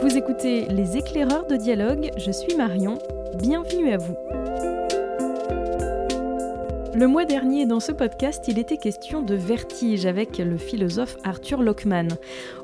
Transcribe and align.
Vous 0.00 0.16
écoutez 0.16 0.66
Les 0.66 0.96
éclaireurs 0.96 1.46
de 1.46 1.56
dialogue, 1.56 2.10
je 2.16 2.30
suis 2.30 2.56
Marion, 2.56 2.98
bienvenue 3.34 3.92
à 3.92 3.98
vous. 3.98 4.16
Le 6.92 7.06
mois 7.06 7.24
dernier, 7.24 7.66
dans 7.66 7.78
ce 7.78 7.92
podcast, 7.92 8.46
il 8.48 8.58
était 8.58 8.76
question 8.76 9.22
de 9.22 9.36
vertige 9.36 10.06
avec 10.06 10.38
le 10.38 10.56
philosophe 10.56 11.16
Arthur 11.22 11.62
Lockman. 11.62 12.08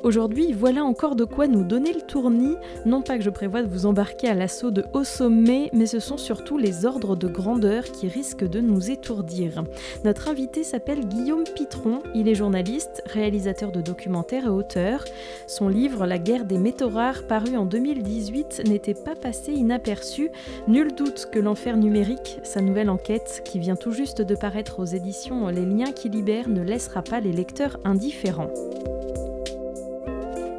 Aujourd'hui, 0.03 0.53
voilà 0.53 0.85
encore 0.85 1.15
de 1.15 1.25
quoi 1.25 1.47
nous 1.47 1.63
donner 1.63 1.93
le 1.93 2.01
tournis. 2.01 2.57
Non 2.87 3.03
pas 3.03 3.19
que 3.19 3.23
je 3.23 3.31
prévoie 3.31 3.63
de 3.63 3.69
vous 3.69 3.87
embarquer 3.87 4.27
à 4.27 4.35
l'assaut 4.35 4.73
de 4.73 4.85
haut 4.95 5.05
sommet, 5.05 5.71
mais 5.73 5.87
ce 5.87 6.01
sont 6.01 6.17
surtout 6.17 6.59
les 6.59 6.87
ordres 6.87 7.15
de 7.15 7.29
grandeur 7.29 7.85
qui 7.85 8.09
risquent 8.09 8.49
de 8.49 8.61
nous 8.61 8.91
étourdir. 8.91 9.63
Notre 10.05 10.29
invité 10.29 10.65
s'appelle 10.65 11.07
Guillaume 11.07 11.45
Pitron. 11.45 12.01
Il 12.13 12.29
est 12.29 12.35
journaliste, 12.35 13.05
réalisateur 13.07 13.71
de 13.71 13.81
documentaires 13.81 14.47
et 14.47 14.51
auteur. 14.51 15.05
Son 15.47 15.69
livre 15.69 16.05
La 16.05 16.19
guerre 16.19 16.47
des 16.47 16.59
métaux 16.59 16.89
rares, 16.89 17.29
paru 17.29 17.57
en 17.57 17.65
2018, 17.65 18.65
n'était 18.67 18.95
pas 18.95 19.15
passé 19.15 19.53
inaperçu. 19.53 20.33
Nul 20.67 20.95
doute 20.97 21.29
que 21.31 21.39
l'enfer 21.39 21.77
numérique, 21.77 22.41
sa 22.43 22.61
nouvelle 22.61 22.91
enquête, 22.91 23.43
qui 23.45 23.61
vient 23.61 23.77
tout 23.77 23.93
juste 23.93 24.16
de 24.23 24.35
paraître 24.35 24.81
aux 24.81 24.85
éditions 24.85 25.49
Les 25.49 25.65
liens 25.65 25.93
qui 25.93 26.09
libèrent 26.09 26.49
ne 26.49 26.63
laissera 26.63 27.03
pas 27.03 27.21
les 27.21 27.33
lecteurs 27.33 27.79
indifférents. 27.85 28.51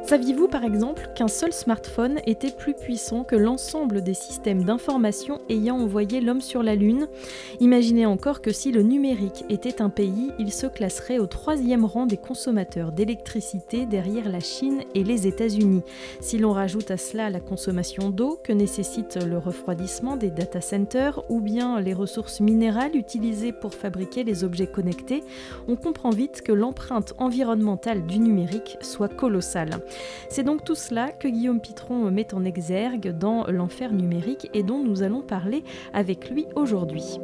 Saviez-vous 0.08 0.48
par 0.48 0.64
exemple 0.64 1.10
qu'un 1.14 1.28
seul 1.28 1.52
smartphone 1.52 2.20
était 2.24 2.50
plus 2.50 2.72
puissant 2.72 3.24
que 3.24 3.36
l'ensemble 3.36 4.00
des 4.00 4.14
systèmes 4.14 4.64
d'information 4.64 5.38
ayant 5.50 5.76
envoyé 5.76 6.22
l'homme 6.22 6.40
sur 6.40 6.62
la 6.62 6.76
Lune? 6.76 7.08
Imaginez 7.60 8.06
encore 8.06 8.40
que 8.40 8.50
si 8.50 8.72
le 8.72 8.80
numérique 8.80 9.44
était 9.50 9.82
un 9.82 9.90
pays, 9.90 10.32
il 10.38 10.50
se 10.50 10.66
classerait 10.66 11.18
au 11.18 11.26
troisième 11.26 11.84
rang 11.84 12.06
des 12.06 12.16
consommateurs 12.16 12.90
d'électricité 12.90 13.84
derrière 13.84 14.30
la 14.30 14.40
Chine 14.40 14.80
et 14.94 15.04
les 15.04 15.26
États-Unis. 15.26 15.82
Si 16.22 16.38
l'on 16.38 16.54
rajoute 16.54 16.90
à 16.90 16.96
cela 16.96 17.28
la 17.28 17.40
consommation 17.40 18.08
d'eau 18.08 18.40
que 18.42 18.54
nécessite 18.54 19.22
le 19.22 19.36
refroidissement 19.36 20.16
des 20.16 20.30
data 20.30 20.62
centers 20.62 21.22
ou 21.28 21.42
bien 21.42 21.82
les 21.82 21.92
ressources 21.92 22.40
minérales 22.40 22.96
utilisées 22.96 23.52
pour 23.52 23.74
fabriquer 23.74 24.24
les 24.24 24.42
objets 24.42 24.68
connectés, 24.68 25.22
on 25.68 25.76
comprend 25.76 26.08
vite 26.08 26.40
que 26.40 26.52
l'empreinte 26.52 27.12
environnementale 27.18 28.06
du 28.06 28.20
numérique 28.20 28.78
soit 28.80 29.14
colossale. 29.14 29.82
C'est 30.28 30.42
donc 30.42 30.64
tout 30.64 30.74
cela 30.74 31.10
que 31.10 31.28
Guillaume 31.28 31.60
Pitron 31.60 32.10
met 32.10 32.34
en 32.34 32.44
exergue 32.44 33.16
dans 33.16 33.46
L'enfer 33.46 33.92
numérique 33.92 34.48
et 34.54 34.62
dont 34.62 34.82
nous 34.82 35.02
allons 35.02 35.22
parler 35.22 35.64
avec 35.92 36.30
lui 36.30 36.46
aujourd'hui. 36.54 37.18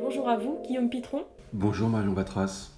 Bonjour 0.00 0.28
à 0.28 0.36
vous, 0.36 0.58
Guillaume 0.66 0.88
Pitron. 0.88 1.24
Bonjour 1.52 1.88
Marion 1.88 2.12
Batras. 2.12 2.70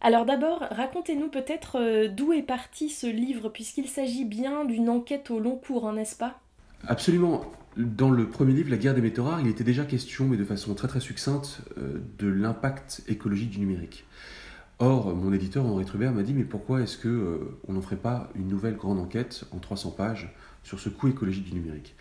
Alors 0.00 0.26
d'abord, 0.26 0.62
racontez-nous 0.70 1.28
peut-être 1.28 1.78
euh, 1.80 2.08
d'où 2.08 2.34
est 2.34 2.42
parti 2.42 2.90
ce 2.90 3.06
livre, 3.06 3.48
puisqu'il 3.48 3.88
s'agit 3.88 4.26
bien 4.26 4.66
d'une 4.66 4.90
enquête 4.90 5.30
au 5.30 5.40
long 5.40 5.56
cours, 5.56 5.88
hein, 5.88 5.94
n'est-ce 5.94 6.16
pas? 6.16 6.40
Absolument. 6.86 7.40
Dans 7.76 8.10
le 8.10 8.28
premier 8.28 8.52
livre, 8.52 8.70
La 8.70 8.76
guerre 8.76 8.94
des 8.94 9.00
métaux 9.00 9.24
rares, 9.24 9.40
il 9.40 9.48
était 9.48 9.64
déjà 9.64 9.84
question, 9.84 10.26
mais 10.26 10.36
de 10.36 10.44
façon 10.44 10.74
très 10.74 10.88
très 10.88 11.00
succincte, 11.00 11.60
euh, 11.78 12.02
de 12.18 12.28
l'impact 12.28 13.02
écologique 13.08 13.50
du 13.50 13.60
numérique. 13.60 14.04
Or, 14.80 15.14
mon 15.14 15.32
éditeur 15.32 15.64
Henri 15.64 15.84
Trubert 15.84 16.12
m'a 16.12 16.24
dit 16.24 16.34
mais 16.34 16.42
pourquoi 16.42 16.82
est-ce 16.82 16.98
que 16.98 17.08
euh, 17.08 17.58
on 17.68 17.74
n'en 17.74 17.80
ferait 17.80 17.96
pas 17.96 18.30
une 18.34 18.48
nouvelle 18.48 18.74
grande 18.74 18.98
enquête 18.98 19.44
en 19.52 19.58
300 19.58 19.90
pages 19.92 20.34
sur 20.64 20.80
ce 20.80 20.88
coût 20.88 21.08
écologique 21.08 21.44
du 21.44 21.54
numérique? 21.54 21.94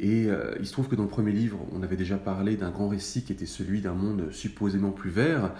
Et 0.00 0.26
euh, 0.26 0.54
il 0.60 0.66
se 0.66 0.72
trouve 0.72 0.88
que 0.88 0.94
dans 0.94 1.02
le 1.04 1.08
premier 1.08 1.32
livre, 1.32 1.58
on 1.72 1.82
avait 1.82 1.96
déjà 1.96 2.18
parlé 2.18 2.56
d'un 2.56 2.70
grand 2.70 2.88
récit 2.88 3.22
qui 3.24 3.32
était 3.32 3.46
celui 3.46 3.80
d'un 3.80 3.94
monde 3.94 4.32
supposément 4.32 4.90
plus 4.90 5.10
vert, 5.10 5.52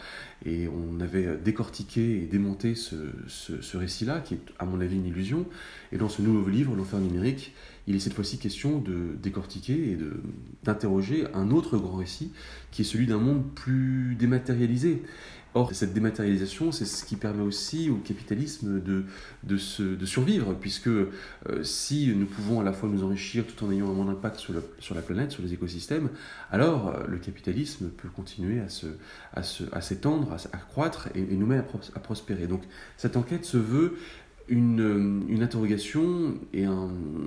et 0.45 0.69
on 0.69 1.01
avait 1.01 1.36
décortiqué 1.36 2.23
et 2.23 2.27
démonté 2.27 2.77
ce, 2.77 2.95
ce 3.27 3.77
récit-là, 3.77 4.20
qui 4.20 4.35
est 4.35 4.40
à 4.61 4.64
mon 4.64 4.80
avis 4.80 4.96
une 4.96 5.07
illusion. 5.07 5.45
Et 5.90 5.98
dans 5.98 6.08
ce 6.08 6.23
nouveau 6.23 6.48
livre, 6.48 6.77
L'enfer 6.77 7.01
numérique, 7.01 7.52
il 7.89 7.96
est 7.96 8.01
cette 8.01 8.14
fois-ci 8.14 8.39
question 8.39 8.79
de 8.79 9.17
décortiquer 9.20 9.92
et 9.92 9.98
d'interroger 10.63 11.27
un 11.35 11.51
autre 11.51 11.77
grand 11.77 11.96
récit, 11.96 12.30
qui 12.70 12.83
est 12.83 12.85
celui 12.85 13.07
d'un 13.07 13.19
monde 13.19 13.42
plus 13.57 14.14
dématérialisé. 14.17 15.02
Or, 15.58 15.74
cette 15.74 15.92
dématérialisation, 15.92 16.70
c'est 16.70 16.85
ce 16.85 17.05
qui 17.05 17.17
permet 17.17 17.42
aussi 17.42 17.91
au 17.91 17.96
capitalisme 17.96 18.80
de, 18.80 19.07
de, 19.42 20.07
survivre, 20.07 20.55
puisque 20.55 20.86
euh, 20.86 21.11
si 21.64 22.14
nous 22.14 22.27
pouvons 22.27 22.61
à 22.61 22.63
la 22.63 22.73
fois 22.73 22.89
nous 22.89 23.02
enrichir 23.02 23.45
tout 23.45 23.64
en 23.64 23.73
ayant 23.73 23.91
un 23.91 23.92
moins 23.92 24.05
d'impact 24.05 24.36
sur, 24.36 24.55
sur, 24.79 24.95
la 24.95 25.02
planète, 25.02 25.33
sur 25.33 25.42
les 25.42 25.52
écosystèmes, 25.55 26.11
alors 26.52 26.91
euh, 26.91 27.08
le 27.08 27.19
capitalisme 27.19 27.89
peut 27.89 28.08
continuer 28.08 28.61
à, 28.61 28.69
se, 28.69 28.86
à, 29.35 29.80
s'étendre, 29.80 30.33
à, 30.33 30.36
à, 30.57 30.61
croître 30.61 31.08
et, 31.17 31.23
nous 31.23 31.46
met 31.46 31.58
à, 31.58 31.98
prospérer. 31.98 32.46
Donc 32.46 32.63
cette 32.96 33.17
enquête 33.17 33.45
se 33.45 33.57
veut 33.57 33.96
une, 34.46 35.25
une, 35.29 35.42
interrogation 35.42 36.36
et 36.52 36.67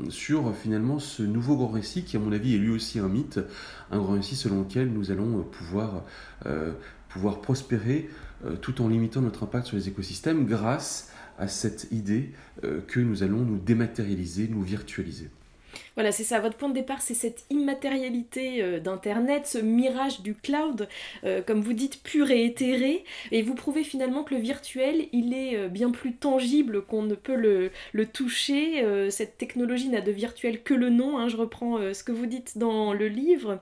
sur 0.10 0.56
finalement 0.56 1.00
ce 1.00 1.22
nouveau 1.22 1.56
grand 1.56 1.68
récit 1.68 2.04
qui, 2.04 2.18
à 2.18 2.20
mon 2.20 2.32
avis, 2.32 2.56
est 2.56 2.58
lui 2.58 2.72
aussi 2.72 2.98
un 2.98 3.10
mythe, 3.10 3.40
un 3.92 4.00
grand 4.00 4.14
récit 4.14 4.36
selon 4.36 4.62
lequel 4.62 4.92
nous 4.92 5.12
allons 5.12 5.44
pouvoir 5.44 6.04
euh, 6.46 6.72
pouvoir 7.14 7.42
prospérer 7.42 8.10
euh, 8.46 8.56
tout 8.56 8.82
en 8.82 8.88
limitant 8.88 9.22
notre 9.22 9.44
impact 9.44 9.68
sur 9.68 9.78
les 9.78 9.88
écosystèmes 9.88 10.46
grâce 10.46 11.12
à 11.38 11.48
cette 11.48 11.88
idée 11.92 12.32
euh, 12.64 12.82
que 12.82 13.00
nous 13.00 13.24
allons 13.24 13.42
nous 13.42 13.58
dématérialiser, 13.58 14.48
nous 14.48 14.62
virtualiser. 14.62 15.30
Voilà, 16.02 16.14
c'est 16.14 16.24
ça. 16.24 16.40
Votre 16.40 16.58
point 16.58 16.70
de 16.70 16.74
départ, 16.74 17.00
c'est 17.00 17.14
cette 17.14 17.46
immatérialité 17.52 18.64
euh, 18.64 18.80
d'Internet, 18.80 19.46
ce 19.46 19.60
mirage 19.60 20.22
du 20.22 20.34
cloud, 20.34 20.90
euh, 21.24 21.44
comme 21.44 21.62
vous 21.62 21.74
dites, 21.74 22.02
pur 22.02 22.32
et 22.32 22.44
éthéré. 22.44 23.06
Et 23.30 23.44
vous 23.44 23.54
prouvez 23.54 23.84
finalement 23.84 24.24
que 24.24 24.34
le 24.34 24.40
virtuel, 24.42 25.06
il 25.12 25.36
est 25.36 25.56
euh, 25.56 25.68
bien 25.68 25.92
plus 25.92 26.16
tangible 26.16 26.82
qu'on 26.82 27.04
ne 27.04 27.14
peut 27.14 27.36
le, 27.36 27.70
toucher. 28.08 28.84
cette 29.12 29.38
technologie 29.38 29.90
n'a 29.90 30.02
de 30.02 30.12
virtuel 30.12 30.64
que 30.64 30.74
le 30.74 30.90
nom. 30.90 31.20
Hein. 31.20 31.28
je 31.28 31.38
reprends 31.38 31.78
ce 31.94 32.04
que 32.04 32.12
vous 32.12 32.26
dites 32.26 32.58
dans 32.58 32.94
le 32.94 33.08
livre. 33.08 33.60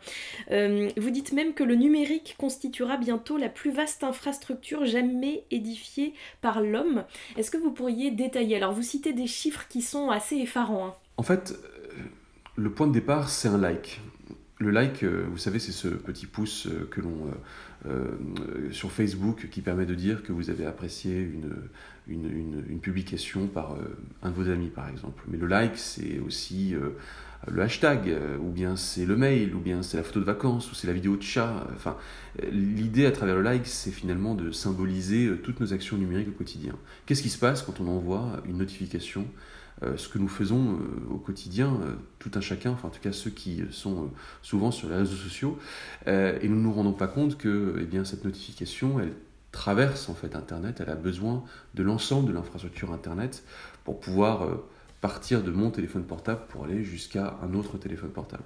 vous 0.50 1.10
dites 1.10 1.34
même 1.34 1.54
que 1.54 1.66
le 1.66 1.76
numérique 1.76 2.36
constituera 2.38 2.96
bientôt 2.96 3.36
la 3.36 3.50
plus 3.50 3.72
vaste 3.72 4.06
infrastructure 4.06 4.86
jamais 4.86 5.44
édifiée 5.52 6.14
par 6.40 6.62
l'homme. 6.62 7.04
Est-ce 7.36 7.52
que 7.52 7.58
vous 7.58 7.72
pourriez 7.72 8.12
détailler? 8.12 8.56
Alors, 8.56 8.72
vous 8.72 8.82
citez 8.82 9.12
des 9.12 9.28
chiffres 9.28 9.68
qui 9.68 9.82
sont 9.82 10.10
assez 10.10 10.38
effarants. 10.38 10.88
Hein. 10.88 10.96
En 11.18 11.24
fait, 11.24 11.54
le 12.60 12.70
point 12.70 12.88
de 12.88 12.94
départ, 12.94 13.30
c'est 13.30 13.48
un 13.48 13.58
like. 13.58 14.02
Le 14.58 14.72
like, 14.72 15.04
euh, 15.04 15.26
vous 15.32 15.38
savez, 15.38 15.58
c'est 15.58 15.72
ce 15.72 15.88
petit 15.88 16.26
pouce 16.26 16.68
euh, 16.68 16.86
que 16.92 17.00
l'on 17.00 17.32
euh, 17.88 18.10
sur 18.72 18.92
Facebook 18.92 19.48
qui 19.50 19.62
permet 19.62 19.86
de 19.86 19.96
dire 19.96 20.22
que 20.22 20.34
vous 20.34 20.50
avez 20.50 20.66
apprécié 20.66 21.18
une, 21.18 21.56
une, 22.10 22.80
publication 22.82 23.48
par 23.48 23.78
un 24.22 24.30
de 24.32 24.36
vos 24.36 24.50
amis, 24.50 24.68
par 24.68 24.90
exemple. 24.90 25.24
Mais 25.30 25.38
le 25.38 25.48
like, 25.48 25.78
c'est 25.78 26.20
aussi 26.20 26.76
le 27.48 27.62
hashtag, 27.62 28.14
ou 28.42 28.50
bien 28.50 28.76
c'est 28.76 29.06
le 29.06 29.16
mail, 29.16 29.56
ou 29.56 29.60
bien 29.60 29.82
c'est 29.82 29.96
la 29.96 30.04
photo 30.04 30.20
de 30.20 30.26
vacances, 30.26 30.70
ou 30.70 30.76
c'est 30.76 30.88
la 30.88 30.94
vidéo 30.94 31.16
de 31.16 31.22
chat. 31.22 31.68
Enfin, 31.74 31.96
l'idée 32.52 33.06
à 33.06 33.12
travers 33.12 33.36
le 33.36 33.44
like, 33.44 33.66
c'est 33.66 33.92
finalement 33.92 34.36
de 34.36 34.52
symboliser 34.52 35.32
toutes 35.42 35.62
nos 35.62 35.72
actions 35.72 35.98
numériques 35.98 36.30
au 36.30 36.38
quotidien. 36.38 36.76
Qu'est-ce 37.06 37.22
qui 37.22 37.30
se 37.30 37.40
passe 37.40 37.62
quand 37.62 37.80
on 37.80 37.88
envoie 37.88 38.42
une 38.46 38.58
notification 38.58 39.26
ce 39.96 40.10
que 40.10 40.18
nous 40.18 40.28
faisons 40.28 40.74
euh, 40.74 41.14
au 41.14 41.18
quotidien, 41.18 41.80
euh, 41.84 41.94
tout 42.20 42.32
un 42.36 42.42
chacun, 42.42 42.72
enfin 42.72 42.90
en 42.90 42.92
tout 42.92 43.00
cas 43.00 43.12
ceux 43.12 43.30
qui 43.30 43.64
sont 43.72 44.10
souvent 44.42 44.72
sur 44.72 44.90
les 44.90 44.96
réseaux 44.96 45.16
sociaux, 45.16 45.58
et 46.08 46.48
nous 46.48 46.56
ne 46.56 46.62
nous 46.62 46.74
rendons 46.74 46.94
pas 46.94 47.08
compte 47.08 47.38
que 47.38 47.78
eh 47.80 47.86
bien, 47.86 48.04
cette 48.04 48.26
notification, 48.26 49.00
elle 49.00 49.14
traverse 49.52 50.10
en 50.10 50.14
fait 50.14 50.36
Internet, 50.36 50.82
elle 50.82 50.90
a 50.90 50.96
besoin 50.96 51.44
de 51.76 51.84
l'ensemble 51.84 52.28
de 52.28 52.34
l'infrastructure 52.34 52.92
Internet 52.94 53.44
pour 53.84 54.00
pouvoir 54.00 54.48
partir 55.02 55.42
de 55.42 55.50
mon 55.50 55.72
téléphone 55.72 56.04
portable 56.04 56.42
pour 56.50 56.66
aller 56.66 56.84
jusqu'à 56.84 57.40
un 57.42 57.54
autre 57.54 57.78
téléphone 57.78 58.10
portable. 58.10 58.44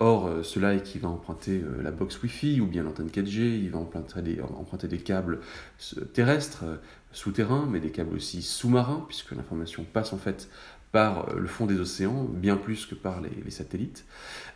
Or, 0.00 0.28
cela 0.42 0.76
qui 0.78 0.98
va 0.98 1.08
emprunter 1.08 1.62
la 1.82 1.92
box 1.92 2.20
Wi-Fi 2.20 2.60
ou 2.60 2.66
bien 2.66 2.82
l'antenne 2.82 3.08
4G, 3.08 3.38
il 3.38 3.70
va 3.70 3.78
emprunter 3.78 4.88
des 4.88 4.98
câbles 4.98 5.38
terrestres, 6.12 6.64
souterrains, 7.14 7.66
mais 7.70 7.80
des 7.80 7.90
câbles 7.90 8.16
aussi 8.16 8.42
sous-marins, 8.42 9.04
puisque 9.08 9.32
l'information 9.32 9.84
passe 9.84 10.12
en 10.12 10.18
fait 10.18 10.48
par 10.92 11.28
euh, 11.28 11.40
le 11.40 11.48
fond 11.48 11.66
des 11.66 11.80
océans, 11.80 12.24
bien 12.24 12.56
plus 12.56 12.86
que 12.86 12.94
par 12.94 13.20
les, 13.20 13.50
satellites. 13.50 14.04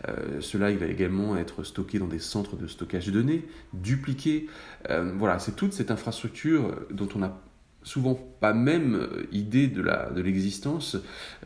Euh, 0.09 0.41
cela 0.41 0.71
il 0.71 0.79
va 0.79 0.87
également 0.87 1.37
être 1.37 1.65
stocké 1.65 1.99
dans 1.99 2.07
des 2.07 2.21
centres 2.21 2.57
de 2.57 2.69
stockage 2.69 3.07
de 3.07 3.11
données, 3.11 3.49
dupliqué. 3.73 4.47
Euh, 4.89 5.13
voilà, 5.17 5.41
c'est 5.41 5.57
toute 5.57 5.73
cette 5.73 5.91
infrastructure 5.91 6.77
dont 6.91 7.09
on 7.17 7.25
a 7.25 7.41
souvent 7.89 8.15
pas 8.15 8.53
même 8.53 8.95
euh, 8.95 9.27
idée 9.33 9.67
de 9.67 10.21
l'existence 10.21 10.95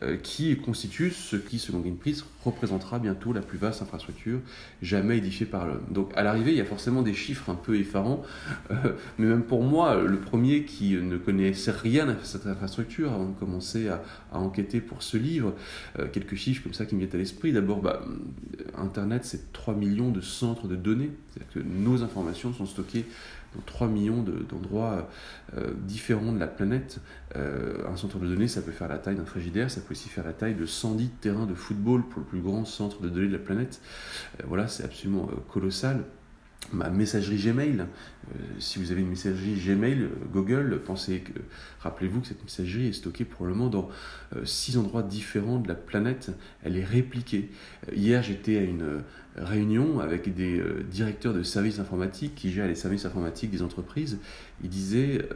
de 0.01 0.05
euh, 0.05 0.17
qui 0.17 0.55
constitue 0.57 1.11
ce 1.11 1.37
qui, 1.37 1.57
selon 1.57 1.79
Greenpeace, 1.79 2.25
représentera 2.43 2.99
bientôt 2.99 3.31
la 3.31 3.39
plus 3.39 3.57
vaste 3.57 3.81
infrastructure 3.81 4.39
jamais 4.81 5.19
édifiée 5.19 5.45
par 5.45 5.65
l'homme. 5.65 5.85
Donc 5.89 6.11
à 6.15 6.21
l'arrivée, 6.21 6.51
il 6.51 6.57
y 6.57 6.61
a 6.61 6.65
forcément 6.65 7.01
des 7.01 7.13
chiffres 7.13 7.49
un 7.49 7.55
peu 7.55 7.79
effarants, 7.79 8.23
euh, 8.71 8.93
mais 9.17 9.27
même 9.27 9.43
pour 9.43 9.63
moi, 9.63 10.03
le 10.03 10.19
premier 10.19 10.65
qui 10.65 10.95
ne 10.95 11.15
connaissait 11.15 11.71
rien 11.71 12.09
à 12.09 12.15
cette 12.23 12.45
infrastructure 12.45 13.13
avant 13.13 13.29
de 13.29 13.39
commencer 13.39 13.87
à, 13.87 14.03
enquêter 14.33 14.81
pour 14.81 15.03
ce 15.03 15.15
livre, 15.15 15.53
quelques 16.11 16.33
chiffres 16.33 16.63
comme 16.63 16.73
ça 16.73 16.85
qui 16.85 16.95
me 16.95 17.01
viennent 17.01 17.13
à 17.13 17.17
l'esprit. 17.17 17.53
D'abord, 17.53 17.81
bah, 17.81 18.03
Internet, 18.75 19.25
c'est 19.25 19.53
3 19.53 19.75
millions 19.75 20.09
de 20.09 20.21
centres 20.21 20.67
de 20.67 20.75
données. 20.75 21.11
C'est-à-dire 21.29 21.53
que 21.53 21.59
nos 21.59 22.01
informations 22.01 22.51
sont 22.51 22.65
stockées 22.65 23.05
dans 23.55 23.61
3 23.65 23.87
millions 23.87 24.23
d'endroits 24.23 25.09
euh, 25.57 25.73
différents 25.77 26.31
de 26.31 26.39
la 26.39 26.47
planète. 26.47 26.99
Euh, 27.35 27.87
un 27.87 27.95
centre 27.95 28.19
de 28.19 28.27
données, 28.27 28.47
ça 28.47 28.61
peut 28.61 28.71
faire 28.71 28.87
la 28.87 28.97
taille 28.97 29.15
d'un 29.15 29.25
frigidaire, 29.25 29.69
ça 29.71 29.81
peut 29.81 29.91
aussi 29.91 30.09
faire 30.09 30.23
la 30.23 30.33
taille 30.33 30.55
de 30.55 30.65
110 30.65 31.09
terrains 31.21 31.45
de 31.45 31.55
football 31.55 32.03
pour 32.03 32.19
le 32.19 32.25
plus 32.25 32.41
grand 32.41 32.65
centre 32.65 33.01
de 33.01 33.09
données 33.09 33.27
de 33.27 33.33
la 33.33 33.39
planète. 33.39 33.81
Euh, 34.39 34.43
voilà, 34.47 34.67
c'est 34.67 34.83
absolument 34.83 35.29
colossal 35.49 36.03
ma 36.71 36.89
messagerie 36.89 37.37
Gmail. 37.37 37.79
Euh, 37.81 38.35
si 38.59 38.79
vous 38.79 38.91
avez 38.91 39.01
une 39.01 39.09
messagerie 39.09 39.55
Gmail, 39.55 40.03
euh, 40.03 40.09
Google, 40.31 40.79
pensez 40.85 41.19
que, 41.19 41.33
rappelez-vous 41.79 42.21
que 42.21 42.27
cette 42.27 42.43
messagerie 42.43 42.87
est 42.87 42.93
stockée 42.93 43.25
probablement 43.25 43.67
dans 43.67 43.89
euh, 44.35 44.45
six 44.45 44.77
endroits 44.77 45.03
différents 45.03 45.59
de 45.59 45.67
la 45.67 45.75
planète. 45.75 46.31
Elle 46.63 46.77
est 46.77 46.83
répliquée. 46.83 47.49
hier, 47.93 48.23
j'étais 48.23 48.57
à 48.57 48.61
une 48.61 49.03
réunion 49.35 49.99
avec 49.99 50.33
des 50.33 50.63
directeurs 50.89 51.33
de 51.33 51.43
services 51.43 51.79
informatiques 51.79 52.35
qui 52.35 52.51
gèrent 52.51 52.67
les 52.67 52.75
services 52.75 53.05
informatiques 53.05 53.51
des 53.51 53.61
entreprises. 53.61 54.19
Ils 54.63 54.69
disaient 54.69 55.27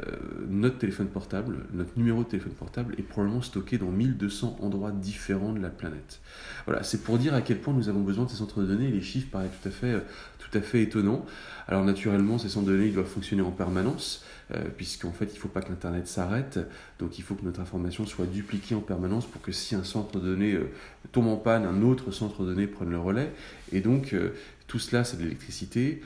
notre 0.48 0.78
téléphone 0.78 1.08
portable, 1.08 1.66
notre 1.74 1.98
numéro 1.98 2.24
de 2.24 2.28
téléphone 2.28 2.54
portable 2.54 2.96
est 2.98 3.04
probablement 3.04 3.42
stocké 3.42 3.78
dans 3.78 3.90
1200 3.90 4.58
endroits 4.62 4.92
différents 4.92 5.52
de 5.52 5.60
la 5.60 5.70
planète. 5.70 6.20
Voilà, 6.66 6.84
c'est 6.84 7.02
pour 7.02 7.18
dire 7.18 7.34
à 7.34 7.42
quel 7.42 7.60
point 7.60 7.74
nous 7.74 7.90
avons 7.90 8.02
besoin 8.02 8.26
de 8.26 8.30
ces 8.30 8.38
centres 8.38 8.62
de 8.62 8.68
données. 8.68 8.92
Les 8.92 9.02
chiffres 9.02 9.30
paraissent 9.32 9.52
tout 9.62 9.70
à 9.70 9.72
fait 9.72 10.04
tout 10.50 10.58
à 10.58 10.62
fait 10.62 10.82
étonnant. 10.82 11.26
Alors 11.68 11.84
naturellement, 11.84 12.38
ces 12.38 12.50
centres 12.50 12.68
de 12.68 12.78
données 12.78 12.90
doivent 12.90 13.08
fonctionner 13.08 13.42
en 13.42 13.52
permanence, 13.52 14.24
euh, 14.52 14.64
puisqu'en 14.76 15.12
fait, 15.12 15.26
il 15.26 15.34
ne 15.34 15.40
faut 15.40 15.50
pas 15.50 15.62
que 15.62 15.70
l'Internet 15.70 16.08
s'arrête. 16.08 16.60
Donc 17.00 17.20
il 17.20 17.24
faut 17.24 17.36
que 17.36 17.44
notre 17.44 17.60
information 17.60 18.06
soit 18.06 18.26
dupliquée 18.26 18.76
en 18.76 18.80
permanence 18.80 19.26
pour 19.26 19.42
que 19.42 19.52
si 19.52 19.76
un 19.76 19.84
centre 19.84 20.20
de 20.20 20.26
données 20.26 20.54
euh, 20.54 20.70
tombe 21.12 21.28
en 21.28 21.36
panne, 21.36 21.66
un 21.66 21.82
autre 21.82 22.12
centre 22.12 22.44
de 22.44 22.54
données 22.54 22.68
prenne 22.68 22.90
le 22.90 23.00
relais. 23.00 23.32
Et 23.74 23.82
donc, 23.82 24.14
euh, 24.14 24.30
tout 24.68 24.80
cela, 24.80 25.06
c'est 25.06 25.16
de 25.16 25.24
l'électricité, 25.24 26.02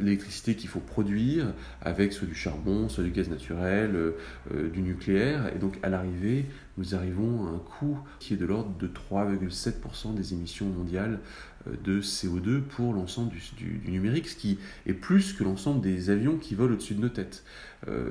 l'électricité 0.00 0.54
qu'il 0.54 0.70
faut 0.70 0.80
produire 0.80 1.52
avec 1.82 2.14
soit 2.14 2.26
du 2.26 2.34
charbon, 2.34 2.88
soit 2.88 3.04
du 3.04 3.10
gaz 3.10 3.28
naturel, 3.28 4.14
du 4.50 4.80
nucléaire. 4.80 5.54
Et 5.54 5.58
donc, 5.58 5.78
à 5.82 5.90
l'arrivée, 5.90 6.46
nous 6.78 6.94
arrivons 6.94 7.46
à 7.46 7.50
un 7.50 7.58
coût 7.58 7.98
qui 8.18 8.32
est 8.32 8.36
de 8.38 8.46
l'ordre 8.46 8.74
de 8.78 8.88
3,7% 8.88 10.14
des 10.14 10.32
émissions 10.32 10.64
mondiales 10.64 11.18
de 11.84 12.00
CO2 12.00 12.60
pour 12.60 12.94
l'ensemble 12.94 13.32
du, 13.56 13.80
numérique, 13.90 14.28
ce 14.28 14.36
qui 14.36 14.58
est 14.86 14.92
plus 14.92 15.32
que 15.32 15.44
l'ensemble 15.44 15.80
des 15.80 16.10
avions 16.10 16.36
qui 16.36 16.54
volent 16.54 16.74
au-dessus 16.74 16.94
de 16.94 17.00
nos 17.00 17.08
têtes. 17.08 17.44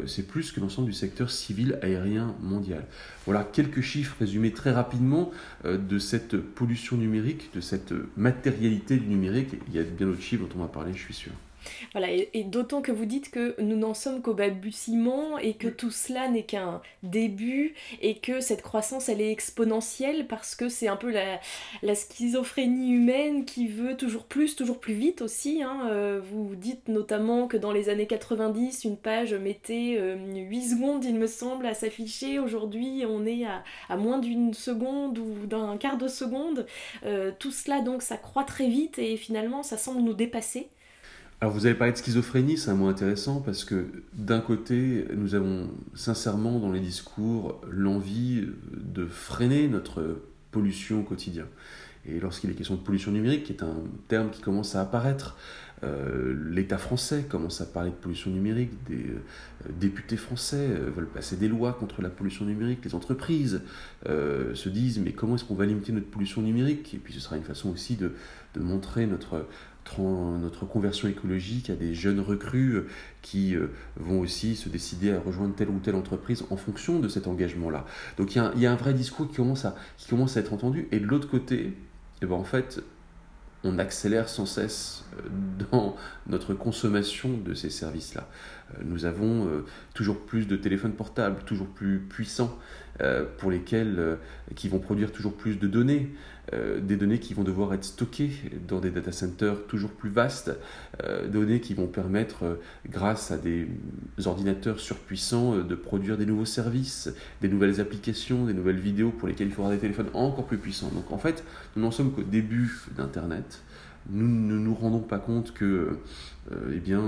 c'est 0.06 0.28
plus 0.28 0.51
que 0.51 0.60
l'ensemble 0.60 0.88
du 0.88 0.94
secteur 0.94 1.31
civil 1.31 1.80
aérien 1.81 2.36
mondial. 2.42 2.86
Voilà 3.25 3.44
quelques 3.44 3.81
chiffres 3.81 4.16
résumés 4.19 4.51
très 4.51 4.72
rapidement 4.72 5.31
de 5.66 6.00
cette 6.00 6.38
pollution 6.38 6.98
numérique, 6.98 7.50
de 7.54 7.62
cette 7.62 7.94
matérialité 8.18 8.98
du 8.98 9.07
numérique. 9.07 9.56
Il 9.68 9.75
y 9.75 9.80
a 9.80 9.84
bien 9.84 10.07
d'autres 10.07 10.22
chiffres 10.22 10.46
dont 10.46 10.60
on 10.60 10.62
va 10.62 10.68
parler, 10.68 10.94
je 10.94 11.00
suis 11.01 11.13
sûr. 11.13 11.31
Voilà, 11.94 12.10
et, 12.12 12.44
d'autant 12.44 12.82
que 12.82 12.92
vous 12.92 13.06
dites 13.06 13.32
que 13.32 13.56
nous 13.62 13.76
n'en 13.76 13.94
sommes 13.94 14.22
qu'au 14.22 14.34
balbutiement 14.34 15.38
et 15.38 15.54
que 15.54 15.68
tout 15.68 15.92
cela 15.92 16.28
n'est 16.28 16.44
qu'un 16.44 16.82
début 17.04 17.76
et 18.02 18.16
que 18.16 18.40
cette 18.40 18.62
croissance 18.62 19.10
elle 19.10 19.22
est 19.22 19.32
exponentielle 19.32 20.28
parce 20.28 20.56
que 20.56 20.70
c'est 20.70 20.88
un 20.88 20.96
peu 20.96 21.12
la, 21.12 21.40
la, 21.84 21.96
schizophrénie 21.96 22.92
humaine 22.92 23.46
qui 23.46 23.68
veut 23.68 23.98
toujours 23.98 24.26
plus, 24.26 24.56
toujours 24.56 24.80
plus 24.80 24.94
vite 24.94 25.22
aussi. 25.22 25.62
Hein. 25.64 25.88
Euh, 25.90 26.22
vous 26.24 26.56
dites 26.56 26.88
notamment 26.88 27.48
que 27.48 27.58
dans 27.58 27.72
les 27.72 27.90
années 27.90 28.08
90, 28.08 28.84
une 28.84 28.98
page 28.98 29.34
mettait 29.34 29.98
8 29.98 30.00
euh, 30.00 30.70
secondes, 30.70 31.06
il 31.06 31.16
me 31.16 31.28
semble, 31.28 31.66
à 31.66 31.74
s'afficher. 31.74 32.40
Aujourd'hui, 32.40 33.04
on 33.08 33.26
est 33.26 33.46
à, 33.46 33.64
à 33.90 33.98
moins 33.98 34.20
d'une 34.20 34.54
seconde 34.54 35.18
ou 35.18 35.46
d'un 35.46 35.78
quart 35.78 35.98
de 35.98 36.08
seconde. 36.08 36.66
Euh, 37.06 37.32
tout 37.38 37.52
cela, 37.52 37.82
donc, 37.82 38.02
ça 38.02 38.18
croît 38.18 38.44
très 38.44 38.68
vite 38.68 39.00
et 39.00 39.18
finalement, 39.18 39.64
ça 39.64 39.78
semble 39.78 40.02
nous 40.02 40.14
dépasser. 40.14 40.70
Alors 41.41 41.53
vous 41.53 41.65
avez 41.65 41.75
parlé 41.75 41.94
de 41.94 41.97
schizophrénie, 41.97 42.57
c'est 42.57 42.69
un 42.69 42.75
mot 42.75 42.88
intéressant 42.88 43.39
parce 43.39 43.63
que 43.63 43.86
d'un 44.13 44.41
côté, 44.41 45.06
nous 45.15 45.36
avons 45.36 45.69
sincèrement 45.95 46.59
dans 46.59 46.69
les 46.69 46.81
discours 46.81 47.62
l'envie 47.69 48.45
de 48.74 49.06
freiner 49.06 49.69
notre 49.69 50.21
pollution 50.51 51.00
au 51.00 51.03
quotidien. 51.03 51.45
Et 52.06 52.19
lorsqu'il 52.19 52.50
est 52.50 52.53
question 52.53 52.75
de 52.75 52.81
pollution 52.81 53.12
numérique, 53.12 53.44
qui 53.45 53.53
est 53.53 53.63
un 53.63 53.75
terme 54.09 54.31
qui 54.31 54.41
commence 54.41 54.75
à 54.75 54.81
apparaître, 54.81 55.38
euh, 55.83 56.36
l'État 56.50 56.77
français 56.77 57.25
commence 57.30 57.62
à 57.62 57.65
parler 57.65 57.91
de 57.91 57.95
pollution 57.95 58.31
numérique, 58.31 58.71
des 58.89 59.06
euh, 59.06 59.69
députés 59.80 60.18
français 60.18 60.68
euh, 60.71 60.89
veulent 60.94 61.07
passer 61.07 61.38
des 61.38 61.47
lois 61.47 61.71
contre 61.71 62.01
la 62.01 62.09
pollution 62.09 62.44
numérique, 62.44 62.83
les 62.83 62.95
entreprises 62.95 63.62
se 64.06 64.69
disent 64.69 65.00
mais 65.00 65.13
comment 65.13 65.36
est-ce 65.36 65.45
qu'on 65.45 65.56
va 65.56 65.65
limiter 65.65 65.94
notre 65.94 66.07
pollution 66.07 66.41
numérique? 66.41 66.94
Et 66.94 66.97
puis 66.97 67.13
ce 67.13 67.19
sera 67.21 67.38
une 67.38 67.44
façon 67.44 67.69
aussi 67.69 67.95
de, 67.95 68.13
de 68.56 68.59
montrer 68.59 69.06
notre 69.07 69.45
notre 69.97 70.65
conversion 70.65 71.07
écologique 71.07 71.69
à 71.69 71.75
des 71.75 71.94
jeunes 71.94 72.19
recrues 72.19 72.75
euh, 72.75 72.88
qui 73.21 73.56
euh, 73.56 73.71
vont 73.97 74.19
aussi 74.19 74.56
se 74.56 74.69
décider 74.69 75.12
à 75.12 75.19
rejoindre 75.19 75.56
telle 75.56 75.69
ou 75.69 75.80
telle 75.80 75.95
entreprise 75.95 76.44
en 76.50 76.57
fonction 76.57 77.00
de 77.00 77.07
cet 77.07 77.27
engagement-là. 77.27 77.86
Donc 78.18 78.36
il 78.36 78.44
y, 78.57 78.65
a 78.65 78.71
un, 78.71 78.75
vrai 78.75 78.94
discours 78.94 79.27
qui 79.27 79.36
commence, 79.36 79.65
à, 79.65 79.75
être 80.39 80.53
entendu. 80.53 80.88
Et 80.91 81.00
de 81.00 81.06
l'autre 81.06 81.30
côté, 81.30 81.74
eh 82.21 82.25
ben, 82.25 82.36
en 82.36 82.44
fait, 82.44 82.81
on 83.63 83.77
accélère 83.80 84.30
sans 84.30 84.45
cesse 84.45 85.06
euh, 85.18 85.27
dans 85.71 85.95
notre 86.27 86.53
consommation 86.53 87.38
de 87.38 87.53
ces 87.53 87.69
services-là. 87.69 88.30
Nous 88.86 89.06
avons 89.06 89.50
toujours 89.95 90.19
plus 90.19 90.45
de 90.45 90.56
téléphones 90.56 90.94
portables, 90.94 91.41
toujours 91.44 91.65
plus 91.65 91.97
puissants, 91.97 92.56
pour 93.39 93.50
lesquels, 93.50 94.19
qui 94.56 94.69
vont 94.69 94.77
produire 94.77 95.12
toujours 95.12 95.33
plus 95.33 95.57
de 95.57 95.68
données. 95.68 96.13
Euh, 96.54 96.80
des 96.80 96.96
données 96.96 97.19
qui 97.19 97.34
vont 97.34 97.44
devoir 97.44 97.74
être 97.74 97.84
stockées 97.84 98.31
dans 98.68 98.80
des 98.80 98.90
data 98.90 99.12
centers 99.12 99.68
toujours 99.68 99.92
plus 99.92 100.10
vastes, 100.10 100.51
euh, 101.04 101.28
données 101.28 101.60
qui 101.60 101.74
vont 101.74 101.86
permettre, 101.86 102.44
euh, 102.44 102.56
grâce 102.90 103.30
à 103.31 103.38
des 103.38 103.68
ordinateurs 104.25 104.80
surpuissants, 104.80 105.57
de 105.57 105.75
produire 105.75 106.18
des 106.18 106.25
nouveaux 106.25 106.46
services, 106.46 107.13
des 107.42 107.50
nouvelles 107.50 107.80
applications, 107.80 108.46
des 108.46 108.54
nouvelles 108.54 108.80
vidéos 108.80 109.12
pour 109.12 109.28
lesquelles 109.28 109.48
il 109.48 109.54
faudra 109.54 109.72
des 109.72 109.78
téléphones 109.78 110.10
encore 110.13 110.46
plus 110.46 110.57
puissants. 110.57 110.90
Donc 110.90 111.12
en 111.12 111.18
fait, 111.18 111.44
nous 111.75 111.84
n'en 111.84 111.92
sommes 111.92 112.12
qu'au 112.12 112.24
début 112.24 112.80
d'Internet. 112.98 113.62
Nous 114.10 114.28
ne 114.28 114.57
nous 114.57 114.74
rendons 114.74 115.01
pas 115.01 115.19
compte 115.19 115.54
que, 115.54 115.98
eh 116.72 116.80
bien, 116.80 117.01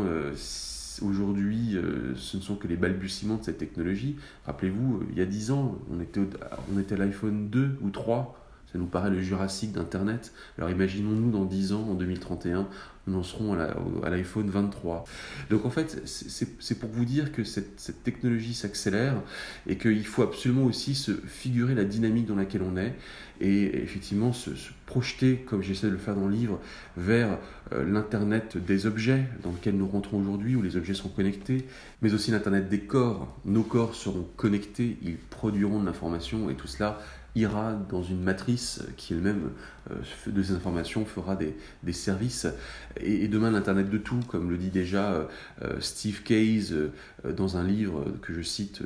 aujourd'hui, 1.01 1.77
ce 2.15 2.38
ne 2.38 2.41
sont 2.41 2.55
que 2.55 2.67
les 2.67 2.75
balbutiements 2.75 3.38
de 3.38 3.43
cette 3.43 3.57
technologie. 3.57 4.17
Rappelez-vous, 4.45 5.03
il 5.09 5.17
y 5.17 5.21
a 5.21 5.25
10 5.25 5.51
ans, 5.51 5.79
on 5.89 5.99
était, 6.01 6.21
on 6.71 6.79
était 6.79 6.95
à 6.95 6.97
l'iPhone 6.97 7.49
2 7.49 7.77
ou 7.81 7.89
3 7.89 8.40
ça 8.71 8.79
nous 8.79 8.85
paraît 8.85 9.09
le 9.09 9.21
Jurassique 9.21 9.73
d'Internet. 9.73 10.33
Alors 10.57 10.69
imaginons-nous 10.69 11.31
dans 11.31 11.45
10 11.45 11.73
ans, 11.73 11.88
en 11.89 11.94
2031, 11.94 12.67
nous 13.07 13.17
en 13.17 13.24
serons 13.24 13.53
à 13.53 14.10
l'iPhone 14.10 14.50
23. 14.50 15.05
Donc 15.50 15.65
en 15.65 15.69
fait, 15.69 16.01
c'est 16.05 16.79
pour 16.79 16.89
vous 16.89 17.05
dire 17.05 17.31
que 17.31 17.43
cette, 17.43 18.03
technologie 18.03 18.53
s'accélère 18.53 19.15
et 19.67 19.77
qu'il 19.77 20.05
faut 20.05 20.24
absolument 20.24 20.65
aussi 20.65 20.95
se 20.95 21.12
figurer 21.12 21.75
la 21.75 21.84
dynamique 21.84 22.27
dans 22.27 22.36
laquelle 22.36 22.62
on 22.62 22.77
est 22.77 22.95
et 23.41 23.81
effectivement 23.81 24.34
se, 24.34 24.51
projeter, 24.86 25.38
comme 25.48 25.63
j'essaie 25.63 25.88
de 25.88 25.93
le 25.93 25.98
faire 25.98 26.15
dans 26.15 26.27
le 26.27 26.36
livre, 26.36 26.60
vers 26.98 27.39
euh, 27.72 27.84
l'Internet 27.89 28.57
des 28.57 28.86
objets 28.86 29.24
dans 29.41 29.51
lequel 29.51 29.77
nous 29.77 29.88
rentrons 29.88 30.19
aujourd'hui, 30.19 30.55
où 30.55 30.62
les 30.62 30.75
objets 30.75 30.93
sont 30.93 31.10
connectés, 31.10 31.65
mais 32.01 32.13
aussi 32.13 32.31
l'Internet 32.31 32.69
des 32.69 32.81
corps. 32.81 33.36
Nos 33.45 33.63
corps 33.63 33.95
seront 33.95 34.27
connectés, 34.36 34.98
ils 35.01 35.15
produiront 35.15 35.79
de 35.79 35.86
l'information 35.86 36.50
et 36.50 36.55
tout 36.55 36.67
cela 36.67 37.00
ira 37.35 37.73
dans 37.89 38.03
une 38.03 38.21
matrice 38.21 38.81
qui 38.97 39.13
elle-même 39.13 39.51
euh, 39.89 39.95
de 40.27 40.43
ces 40.43 40.53
informations 40.53 41.05
fera 41.05 41.35
des, 41.35 41.55
des 41.83 41.93
services. 41.93 42.47
Et, 43.00 43.27
demain, 43.27 43.51
l'Internet 43.51 43.89
de 43.89 43.97
tout, 43.97 44.19
comme 44.27 44.50
le 44.50 44.57
dit 44.57 44.69
déjà 44.69 45.13
euh, 45.13 45.23
euh, 45.63 45.79
Steve 45.79 46.23
Case 46.23 46.73
dans 47.25 47.57
un 47.57 47.63
livre 47.63 48.05
que 48.21 48.33
je 48.33 48.41
cite, 48.41 48.81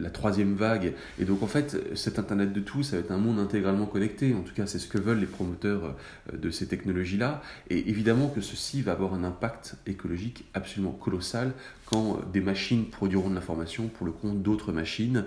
La 0.00 0.10
troisième 0.10 0.54
vague. 0.54 0.94
Et 1.18 1.24
donc 1.24 1.42
en 1.42 1.46
fait, 1.46 1.76
cet 1.94 2.18
Internet 2.18 2.52
de 2.52 2.60
tout, 2.60 2.82
ça 2.82 2.96
va 2.96 3.02
être 3.02 3.10
un 3.10 3.18
monde 3.18 3.38
intégralement 3.38 3.86
connecté. 3.86 4.34
En 4.34 4.42
tout 4.42 4.54
cas, 4.54 4.66
c'est 4.66 4.78
ce 4.78 4.88
que 4.88 4.98
veulent 4.98 5.20
les 5.20 5.26
promoteurs 5.26 5.96
de 6.32 6.50
ces 6.50 6.66
technologies-là. 6.66 7.42
Et 7.68 7.90
évidemment 7.90 8.28
que 8.28 8.40
ceci 8.40 8.82
va 8.82 8.92
avoir 8.92 9.14
un 9.14 9.22
impact 9.24 9.76
écologique 9.86 10.46
absolument 10.54 10.92
colossal 10.92 11.52
quand 11.84 12.20
des 12.32 12.40
machines 12.40 12.86
produiront 12.86 13.30
de 13.30 13.34
l'information 13.34 13.88
pour 13.88 14.06
le 14.06 14.12
compte 14.12 14.42
d'autres 14.42 14.72
machines 14.72 15.24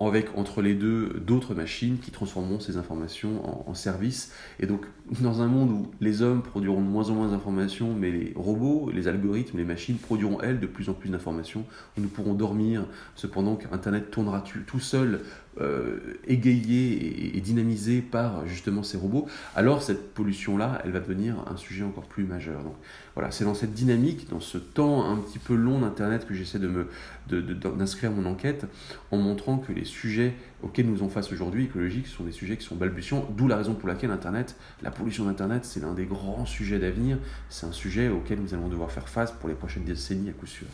avec 0.00 0.36
entre 0.36 0.62
les 0.62 0.74
deux 0.74 1.20
d'autres 1.26 1.54
machines 1.54 1.98
qui 1.98 2.10
transformeront 2.10 2.60
ces 2.60 2.76
informations 2.76 3.68
en, 3.68 3.74
services. 3.74 4.32
Et 4.60 4.66
donc, 4.66 4.86
dans 5.20 5.42
un 5.42 5.48
monde 5.48 5.70
où 5.70 5.90
les 6.00 6.22
hommes 6.22 6.42
produiront 6.42 6.80
de 6.80 6.86
moins 6.86 7.10
en 7.10 7.14
moins 7.14 7.28
d'informations, 7.28 7.94
mais 7.94 8.10
les 8.10 8.32
robots, 8.36 8.90
les 8.92 9.08
algorithmes, 9.08 9.58
les 9.58 9.64
machines 9.64 9.96
produiront, 9.96 10.40
elles, 10.40 10.60
de 10.60 10.66
plus 10.66 10.88
en 10.88 10.94
plus 10.94 11.10
d'informations, 11.10 11.64
nous 11.96 12.08
pourrons 12.08 12.34
dormir, 12.34 12.86
cependant 13.16 13.56
qu'Internet 13.56 14.10
tournera 14.10 14.44
tout 14.66 14.80
seul 14.80 15.20
euh, 15.60 16.18
égayé 16.26 17.36
et, 17.36 17.40
dynamisé 17.40 18.00
par 18.00 18.46
justement 18.46 18.82
ces 18.82 18.96
robots, 18.96 19.26
alors 19.56 19.82
cette 19.82 20.14
pollution-là, 20.14 20.80
elle 20.84 20.92
va 20.92 21.00
devenir 21.00 21.36
un 21.50 21.56
sujet 21.56 21.84
encore 21.84 22.04
plus 22.04 22.24
majeur. 22.24 22.62
Donc 22.62 22.74
voilà, 23.14 23.30
c'est 23.30 23.44
dans 23.44 23.54
cette 23.54 23.72
dynamique, 23.72 24.28
dans 24.28 24.40
ce 24.40 24.58
temps 24.58 25.10
un 25.10 25.16
petit 25.16 25.38
peu 25.38 25.54
long 25.54 25.80
d'Internet 25.80 26.26
que 26.26 26.34
j'essaie 26.34 26.58
de 26.58 26.68
me 26.68 26.88
d'inscrire 27.28 28.10
mon 28.10 28.24
enquête 28.24 28.66
en 29.10 29.18
montrant 29.18 29.58
que 29.58 29.72
les 29.72 29.84
sujets 29.84 30.34
auxquels 30.62 30.86
nous 30.86 30.94
faisons 30.94 31.08
face 31.08 31.32
aujourd'hui, 31.32 31.64
écologiques, 31.64 32.06
sont 32.06 32.24
des 32.24 32.32
sujets 32.32 32.56
qui 32.56 32.64
sont 32.64 32.76
balbutiants, 32.76 33.28
d'où 33.36 33.48
la 33.48 33.56
raison 33.56 33.74
pour 33.74 33.88
laquelle 33.88 34.10
Internet, 34.10 34.56
la 34.82 34.90
pollution 34.90 35.24
d'Internet, 35.24 35.64
c'est 35.64 35.80
l'un 35.80 35.94
des 35.94 36.06
grands 36.06 36.46
sujets 36.46 36.78
d'avenir, 36.78 37.18
c'est 37.48 37.66
un 37.66 37.72
sujet 37.72 38.08
auquel 38.08 38.40
nous 38.40 38.54
allons 38.54 38.68
devoir 38.68 38.90
faire 38.90 39.08
face 39.08 39.32
pour 39.32 39.48
les 39.48 39.54
prochaines 39.54 39.84
décennies 39.84 40.30
à 40.30 40.32
coup 40.32 40.46
sûr. 40.46 40.66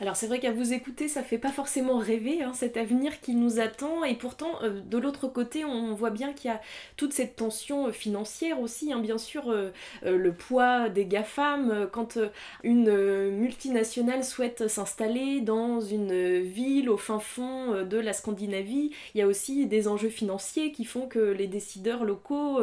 Alors 0.00 0.16
c'est 0.16 0.26
vrai 0.26 0.40
qu'à 0.40 0.50
vous 0.50 0.72
écouter, 0.72 1.06
ça 1.06 1.22
fait 1.22 1.38
pas 1.38 1.52
forcément 1.52 1.98
rêver 1.98 2.42
hein, 2.42 2.52
cet 2.52 2.76
avenir 2.76 3.20
qui 3.20 3.34
nous 3.34 3.60
attend, 3.60 4.02
et 4.04 4.14
pourtant 4.14 4.62
euh, 4.62 4.80
de 4.80 4.98
l'autre 4.98 5.28
côté, 5.28 5.64
on 5.64 5.94
voit 5.94 6.10
bien 6.10 6.32
qu'il 6.32 6.50
y 6.50 6.54
a 6.54 6.60
toute 6.96 7.12
cette 7.12 7.36
tension 7.36 7.86
euh, 7.86 7.92
financière 7.92 8.60
aussi, 8.60 8.92
hein, 8.92 8.98
bien 8.98 9.18
sûr, 9.18 9.50
euh, 9.50 9.70
le 10.02 10.32
poids 10.32 10.88
des 10.88 11.06
GAFAM, 11.06 11.88
quand 11.92 12.18
une 12.62 13.30
multinationale 13.30 14.24
souhaite 14.24 14.68
s'installer 14.68 15.40
dans 15.40 15.80
une 15.80 16.40
ville 16.40 16.90
au 16.90 16.96
fin 16.96 17.20
fond 17.20 17.84
de 17.84 17.98
la 17.98 18.12
Scandinavie, 18.12 18.90
il 19.14 19.18
y 19.18 19.22
a 19.22 19.26
aussi 19.26 19.66
des 19.66 19.88
enjeux 19.88 20.08
financiers 20.08 20.72
qui 20.72 20.84
font 20.84 21.06
que 21.06 21.18
les 21.18 21.46
décideurs 21.46 22.04
locaux 22.04 22.60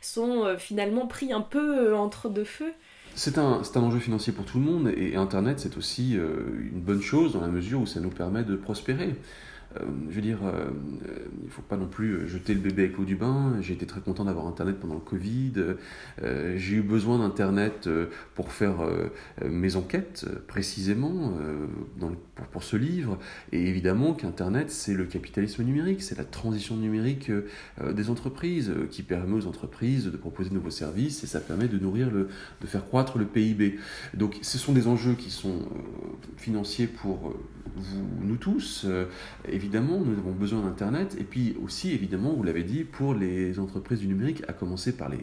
sont 0.00 0.56
finalement 0.58 1.06
pris 1.06 1.32
un 1.32 1.40
peu 1.40 1.94
entre 1.94 2.28
deux 2.28 2.44
feux. 2.44 2.72
C'est 3.14 3.38
un, 3.38 3.62
un, 3.74 3.80
enjeu 3.80 3.98
financier 3.98 4.32
pour 4.32 4.44
tout 4.44 4.58
le 4.58 4.64
monde 4.64 4.88
et 4.96 5.16
Internet 5.16 5.60
c'est 5.60 5.76
aussi 5.76 6.16
euh, 6.16 6.70
une 6.72 6.80
bonne 6.80 7.02
chose 7.02 7.34
dans 7.34 7.40
la 7.40 7.48
mesure 7.48 7.80
où 7.80 7.86
ça 7.86 8.00
nous 8.00 8.10
permet 8.10 8.44
de 8.44 8.56
prospérer. 8.56 9.14
Euh, 9.76 9.84
je 10.08 10.16
veux 10.16 10.20
dire, 10.20 10.38
euh, 10.44 10.70
il 11.40 11.46
ne 11.46 11.50
faut 11.50 11.62
pas 11.62 11.76
non 11.76 11.86
plus 11.86 12.28
jeter 12.28 12.54
le 12.54 12.60
bébé 12.60 12.84
avec 12.84 12.96
l'eau 12.96 13.04
du 13.04 13.16
bain. 13.16 13.56
J'ai 13.60 13.74
été 13.74 13.86
très 13.86 14.00
content 14.00 14.24
d'avoir 14.24 14.46
Internet 14.46 14.78
pendant 14.80 14.94
le 14.94 15.00
Covid. 15.00 15.52
Euh, 16.22 16.56
j'ai 16.56 16.76
eu 16.76 16.82
besoin 16.82 17.18
d'Internet 17.18 17.88
pour 18.34 18.52
faire 18.52 18.76
mes 19.44 19.76
enquêtes, 19.76 20.26
précisément, 20.46 21.34
pour, 21.98 22.46
pour, 22.46 22.62
ce 22.62 22.76
livre. 22.76 23.18
Et 23.52 23.68
évidemment 23.68 24.14
qu'Internet, 24.14 24.70
c'est 24.70 24.94
le 24.94 25.04
capitalisme 25.04 25.62
numérique, 25.62 26.02
c'est 26.02 26.18
la 26.18 26.24
transition 26.24 26.76
numérique 26.76 27.30
des 27.82 28.10
entreprises, 28.10 28.72
qui 28.90 29.02
permet 29.02 29.34
aux 29.34 29.46
entreprises 29.46 30.06
de 30.06 30.16
proposer 30.16 30.50
de 30.50 30.54
nouveaux 30.54 30.70
services 30.70 31.22
et 31.24 31.26
ça 31.26 31.40
permet 31.40 31.68
de 31.68 31.78
nourrir, 31.78 32.10
le, 32.10 32.28
de 32.60 32.66
faire 32.66 32.84
croître 32.84 33.18
le 33.18 33.26
PIB. 33.26 33.78
Donc 34.14 34.38
ce 34.42 34.58
sont 34.58 34.72
des 34.72 34.86
enjeux 34.86 35.14
qui 35.14 35.30
sont 35.30 35.68
financiers 36.36 36.86
pour 36.86 37.34
vous, 37.76 38.06
nous 38.22 38.36
tous. 38.36 38.86
Évidemment, 39.60 39.98
nous 39.98 40.18
avons 40.18 40.32
besoin 40.32 40.62
d'Internet, 40.62 41.16
et 41.20 41.24
puis 41.24 41.54
aussi, 41.62 41.92
évidemment, 41.92 42.32
vous 42.32 42.42
l'avez 42.42 42.62
dit, 42.62 42.84
pour 42.84 43.12
les 43.12 43.58
entreprises 43.58 43.98
du 43.98 44.06
numérique, 44.06 44.42
à 44.48 44.54
commencer 44.54 44.96
par 44.96 45.10
les 45.10 45.18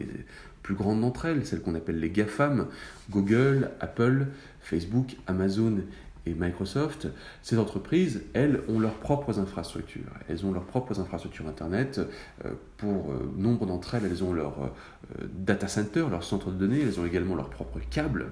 plus 0.62 0.76
grandes 0.76 1.02
d'entre 1.02 1.26
elles, 1.26 1.44
celles 1.44 1.62
qu'on 1.62 1.74
appelle 1.74 2.00
les 2.00 2.12
GAFAM, 2.12 2.68
Google, 3.10 3.72
Apple, 3.80 4.28
Facebook, 4.62 5.16
Amazon 5.26 5.80
et 6.28 6.36
Microsoft, 6.36 7.08
ces 7.42 7.58
entreprises, 7.58 8.22
elles, 8.34 8.62
ont 8.68 8.80
leurs 8.80 8.94
propres 8.94 9.40
infrastructures. 9.40 10.12
Elles 10.30 10.46
ont 10.46 10.52
leurs 10.52 10.66
propres 10.66 11.00
infrastructures 11.00 11.48
Internet. 11.48 12.00
Euh, 12.46 12.52
pour 12.78 13.12
euh, 13.12 13.34
nombre 13.38 13.66
d'entre 13.66 13.96
elles, 13.96 14.06
elles 14.06 14.24
ont 14.24 14.34
leur 14.34 14.62
euh, 14.62 15.26
data 15.34 15.68
center, 15.68 16.06
leur 16.12 16.24
centre 16.24 16.52
de 16.52 16.58
données. 16.58 16.82
Elles 16.82 17.00
ont 17.00 17.08
également 17.08 17.34
leurs 17.34 17.50
propres 17.50 17.80
câbles. 17.90 18.28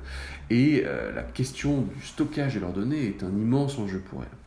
Et 0.51 0.83
la 0.83 1.23
question 1.23 1.81
du 1.81 2.05
stockage 2.05 2.55
de 2.55 2.59
leurs 2.59 2.73
données 2.73 3.07
est 3.07 3.23
un 3.23 3.31
immense 3.31 3.79
enjeu 3.79 3.99
pour 3.99 4.21
elles. 4.21 4.37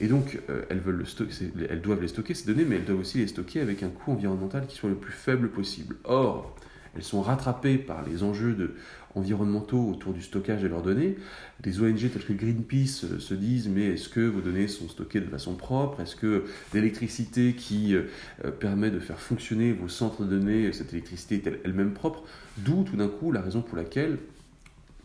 Et 0.00 0.08
donc, 0.08 0.40
euh, 0.50 0.62
elles, 0.68 0.80
veulent 0.80 1.02
le 1.02 1.66
elles 1.70 1.80
doivent 1.80 2.02
les 2.02 2.08
stocker, 2.08 2.34
ces 2.34 2.46
données, 2.46 2.64
mais 2.64 2.76
elles 2.76 2.84
doivent 2.84 3.00
aussi 3.00 3.18
les 3.18 3.26
stocker 3.26 3.60
avec 3.60 3.82
un 3.82 3.88
coût 3.88 4.12
environnemental 4.12 4.66
qui 4.66 4.76
soit 4.76 4.90
le 4.90 4.96
plus 4.96 5.12
faible 5.12 5.48
possible. 5.48 5.96
Or, 6.04 6.54
elles 6.94 7.02
sont 7.02 7.22
rattrapées 7.22 7.78
par 7.78 8.06
les 8.06 8.22
enjeux 8.22 8.74
environnementaux 9.14 9.88
autour 9.88 10.12
du 10.12 10.22
stockage 10.22 10.62
de 10.62 10.68
leurs 10.68 10.82
données. 10.82 11.16
Des 11.60 11.80
ONG 11.80 12.10
telles 12.10 12.24
que 12.24 12.32
Greenpeace 12.34 13.04
euh, 13.04 13.18
se 13.18 13.34
disent 13.34 13.68
mais 13.68 13.86
est-ce 13.86 14.08
que 14.10 14.20
vos 14.20 14.40
données 14.40 14.68
sont 14.68 14.88
stockées 14.88 15.20
de 15.20 15.26
façon 15.26 15.54
propre? 15.54 16.00
Est-ce 16.00 16.16
que 16.16 16.44
l'électricité 16.74 17.54
qui 17.54 17.94
euh, 17.94 18.02
permet 18.60 18.90
de 18.90 18.98
faire 18.98 19.18
fonctionner 19.18 19.72
vos 19.72 19.88
centres 19.88 20.24
de 20.24 20.38
données, 20.38 20.72
cette 20.72 20.92
électricité 20.92 21.36
est 21.36 21.60
elle-même 21.64 21.92
propre? 21.92 22.22
D'où 22.58 22.84
tout 22.84 22.96
d'un 22.96 23.08
coup 23.08 23.32
la 23.32 23.40
raison 23.40 23.62
pour 23.62 23.76
laquelle, 23.76 24.18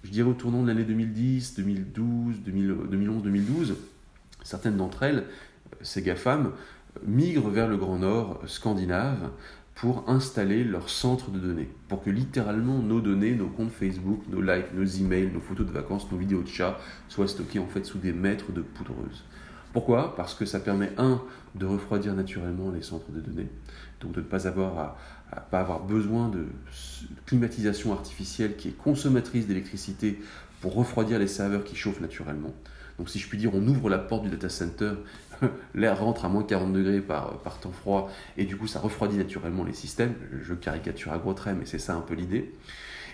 je 0.03 0.11
dirais 0.11 0.29
au 0.29 0.33
tournant 0.33 0.63
de 0.63 0.67
l'année 0.67 0.83
2010, 0.83 1.55
2012, 1.55 2.35
2011, 2.45 3.23
2012, 3.23 3.75
certaines 4.43 4.77
d'entre 4.77 5.03
elles, 5.03 5.25
ces 5.81 6.01
GAFAM, 6.01 6.51
migrent 7.05 7.49
vers 7.49 7.67
le 7.67 7.77
Grand 7.77 7.97
Nord 7.97 8.41
scandinave 8.47 9.29
pour 9.75 10.09
installer 10.09 10.63
leur 10.63 10.89
centre 10.89 11.31
de 11.31 11.39
données, 11.39 11.69
pour 11.87 12.03
que 12.03 12.09
littéralement 12.09 12.79
nos 12.79 13.01
données, 13.01 13.33
nos 13.33 13.47
comptes 13.47 13.71
Facebook, 13.71 14.21
nos 14.29 14.41
likes, 14.41 14.73
nos 14.73 14.85
emails, 14.85 15.31
nos 15.33 15.39
photos 15.39 15.65
de 15.65 15.71
vacances, 15.71 16.11
nos 16.11 16.17
vidéos 16.17 16.43
de 16.43 16.47
chats 16.47 16.77
soient 17.07 17.27
stockés 17.27 17.59
en 17.59 17.67
fait 17.67 17.83
sous 17.83 17.97
des 17.97 18.13
mètres 18.13 18.51
de 18.51 18.61
poudreuse. 18.61 19.23
Pourquoi? 19.73 20.15
Parce 20.15 20.35
que 20.35 20.45
ça 20.45 20.59
permet, 20.59 20.91
un, 20.97 21.21
de 21.55 21.65
refroidir 21.65 22.13
naturellement 22.13 22.71
les 22.71 22.81
centres 22.81 23.09
de 23.11 23.21
données, 23.21 23.49
donc 24.01 24.11
de 24.11 24.19
ne 24.19 24.25
pas 24.25 24.47
avoir, 24.47 24.97
pas 25.49 25.61
avoir 25.61 25.83
besoin 25.83 26.29
de 26.29 26.45
climatisation 27.25 27.93
artificielle 27.93 28.57
qui 28.57 28.69
est 28.69 28.77
consommatrice 28.77 29.47
d'électricité 29.47 30.21
pour 30.59 30.75
refroidir 30.75 31.19
les 31.19 31.27
serveurs 31.27 31.63
qui 31.63 31.75
chauffent 31.75 32.01
naturellement. 32.01 32.53
Donc 33.01 33.09
si 33.09 33.17
je 33.17 33.27
puis 33.27 33.39
dire, 33.39 33.49
on 33.55 33.67
ouvre 33.67 33.89
la 33.89 33.97
porte 33.97 34.25
du 34.25 34.29
data 34.29 34.47
center, 34.47 34.91
l'air 35.73 35.99
rentre 35.99 36.23
à 36.23 36.29
moins 36.29 36.43
40 36.43 36.71
degrés 36.71 37.01
par, 37.01 37.59
temps 37.59 37.71
froid, 37.71 38.11
et 38.37 38.45
du 38.45 38.57
coup 38.57 38.67
ça 38.67 38.79
refroidit 38.79 39.17
naturellement 39.17 39.63
les 39.63 39.73
systèmes. 39.73 40.13
Je 40.43 40.53
caricature 40.53 41.11
à 41.11 41.17
gros 41.17 41.33
traits, 41.33 41.55
mais 41.57 41.65
c'est 41.65 41.79
ça 41.79 41.95
un 41.95 42.01
peu 42.01 42.13
l'idée. 42.13 42.53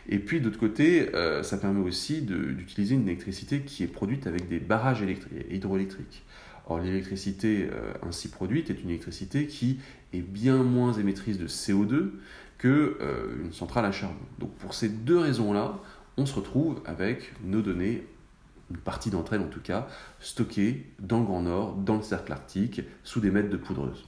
Et 0.09 0.19
puis 0.19 0.41
d'autre 0.41 0.59
côté, 0.59 1.15
euh, 1.15 1.41
ça 1.41 1.57
permet 1.57 1.79
aussi 1.79 2.21
d'utiliser 2.21 2.95
une 2.95 3.07
électricité 3.07 3.61
qui 3.61 3.81
est 3.83 3.87
produite 3.87 4.27
avec 4.27 4.49
des 4.49 4.59
barrages 4.59 5.05
hydroélectriques. 5.49 6.25
Or 6.67 6.79
l'électricité 6.81 7.69
euh, 7.71 7.93
ainsi 8.05 8.27
produite 8.27 8.69
est 8.69 8.83
une 8.83 8.89
électricité 8.89 9.47
qui 9.47 9.79
est 10.11 10.19
bien 10.19 10.63
moins 10.63 10.91
émettrice 10.91 11.37
de 11.37 11.47
CO2 11.47 12.09
qu'une 12.57 12.71
euh, 12.99 13.51
centrale 13.53 13.85
à 13.85 13.93
charbon. 13.93 14.19
Donc 14.37 14.53
pour 14.55 14.73
ces 14.73 14.89
deux 14.89 15.19
raisons-là, 15.19 15.79
on 16.17 16.25
se 16.25 16.35
retrouve 16.35 16.81
avec 16.85 17.31
nos 17.45 17.61
données 17.61 18.03
une 18.69 18.77
partie 18.77 19.09
d'entre 19.09 19.33
elles 19.33 19.41
en 19.41 19.47
tout 19.47 19.61
cas, 19.61 19.87
stockées 20.19 20.91
dans 20.99 21.19
le 21.19 21.25
Grand 21.25 21.41
Nord, 21.41 21.75
dans 21.75 21.95
le 21.95 22.01
cercle 22.01 22.31
arctique, 22.31 22.81
sous 23.03 23.19
des 23.19 23.31
mètres 23.31 23.49
de 23.49 23.57
poudreuse. 23.57 24.05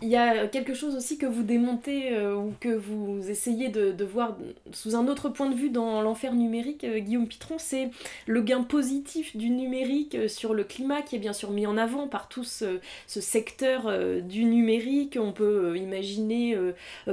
Il 0.00 0.08
y 0.08 0.16
a 0.16 0.46
quelque 0.46 0.74
chose 0.74 0.94
aussi 0.94 1.18
que 1.18 1.26
vous 1.26 1.42
démontez 1.42 2.12
euh, 2.12 2.36
ou 2.36 2.54
que 2.60 2.68
vous 2.68 3.28
essayez 3.28 3.68
de, 3.68 4.04
voir 4.04 4.36
sous 4.72 4.94
un 4.94 5.08
autre 5.08 5.28
point 5.28 5.50
de 5.50 5.56
vue 5.56 5.70
dans 5.70 6.00
l'enfer 6.02 6.34
numérique, 6.34 6.84
euh, 6.84 7.00
Guillaume 7.00 7.26
Pitron, 7.26 7.56
c'est 7.58 7.90
le 8.26 8.40
gain 8.42 8.62
positif 8.62 9.36
du 9.36 9.50
numérique 9.50 10.14
euh, 10.14 10.28
sur 10.28 10.54
le 10.54 10.62
climat 10.62 11.02
qui 11.02 11.16
est 11.16 11.18
bien 11.18 11.32
sûr 11.32 11.50
mis 11.50 11.66
en 11.66 11.76
avant 11.76 12.06
par 12.06 12.28
tout 12.28 12.44
ce, 12.44 12.78
secteur 13.06 13.92
du 14.22 14.44
numérique. 14.44 15.18
On 15.20 15.32
peut 15.32 15.76
imaginer 15.76 16.56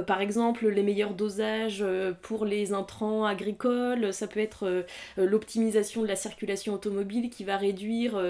par 0.06 0.20
exemple 0.20 0.68
les 0.68 0.82
meilleurs 0.82 1.14
dosages 1.14 1.84
pour 2.22 2.44
les 2.44 2.72
intrants 2.72 3.24
agricoles, 3.24 4.12
ça 4.12 4.26
peut 4.26 4.40
être 4.40 4.84
l'optimisation 5.16 6.02
de 6.02 6.06
la 6.06 6.16
circulation 6.16 6.74
automobile 6.74 7.30
qui 7.30 7.44
va 7.44 7.56
réduire 7.56 8.20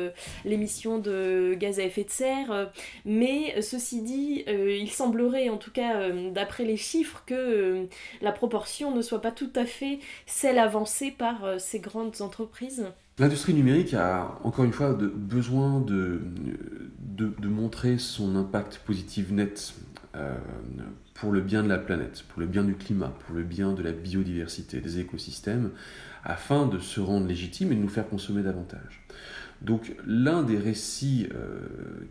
l'émission 0.44 0.98
de 0.98 1.54
gaz 1.58 1.78
à 1.78 1.84
effet 1.84 2.04
de 2.04 2.10
serre. 2.10 2.70
Mais 3.04 3.60
ceci 3.60 4.00
dit, 4.00 4.45
euh, 4.48 4.70
il 4.70 4.90
semblerait, 4.90 5.48
en 5.48 5.56
tout 5.56 5.70
cas 5.70 5.96
euh, 5.96 6.30
d'après 6.30 6.64
les 6.64 6.76
chiffres, 6.76 7.22
que 7.26 7.34
euh, 7.34 7.84
la 8.22 8.32
proportion 8.32 8.94
ne 8.94 9.02
soit 9.02 9.20
pas 9.20 9.32
tout 9.32 9.50
à 9.54 9.64
fait 9.64 9.98
celle 10.26 10.58
avancée 10.58 11.10
par 11.10 11.58
ces 11.58 11.80
grandes 11.80 12.20
entreprises. 12.20 12.86
L'industrie 13.18 13.54
numérique 13.54 13.94
a 13.94 14.38
encore 14.44 14.64
une 14.64 14.72
fois 14.72 14.92
besoin 14.92 15.80
de, 15.80 16.20
de, 16.98 17.48
montrer 17.48 17.96
son 17.96 18.36
impact 18.36 18.78
positif 18.84 19.30
net 19.30 19.74
pour 21.14 21.32
le 21.32 21.40
bien 21.40 21.62
de 21.62 21.68
la 21.68 21.78
planète, 21.78 22.24
pour 22.28 22.40
le 22.40 22.46
bien 22.46 22.62
du 22.62 22.74
climat, 22.74 23.14
pour 23.26 23.34
le 23.34 23.42
bien 23.42 23.72
de 23.72 23.82
la 23.82 23.92
biodiversité, 23.92 24.80
des 24.80 24.98
écosystèmes, 24.98 25.70
afin 26.24 26.66
de 26.66 26.78
se 26.78 27.00
rendre 27.00 27.26
légitime 27.26 27.72
et 27.72 27.74
de 27.74 27.80
nous 27.80 27.88
faire 27.88 28.06
consommer 28.06 28.42
davantage. 28.42 29.02
Donc 29.62 29.94
l'un 30.06 30.42
des 30.42 30.58
récits 30.58 31.28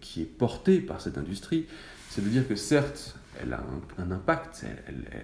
qui 0.01 0.23
est 0.23 0.37
porté 0.37 0.79
par 0.79 1.01
cette 1.01 1.19
industrie, 1.19 1.67
c'est 2.15 2.23
de 2.23 2.29
dire 2.29 2.47
que 2.47 2.55
certes, 2.55 3.17
elle 3.41 3.51
a 3.51 3.61
un, 3.97 4.09
impact, 4.09 4.65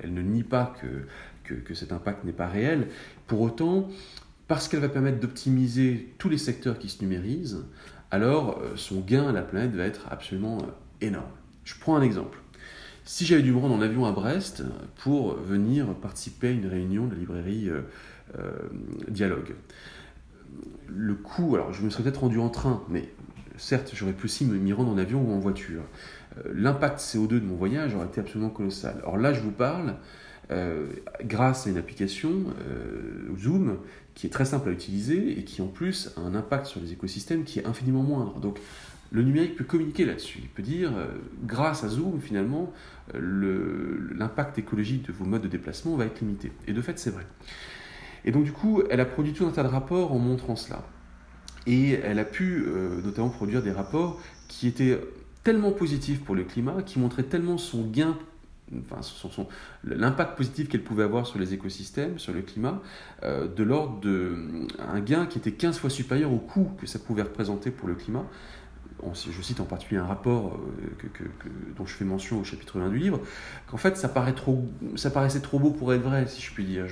elle, 0.03 0.13
ne 0.13 0.21
nie 0.21 0.43
pas 0.43 0.75
que, 0.81 1.55
que, 1.55 1.73
cet 1.73 1.93
impact 1.93 2.25
n'est 2.25 2.33
pas 2.33 2.47
réel, 2.47 2.89
pour 3.27 3.39
autant, 3.39 3.87
parce 4.49 4.67
qu'elle 4.67 4.81
va 4.81 4.89
permettre 4.89 5.21
d'optimiser 5.21 6.13
tous 6.17 6.27
les 6.27 6.37
secteurs 6.37 6.77
qui 6.77 6.89
se 6.89 7.01
numérisent, 7.01 7.63
alors 8.11 8.59
euh, 8.59 8.73
son 8.75 8.99
gain 8.99 9.29
à 9.29 9.31
la 9.31 9.41
planète 9.41 9.71
va 9.71 9.85
être 9.85 10.07
absolument 10.11 10.57
euh, 10.57 10.65
énorme. 10.99 11.31
Je 11.63 11.75
prends 11.79 11.95
un 11.95 12.01
exemple. 12.01 12.39
Si 13.05 13.25
j'avais 13.25 13.41
dû 13.41 13.53
me 13.53 13.59
rendre 13.59 13.75
en 13.75 13.81
avion 13.81 14.05
à 14.05 14.11
Brest 14.11 14.65
pour 14.97 15.35
venir 15.35 15.87
participer 15.95 16.49
à 16.49 16.51
une 16.51 16.67
réunion 16.67 17.07
de 17.07 17.13
la 17.13 17.19
librairie 17.19 17.69
euh, 17.69 18.51
Dialogue, 19.07 19.55
le 20.89 21.13
coût, 21.13 21.55
alors 21.55 21.71
je 21.71 21.83
me 21.83 21.89
serais 21.89 22.03
peut-être 22.03 22.19
rendu 22.19 22.39
en 22.39 22.49
train, 22.49 22.83
mais 22.89 23.13
certes 23.55 23.91
j'aurais 23.93 24.11
pu 24.11 24.25
aussi 24.25 24.43
m'y 24.43 24.73
rendre 24.73 24.91
en 24.91 24.97
avion 24.97 25.21
ou 25.21 25.31
en 25.31 25.39
voiture. 25.39 25.83
Euh, 26.37 26.51
l'impact 26.53 26.99
CO2 26.99 27.27
de 27.27 27.39
mon 27.41 27.55
voyage 27.55 27.95
aurait 27.95 28.07
été 28.07 28.21
absolument 28.21 28.49
colossal. 28.49 29.01
Or 29.05 29.17
là, 29.17 29.33
je 29.33 29.41
vous 29.41 29.51
parle 29.51 29.95
euh, 30.51 30.87
grâce 31.23 31.67
à 31.67 31.69
une 31.69 31.77
application, 31.77 32.45
euh, 32.67 33.35
Zoom, 33.37 33.77
qui 34.15 34.27
est 34.27 34.29
très 34.29 34.45
simple 34.45 34.69
à 34.69 34.71
utiliser 34.71 35.39
et 35.39 35.43
qui 35.43 35.61
en 35.61 35.67
plus 35.67 36.11
a 36.17 36.21
un 36.21 36.35
impact 36.35 36.65
sur 36.65 36.81
les 36.81 36.91
écosystèmes 36.91 37.43
qui 37.43 37.59
est 37.59 37.65
infiniment 37.65 38.03
moindre. 38.03 38.39
Donc 38.39 38.59
le 39.11 39.23
numérique 39.23 39.55
peut 39.55 39.63
communiquer 39.63 40.05
là-dessus. 40.05 40.39
Il 40.41 40.49
peut 40.49 40.63
dire, 40.63 40.93
grâce 41.43 41.83
à 41.83 41.89
Zoom, 41.89 42.21
finalement, 42.21 42.71
l'impact 43.13 44.57
écologique 44.57 45.05
de 45.05 45.11
vos 45.11 45.25
modes 45.25 45.41
de 45.41 45.49
déplacement 45.49 45.97
va 45.97 46.05
être 46.05 46.21
limité. 46.21 46.53
Et 46.65 46.71
de 46.71 46.81
fait, 46.81 46.97
c'est 46.97 47.09
vrai. 47.09 47.25
Et 48.23 48.31
donc, 48.31 48.45
du 48.45 48.53
coup, 48.53 48.83
elle 48.89 49.01
a 49.01 49.05
produit 49.05 49.33
tout 49.33 49.45
un 49.45 49.51
tas 49.51 49.63
de 49.63 49.67
rapports 49.67 50.13
en 50.13 50.19
montrant 50.19 50.55
cela. 50.55 50.87
Et 51.67 51.91
elle 51.91 52.19
a 52.19 52.23
pu 52.23 52.65
notamment 53.03 53.27
produire 53.27 53.61
des 53.61 53.71
rapports 53.71 54.21
qui 54.47 54.67
étaient 54.67 54.97
tellement 55.43 55.71
positifs 55.71 56.21
pour 56.21 56.35
le 56.35 56.43
climat, 56.43 56.81
qui 56.83 56.99
montraient 56.99 57.23
tellement 57.23 57.57
son 57.57 57.83
gain 57.83 58.17
enfin, 58.79 59.01
son, 59.01 59.47
l'impact 59.83 60.37
positif 60.37 60.69
qu'elle 60.69 60.83
pouvait 60.83 61.03
avoir 61.03 61.27
sur 61.27 61.39
les 61.39 61.53
écosystèmes, 61.53 62.19
sur 62.19 62.33
le 62.33 62.41
climat, 62.41 62.81
euh, 63.23 63.47
de 63.47 63.63
l'ordre 63.63 63.99
d'un 64.01 64.99
gain 64.99 65.25
qui 65.25 65.37
était 65.37 65.51
15 65.51 65.77
fois 65.77 65.89
supérieur 65.89 66.31
au 66.31 66.37
coût 66.37 66.71
que 66.79 66.87
ça 66.87 66.99
pouvait 66.99 67.23
représenter 67.23 67.71
pour 67.71 67.87
le 67.87 67.95
climat 67.95 68.25
je 69.13 69.41
cite 69.41 69.59
en 69.59 69.65
particulier 69.65 69.99
un 69.99 70.05
rapport 70.05 70.57
euh, 70.57 71.27
dont 71.77 71.85
je 71.85 71.93
fais 71.93 72.05
mention 72.05 72.39
au 72.39 72.43
chapitre 72.43 72.79
1 72.79 72.89
du 72.89 72.97
livre, 72.97 73.19
qu'en 73.67 73.77
fait 73.77 73.97
ça, 73.97 74.07
paraît 74.07 74.33
trop, 74.33 74.63
ça 74.95 75.09
paraissait 75.09 75.39
trop 75.39 75.59
beau 75.59 75.71
pour 75.71 75.93
être 75.93 76.01
vrai, 76.01 76.27
si 76.27 76.41
je 76.41 76.51
puis 76.53 76.63
dire. 76.63 76.85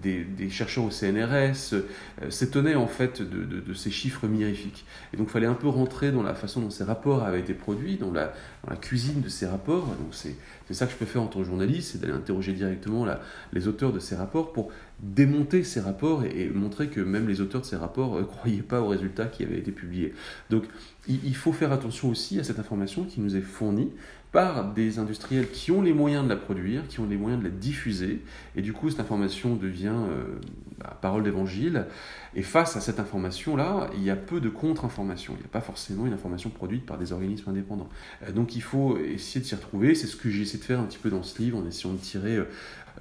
des, 0.00 0.50
chercheurs 0.50 0.84
au 0.84 0.90
CNRS 0.90 1.72
euh, 1.74 1.82
s'étonnaient 2.30 2.74
en 2.74 2.86
fait 2.86 3.22
de, 3.22 3.74
ces 3.74 3.90
chiffres 3.90 4.26
mirifiques. 4.26 4.86
Et 5.12 5.16
donc 5.16 5.28
il 5.28 5.32
fallait 5.32 5.46
un 5.46 5.54
peu 5.54 5.68
rentrer 5.68 6.12
dans 6.12 6.22
la 6.22 6.34
façon 6.34 6.60
dont 6.60 6.70
ces 6.70 6.84
rapports 6.84 7.24
avaient 7.24 7.40
été 7.40 7.54
produits, 7.54 7.96
dans 7.96 8.12
la, 8.12 8.32
cuisine 8.80 9.20
de 9.20 9.28
ces 9.28 9.46
rapports. 9.46 9.86
Donc 9.86 10.14
c'est 10.14 10.36
ça 10.70 10.86
que 10.86 10.92
je 10.92 10.96
peux 10.96 11.04
faire 11.04 11.22
en 11.22 11.26
tant 11.26 11.40
que 11.40 11.44
journaliste, 11.44 11.92
c'est 11.92 12.00
d'aller 12.00 12.12
interroger 12.12 12.52
directement 12.52 13.06
les 13.52 13.68
auteurs 13.68 13.92
de 13.92 13.98
ces 13.98 14.16
rapports 14.16 14.52
pour 14.52 14.70
démonter 15.00 15.64
ces 15.64 15.80
rapports 15.80 16.24
et, 16.24 16.48
montrer 16.48 16.88
que 16.88 17.00
même 17.00 17.28
les 17.28 17.40
auteurs 17.40 17.60
de 17.60 17.66
ces 17.66 17.76
rapports 17.76 18.14
ne 18.14 18.20
euh, 18.20 18.24
croyaient 18.24 18.62
pas 18.62 18.80
aux 18.80 18.88
résultats 18.88 19.26
qui 19.26 19.42
avaient 19.42 19.58
été 19.58 19.72
publiés. 19.72 20.14
Donc 20.50 20.64
il, 21.08 21.36
faut 21.36 21.52
faire 21.52 21.72
attention 21.72 22.08
aussi 22.08 22.38
à 22.38 22.44
cette 22.44 22.58
information 22.58 23.04
qui 23.04 23.20
nous 23.20 23.36
est 23.36 23.42
fournie 23.42 23.90
par 24.34 24.74
des 24.74 24.98
industriels 24.98 25.48
qui 25.48 25.70
ont 25.70 25.80
les 25.80 25.92
moyens 25.92 26.24
de 26.24 26.28
la 26.28 26.34
produire, 26.34 26.88
qui 26.88 26.98
ont 26.98 27.06
les 27.06 27.16
moyens 27.16 27.40
de 27.40 27.48
la 27.48 27.54
diffuser, 27.54 28.20
et 28.56 28.62
du 28.62 28.72
coup 28.72 28.90
cette 28.90 28.98
information 28.98 29.54
devient 29.54 29.94
euh, 29.94 30.40
bah, 30.76 30.98
parole 31.00 31.22
d'évangile, 31.22 31.86
et 32.34 32.42
face 32.42 32.76
à 32.76 32.80
cette 32.80 32.98
information-là, 32.98 33.88
il 33.94 34.02
y 34.02 34.10
a 34.10 34.16
peu 34.16 34.40
de 34.40 34.48
contre-information, 34.48 35.34
il 35.36 35.38
n'y 35.38 35.44
a 35.44 35.52
pas 35.52 35.60
forcément 35.60 36.04
une 36.04 36.12
information 36.12 36.50
produite 36.50 36.84
par 36.84 36.98
des 36.98 37.12
organismes 37.12 37.48
indépendants. 37.48 37.88
Euh, 38.24 38.32
donc 38.32 38.56
il 38.56 38.62
faut 38.62 38.98
essayer 38.98 39.40
de 39.40 39.46
s'y 39.46 39.54
retrouver, 39.54 39.94
c'est 39.94 40.08
ce 40.08 40.16
que 40.16 40.28
j'ai 40.28 40.42
essayé 40.42 40.58
de 40.58 40.64
faire 40.64 40.80
un 40.80 40.84
petit 40.86 40.98
peu 40.98 41.10
dans 41.10 41.22
ce 41.22 41.40
livre, 41.40 41.56
en 41.56 41.66
essayant 41.68 41.94
de 41.94 41.98
tirer 41.98 42.36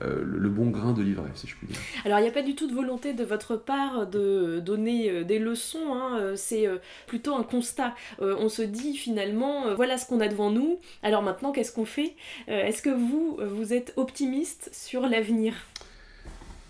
euh, 0.01 0.23
le 0.25 0.49
bon 0.49 0.69
grain 0.69 0.91
de 0.91 1.03
livret, 1.03 1.29
si 1.35 1.47
je 1.47 1.55
puis 1.55 1.67
dire. 1.67 1.77
Alors, 2.03 2.17
il 2.17 2.23
n'y 2.23 2.27
a 2.27 2.31
pas 2.31 2.41
du 2.41 2.55
tout 2.55 2.67
de 2.67 2.73
volonté 2.73 3.13
de 3.13 3.23
votre 3.23 3.55
part 3.55 4.07
de 4.07 4.59
donner 4.59 5.09
euh, 5.09 5.23
des 5.23 5.37
leçons, 5.37 5.93
hein, 5.93 6.17
euh, 6.19 6.35
c'est 6.35 6.67
plutôt 7.07 7.35
un 7.35 7.43
constat. 7.43 7.95
on 8.19 8.49
se 8.49 8.61
dit 8.61 8.95
finalement, 8.95 9.75
voilà 9.75 9.97
ce 9.97 10.05
qu'on 10.05 10.19
a 10.19 10.27
devant 10.27 10.49
nous, 10.49 10.79
alors 11.03 11.21
maintenant, 11.21 11.51
qu'est-ce 11.51 11.71
qu'on 11.71 11.85
fait? 11.85 12.15
Est-ce 12.47 12.81
que 12.81 12.89
vous, 12.89 13.39
vous 13.41 13.73
êtes 13.73 13.93
optimiste 13.95 14.69
sur 14.73 15.07
l'avenir? 15.07 15.53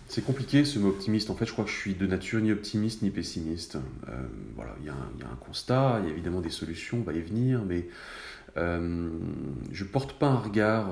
C'est 0.08 0.24
compliqué 0.24 0.64
ce 0.64 0.78
mot 0.78 0.88
optimiste. 0.88 1.30
En 1.30 1.34
fait, 1.34 1.46
je 1.46 1.52
crois 1.52 1.64
que 1.64 1.70
je 1.70 1.76
suis 1.76 1.94
de 1.94 2.06
nature 2.06 2.40
ni 2.40 2.52
optimiste 2.52 3.02
ni 3.02 3.10
pessimiste. 3.10 3.78
voilà, 4.56 4.74
il 4.80 4.86
y, 4.86 4.90
a 4.90 4.92
un 4.92 5.36
constat, 5.36 6.00
il 6.02 6.08
y 6.08 6.10
a 6.10 6.12
évidemment 6.12 6.40
des 6.40 6.50
solutions, 6.50 6.98
on 6.98 7.02
va 7.02 7.12
y 7.12 7.20
venir, 7.20 7.62
mais 7.64 7.88
je 8.56 9.84
porte 9.84 10.14
pas 10.14 10.28
un 10.28 10.38
regard 10.38 10.88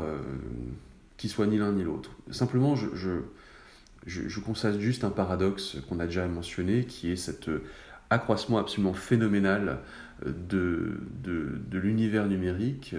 qui 1.22 1.28
soit 1.28 1.46
ni 1.46 1.56
l'un 1.56 1.70
ni 1.70 1.84
l'autre. 1.84 2.10
Simplement, 2.32 2.74
je, 2.74 4.40
constate 4.40 4.80
juste 4.80 5.04
un 5.04 5.10
paradoxe 5.10 5.76
qu'on 5.88 6.00
a 6.00 6.06
déjà 6.06 6.26
mentionné, 6.26 6.84
qui 6.84 7.12
est 7.12 7.16
cet 7.16 7.48
euh, 7.48 7.62
accroissement 8.10 8.58
absolument 8.58 8.92
phénoménal 8.92 9.78
euh, 10.26 10.32
de, 10.48 10.98
de, 11.22 11.78
l'univers 11.78 12.26
numérique, 12.26 12.96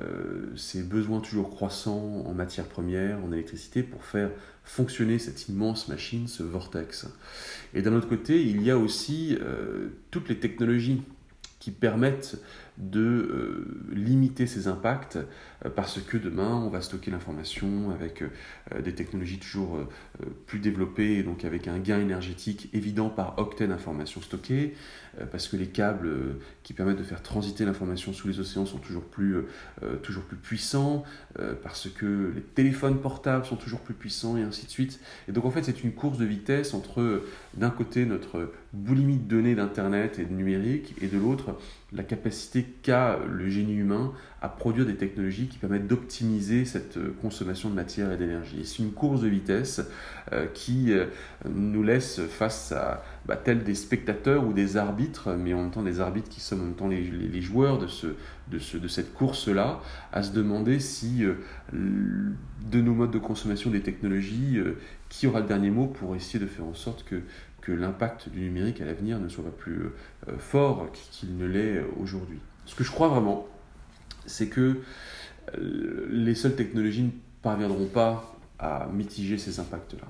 euh, 0.00 0.54
ces 0.54 0.82
besoins 0.82 1.20
toujours 1.20 1.48
croissants 1.48 2.26
en 2.26 2.34
matières 2.34 2.68
premières, 2.68 3.24
en 3.24 3.32
électricité, 3.32 3.82
pour 3.82 4.04
faire 4.04 4.28
fonctionner 4.64 5.18
cette 5.18 5.48
immense 5.48 5.88
machine, 5.88 6.28
ce 6.28 6.42
vortex. 6.42 7.06
Et 7.72 7.80
d'un 7.80 7.94
autre 7.94 8.08
côté, 8.10 8.42
il 8.42 8.60
y 8.62 8.70
a 8.70 8.76
aussi 8.76 9.38
toutes 10.10 10.28
les 10.28 10.38
technologies 10.38 11.02
qui 11.58 11.70
permettent 11.70 12.36
de 12.78 13.00
euh, 13.00 13.92
limiter 13.92 14.46
ces 14.46 14.66
impacts 14.66 15.18
euh, 15.64 15.70
parce 15.74 16.00
que 16.00 16.16
demain 16.16 16.54
on 16.54 16.68
va 16.68 16.80
stocker 16.80 17.10
l'information 17.10 17.90
avec 17.90 18.22
euh, 18.22 18.28
des 18.80 18.94
technologies 18.94 19.38
toujours 19.38 19.78
plus 20.46 20.58
développées 20.58 21.18
et 21.18 21.22
donc 21.22 21.44
avec 21.44 21.68
un 21.68 21.78
gain 21.78 22.00
énergétique 22.00 22.68
évident 22.72 23.08
par 23.08 23.38
octets 23.38 23.66
d'informations 23.66 24.20
stockées 24.20 24.74
parce 25.30 25.48
que 25.48 25.56
les 25.56 25.66
câbles 25.66 26.36
qui 26.62 26.72
permettent 26.72 26.98
de 26.98 27.02
faire 27.02 27.22
transiter 27.22 27.64
l'information 27.64 28.12
sous 28.12 28.28
les 28.28 28.40
océans 28.40 28.64
sont 28.64 28.78
toujours 28.78 29.04
plus, 29.04 29.36
toujours 30.02 30.22
plus 30.22 30.36
puissants 30.36 31.04
parce 31.62 31.88
que 31.88 32.32
les 32.34 32.40
téléphones 32.40 33.00
portables 33.00 33.44
sont 33.44 33.56
toujours 33.56 33.80
plus 33.80 33.94
puissants 33.94 34.36
et 34.36 34.42
ainsi 34.42 34.66
de 34.66 34.70
suite 34.70 35.00
et 35.28 35.32
donc 35.32 35.44
en 35.44 35.50
fait 35.50 35.64
c'est 35.64 35.84
une 35.84 35.92
course 35.92 36.18
de 36.18 36.24
vitesse 36.24 36.74
entre 36.74 37.22
d'un 37.54 37.70
côté 37.70 38.06
notre 38.06 38.52
boulimie 38.72 39.18
de 39.18 39.28
données 39.28 39.54
d'internet 39.54 40.18
et 40.18 40.24
de 40.24 40.32
numérique 40.32 40.94
et 41.00 41.08
de 41.08 41.18
l'autre 41.18 41.56
la 41.92 42.02
capacité 42.02 42.64
qu'a 42.82 43.18
le 43.28 43.48
génie 43.48 43.74
humain 43.74 44.12
à 44.40 44.48
produire 44.48 44.86
des 44.86 44.96
technologies 44.96 45.46
qui 45.46 45.58
permettent 45.58 45.86
d'optimiser 45.86 46.64
cette 46.64 46.96
euh, 46.96 47.14
consommation 47.20 47.70
de 47.70 47.74
matière 47.74 48.10
et 48.12 48.16
d'énergie. 48.16 48.61
Et 48.62 48.64
c'est 48.64 48.82
une 48.82 48.92
course 48.92 49.20
de 49.20 49.28
vitesse 49.28 49.82
euh, 50.32 50.46
qui 50.54 50.92
euh, 50.92 51.06
nous 51.48 51.82
laisse 51.82 52.20
face 52.22 52.72
à 52.72 53.04
bah, 53.26 53.36
tels 53.36 53.64
des 53.64 53.74
spectateurs 53.74 54.46
ou 54.46 54.52
des 54.52 54.76
arbitres, 54.76 55.34
mais 55.34 55.52
en 55.52 55.62
même 55.62 55.70
temps 55.70 55.82
des 55.82 56.00
arbitres 56.00 56.28
qui 56.28 56.40
sont 56.40 56.54
en 56.54 56.64
même 56.64 56.74
temps 56.74 56.88
les, 56.88 57.42
joueurs 57.42 57.78
de, 57.78 57.86
ce, 57.86 58.06
de, 58.50 58.58
ce, 58.58 58.78
de 58.78 58.88
cette 58.88 59.12
course-là, 59.12 59.80
à 60.12 60.22
se 60.22 60.32
demander 60.32 60.80
si 60.80 61.24
de 61.72 62.80
nos 62.80 62.94
modes 62.94 63.10
de 63.10 63.18
consommation 63.18 63.70
des 63.70 63.82
technologies, 63.82 64.58
qui 65.08 65.26
aura 65.26 65.40
le 65.40 65.46
dernier 65.46 65.70
mot 65.70 65.86
pour 65.86 66.16
essayer 66.16 66.38
de 66.38 66.46
faire 66.46 66.64
en 66.64 66.74
sorte 66.74 67.04
que 67.04 67.22
que 67.62 67.72
l'impact 67.72 68.28
du 68.28 68.40
numérique 68.40 68.80
à 68.80 68.84
l'avenir 68.84 69.18
ne 69.18 69.28
soit 69.28 69.44
pas 69.44 69.50
plus 69.50 69.84
euh, 70.28 70.36
fort 70.38 70.90
qu'il 70.92 71.36
ne 71.38 71.46
l'est 71.46 71.82
aujourd'hui. 71.98 72.40
Ce 72.66 72.74
que 72.74 72.84
je 72.84 72.90
crois 72.90 73.08
vraiment, 73.08 73.48
c'est 74.26 74.48
que 74.48 74.80
euh, 75.56 76.06
les 76.10 76.34
seules 76.34 76.56
technologies 76.56 77.04
ne 77.04 77.10
parviendront 77.40 77.86
pas 77.86 78.31
à 78.62 78.88
mitiger 78.92 79.36
ces 79.36 79.60
impacts-là. 79.60 80.06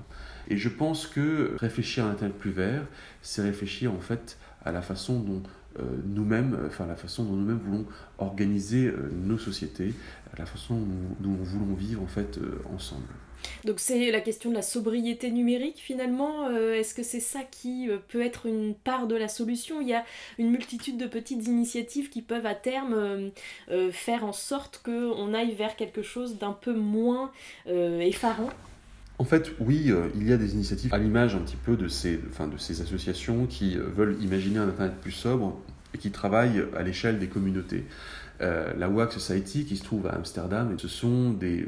Et 0.47 0.57
je 0.57 0.69
pense 0.69 1.07
que 1.07 1.55
réfléchir 1.57 2.05
à 2.05 2.07
un 2.07 2.11
Internet 2.11 2.37
plus 2.37 2.51
vert, 2.51 2.85
c'est 3.21 3.41
réfléchir 3.41 3.91
en 3.91 3.99
fait 3.99 4.37
à 4.63 4.71
la 4.71 4.81
façon 4.81 5.19
dont 5.19 5.43
euh, 5.79 5.83
nous-mêmes, 6.05 6.57
enfin 6.67 6.85
la 6.85 6.95
façon 6.95 7.25
dont 7.25 7.33
nous-mêmes 7.33 7.59
voulons 7.59 7.85
organiser 8.19 8.93
nos 9.11 9.37
sociétés, 9.37 9.93
à 10.33 10.39
la 10.39 10.45
façon 10.45 10.79
dont 11.19 11.29
nous 11.29 11.43
voulons 11.43 11.73
vivre 11.73 12.01
en 12.01 12.07
fait 12.07 12.39
ensemble. 12.73 13.07
Donc 13.65 13.79
c'est 13.79 14.11
la 14.11 14.19
question 14.19 14.49
de 14.49 14.55
la 14.55 14.61
sobriété 14.61 15.31
numérique 15.31 15.77
finalement. 15.77 16.47
Euh, 16.47 16.73
est-ce 16.73 16.93
que 16.93 17.03
c'est 17.03 17.19
ça 17.19 17.39
qui 17.49 17.89
euh, 17.89 17.97
peut 18.07 18.21
être 18.21 18.45
une 18.45 18.75
part 18.75 19.07
de 19.07 19.15
la 19.15 19.27
solution? 19.27 19.81
Il 19.81 19.87
y 19.87 19.93
a 19.93 20.03
une 20.37 20.51
multitude 20.51 20.97
de 20.97 21.07
petites 21.07 21.47
initiatives 21.47 22.09
qui 22.09 22.21
peuvent 22.21 22.45
à 22.45 22.55
terme 22.55 23.31
euh, 23.71 23.91
faire 23.91 24.25
en 24.25 24.33
sorte 24.33 24.81
qu'on 24.83 25.33
aille 25.33 25.53
vers 25.53 25.75
quelque 25.75 26.01
chose 26.01 26.37
d'un 26.37 26.53
peu 26.53 26.73
moins 26.73 27.31
effarant. 27.65 28.49
En 29.19 29.23
fait, 29.23 29.51
oui, 29.59 29.91
il 30.15 30.27
y 30.27 30.33
a 30.33 30.37
des 30.37 30.53
initiatives 30.53 30.93
à 30.93 30.97
l'image 30.97 31.35
un 31.35 31.39
petit 31.39 31.55
peu 31.55 31.77
de 31.77 31.87
ces, 31.87 32.19
enfin, 32.29 32.47
de 32.47 32.57
ces 32.57 32.81
associations 32.81 33.45
qui 33.45 33.75
veulent 33.77 34.17
imaginer 34.21 34.59
un 34.59 34.67
Internet 34.67 34.95
plus 35.01 35.11
sobre 35.11 35.57
et 35.93 35.97
qui 35.97 36.11
travaillent 36.11 36.63
à 36.75 36.81
l'échelle 36.81 37.19
des 37.19 37.27
communautés. 37.27 37.85
Euh, 38.41 38.73
la 38.77 38.89
WAC 38.89 39.11
Society 39.11 39.63
qui 39.65 39.77
se 39.77 39.83
trouve 39.83 40.07
à 40.07 40.13
Amsterdam. 40.13 40.73
Et 40.73 40.81
ce 40.81 40.87
sont 40.87 41.31
des, 41.31 41.67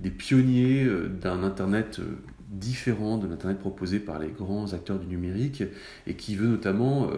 des 0.00 0.10
pionniers 0.10 0.84
euh, 0.84 1.08
d'un 1.08 1.42
Internet 1.42 2.00
euh, 2.00 2.18
différent 2.48 3.16
de 3.18 3.26
l'Internet 3.26 3.58
proposé 3.58 3.98
par 3.98 4.18
les 4.18 4.28
grands 4.28 4.72
acteurs 4.72 4.98
du 4.98 5.06
numérique 5.06 5.64
et 6.06 6.14
qui 6.14 6.36
veut 6.36 6.46
notamment 6.46 7.08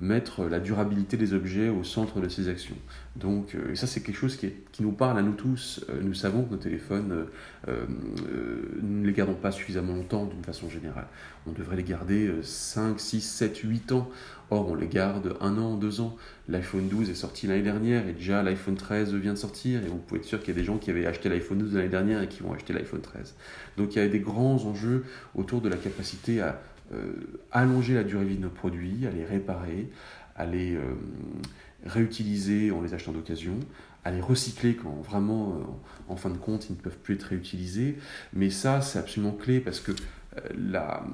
mettre 0.00 0.44
la 0.44 0.58
durabilité 0.58 1.18
des 1.18 1.34
objets 1.34 1.68
au 1.68 1.84
centre 1.84 2.18
de 2.18 2.30
ses 2.30 2.48
actions. 2.48 2.74
Donc, 3.14 3.54
et 3.70 3.76
ça 3.76 3.86
c'est 3.86 4.00
quelque 4.00 4.16
chose 4.16 4.36
qui, 4.36 4.50
qui, 4.72 4.82
nous 4.82 4.92
parle 4.92 5.18
à 5.18 5.22
nous 5.22 5.34
tous. 5.34 5.84
nous 6.02 6.14
savons 6.14 6.44
que 6.44 6.52
nos 6.52 6.56
téléphones, 6.56 7.26
nous 7.68 9.00
ne 9.00 9.06
les 9.06 9.12
gardons 9.12 9.34
pas 9.34 9.52
suffisamment 9.52 9.92
longtemps 9.92 10.24
d'une 10.24 10.42
façon 10.42 10.70
générale. 10.70 11.08
On 11.46 11.52
devrait 11.52 11.76
les 11.76 11.84
garder 11.84 12.32
5, 12.42 12.98
6, 12.98 13.20
7, 13.20 13.58
8 13.58 13.92
ans 13.92 14.08
Or, 14.50 14.68
on 14.68 14.74
les 14.74 14.88
garde 14.88 15.36
un 15.40 15.56
an, 15.58 15.76
deux 15.76 16.00
ans. 16.00 16.16
L'iPhone 16.48 16.88
12 16.88 17.10
est 17.10 17.14
sorti 17.14 17.46
l'année 17.46 17.62
dernière 17.62 18.08
et 18.08 18.12
déjà 18.12 18.42
l'iPhone 18.42 18.74
13 18.74 19.14
vient 19.14 19.32
de 19.32 19.38
sortir. 19.38 19.82
Et 19.84 19.88
vous 19.88 19.98
pouvez 19.98 20.20
être 20.20 20.26
sûr 20.26 20.40
qu'il 20.40 20.48
y 20.48 20.56
a 20.56 20.60
des 20.60 20.64
gens 20.64 20.76
qui 20.76 20.90
avaient 20.90 21.06
acheté 21.06 21.28
l'iPhone 21.28 21.58
12 21.58 21.74
l'année 21.74 21.88
dernière 21.88 22.22
et 22.22 22.28
qui 22.28 22.42
vont 22.42 22.52
acheter 22.52 22.72
l'iPhone 22.72 23.00
13. 23.00 23.36
Donc 23.76 23.94
il 23.94 23.98
y 23.98 24.02
a 24.02 24.08
des 24.08 24.18
grands 24.18 24.64
enjeux 24.64 25.04
autour 25.36 25.60
de 25.60 25.68
la 25.68 25.76
capacité 25.76 26.40
à 26.40 26.60
euh, 26.92 27.12
allonger 27.52 27.94
la 27.94 28.02
durée 28.02 28.24
de 28.24 28.30
vie 28.30 28.36
de 28.36 28.42
nos 28.42 28.50
produits, 28.50 29.06
à 29.06 29.10
les 29.10 29.24
réparer, 29.24 29.88
à 30.34 30.46
les 30.46 30.74
euh, 30.74 30.80
réutiliser 31.86 32.72
en 32.72 32.82
les 32.82 32.94
achetant 32.94 33.12
d'occasion, 33.12 33.54
à 34.04 34.10
les 34.10 34.20
recycler 34.20 34.74
quand 34.74 35.00
vraiment, 35.02 35.50
euh, 35.50 35.62
en 36.12 36.16
fin 36.16 36.30
de 36.30 36.38
compte, 36.38 36.68
ils 36.68 36.72
ne 36.72 36.80
peuvent 36.80 36.98
plus 36.98 37.14
être 37.14 37.22
réutilisés. 37.24 37.96
Mais 38.32 38.50
ça, 38.50 38.80
c'est 38.80 38.98
absolument 38.98 39.32
clé 39.32 39.60
parce 39.60 39.78
que 39.78 39.92
la, 40.56 41.04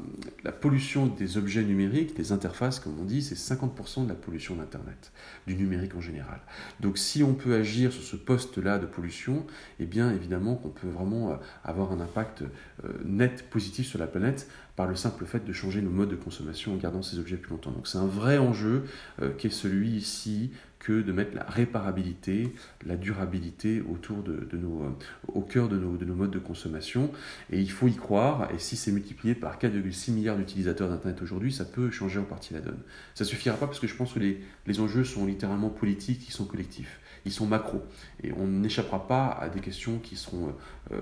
la, 0.44 0.52
pollution 0.52 1.06
des 1.06 1.38
objets 1.38 1.62
numériques, 1.62 2.16
des 2.16 2.32
interfaces, 2.32 2.80
comme 2.80 2.98
on 3.00 3.04
dit, 3.04 3.22
c'est 3.22 3.34
50% 3.34 4.04
de 4.04 4.08
la 4.08 4.14
pollution 4.14 4.56
d'Internet, 4.56 5.12
du 5.46 5.54
numérique 5.54 5.94
en 5.94 6.00
général. 6.00 6.40
Donc 6.80 6.98
si 6.98 7.22
on 7.22 7.34
peut 7.34 7.54
agir 7.54 7.92
sur 7.92 8.02
ce 8.02 8.16
poste-là 8.16 8.78
de 8.78 8.86
pollution, 8.86 9.46
eh 9.80 9.86
bien 9.86 10.12
évidemment 10.12 10.54
qu'on 10.56 10.68
peut 10.68 10.88
vraiment 10.88 11.30
euh, 11.30 11.36
avoir 11.64 11.92
un 11.92 12.00
impact 12.00 12.42
euh, 12.42 12.88
net 13.04 13.48
positif 13.48 13.86
sur 13.86 13.98
la 13.98 14.06
planète 14.06 14.48
par 14.76 14.86
le 14.86 14.94
simple 14.94 15.24
fait 15.24 15.44
de 15.44 15.52
changer 15.52 15.80
nos 15.80 15.90
modes 15.90 16.10
de 16.10 16.16
consommation 16.16 16.74
en 16.74 16.76
gardant 16.76 17.02
ces 17.02 17.18
objets 17.18 17.38
plus 17.38 17.50
longtemps. 17.50 17.70
Donc 17.70 17.88
c'est 17.88 17.98
un 17.98 18.06
vrai 18.06 18.36
enjeu 18.36 18.84
euh, 19.22 19.32
qui 19.32 19.46
est 19.46 19.50
celui 19.50 19.90
ici 19.90 20.50
que 20.78 21.00
de 21.02 21.12
mettre 21.12 21.34
la 21.34 21.44
réparabilité, 21.44 22.52
la 22.84 22.96
durabilité 22.96 23.82
autour 23.90 24.22
de, 24.22 24.56
nos, 24.56 24.82
euh, 24.82 24.90
au 25.28 25.40
cœur 25.40 25.68
de 25.68 25.78
nos, 25.78 25.96
de 25.96 26.04
nos, 26.04 26.14
modes 26.14 26.30
de 26.30 26.38
consommation. 26.38 27.10
Et 27.50 27.60
il 27.60 27.70
faut 27.70 27.88
y 27.88 27.94
croire, 27.94 28.48
et 28.54 28.58
si 28.58 28.76
c'est 28.76 28.92
multiplié 28.92 29.34
par 29.34 29.58
4,6 29.58 30.12
milliards 30.12 30.36
d'utilisateurs 30.36 30.88
d'Internet 30.88 31.22
aujourd'hui, 31.22 31.52
ça 31.52 31.64
peut 31.64 31.90
changer 31.90 32.18
en 32.18 32.24
partie 32.24 32.54
la 32.54 32.60
donne. 32.60 32.78
Ça 33.14 33.24
ne 33.24 33.28
suffira 33.28 33.56
pas 33.56 33.66
parce 33.66 33.80
que 33.80 33.86
je 33.86 33.94
pense 33.94 34.12
que 34.12 34.18
les, 34.18 34.40
les 34.66 34.80
enjeux 34.80 35.04
sont 35.04 35.26
littéralement 35.26 35.70
politiques, 35.70 36.28
ils 36.28 36.32
sont 36.32 36.44
collectifs, 36.44 37.00
ils 37.24 37.32
sont 37.32 37.46
macro. 37.46 37.82
Et 38.22 38.32
on 38.32 38.46
n'échappera 38.46 39.06
pas 39.06 39.28
à 39.28 39.48
des 39.48 39.60
questions 39.60 39.98
qui 39.98 40.16
seront... 40.16 40.54
Euh, 40.92 41.00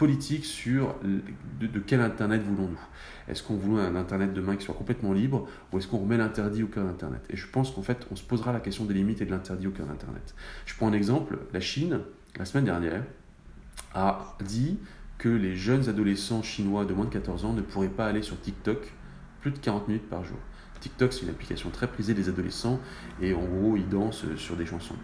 politique 0.00 0.46
sur 0.46 0.94
de, 1.02 1.78
quel 1.78 2.00
Internet 2.00 2.42
voulons-nous? 2.42 2.80
Est-ce 3.28 3.42
qu'on 3.42 3.58
veut 3.58 3.82
un 3.82 3.96
Internet 3.96 4.32
demain 4.32 4.56
qui 4.56 4.64
soit 4.64 4.74
complètement 4.74 5.12
libre 5.12 5.46
ou 5.70 5.78
est-ce 5.78 5.86
qu'on 5.86 5.98
remet 5.98 6.16
l'interdit 6.16 6.62
au 6.62 6.68
cœur 6.68 6.86
d'Internet? 6.86 7.22
Et 7.28 7.36
je 7.36 7.46
pense 7.46 7.70
qu'en 7.70 7.82
fait, 7.82 8.06
on 8.10 8.16
se 8.16 8.22
posera 8.22 8.50
la 8.50 8.60
question 8.60 8.86
des 8.86 8.94
limites 8.94 9.20
et 9.20 9.26
de 9.26 9.30
l'interdit 9.30 9.66
au 9.66 9.72
cœur 9.72 9.84
d'Internet. 9.84 10.34
Je 10.64 10.74
prends 10.74 10.88
un 10.88 10.94
exemple. 10.94 11.38
La 11.52 11.60
Chine, 11.60 12.00
la 12.38 12.46
semaine 12.46 12.64
dernière, 12.64 13.04
a 13.92 14.38
dit 14.42 14.78
que 15.18 15.28
les 15.28 15.54
jeunes 15.54 15.86
adolescents 15.90 16.42
chinois 16.42 16.86
de 16.86 16.94
moins 16.94 17.04
de 17.04 17.10
14 17.10 17.44
ans 17.44 17.52
ne 17.52 17.60
pourraient 17.60 17.88
pas 17.88 18.06
aller 18.06 18.22
sur 18.22 18.40
TikTok 18.40 18.94
plus 19.42 19.50
de 19.50 19.58
40 19.58 19.86
minutes 19.88 20.08
par 20.08 20.24
jour. 20.24 20.38
TikTok, 20.80 21.12
c'est 21.12 21.24
une 21.24 21.28
application 21.28 21.68
très 21.68 21.88
prisée 21.88 22.14
des 22.14 22.30
adolescents 22.30 22.80
et 23.20 23.34
en 23.34 23.44
gros, 23.44 23.76
ils 23.76 23.86
dansent 23.86 24.24
sur 24.36 24.56
des 24.56 24.64
chansons. 24.64 24.96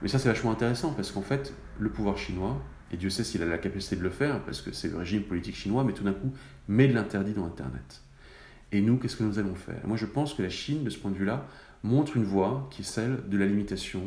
Mais 0.00 0.08
ça, 0.08 0.18
c'est 0.18 0.30
vachement 0.30 0.52
intéressant 0.52 0.94
parce 0.94 1.12
qu'en 1.12 1.20
fait, 1.20 1.52
le 1.78 1.90
pouvoir 1.90 2.16
chinois 2.16 2.58
et 2.92 2.96
Dieu 2.96 3.10
sait 3.10 3.24
s'il 3.24 3.42
a 3.42 3.46
la 3.46 3.58
capacité 3.58 3.96
de 3.96 4.02
le 4.02 4.10
faire, 4.10 4.44
parce 4.44 4.60
que 4.60 4.72
c'est 4.72 4.88
le 4.88 4.98
régime 4.98 5.22
politique 5.22 5.56
chinois, 5.56 5.82
mais 5.84 5.92
tout 5.92 6.04
d'un 6.04 6.12
coup 6.12 6.32
met 6.68 6.86
de 6.86 6.94
l'interdit 6.94 7.32
dans 7.32 7.46
Internet. 7.46 8.02
Et 8.70 8.80
nous, 8.80 8.96
qu'est-ce 8.96 9.16
que 9.16 9.24
nous 9.24 9.38
allons 9.38 9.54
faire? 9.54 9.80
Moi, 9.86 9.96
je 9.96 10.06
pense 10.06 10.34
que 10.34 10.42
la 10.42 10.50
Chine, 10.50 10.84
de 10.84 10.90
ce 10.90 10.98
point 10.98 11.10
de 11.10 11.16
vue-là, 11.16 11.46
montre 11.82 12.16
une 12.16 12.24
voie 12.24 12.68
qui 12.70 12.82
est 12.82 12.84
celle 12.84 13.28
de 13.28 13.36
la 13.36 13.46
limitation, 13.46 14.02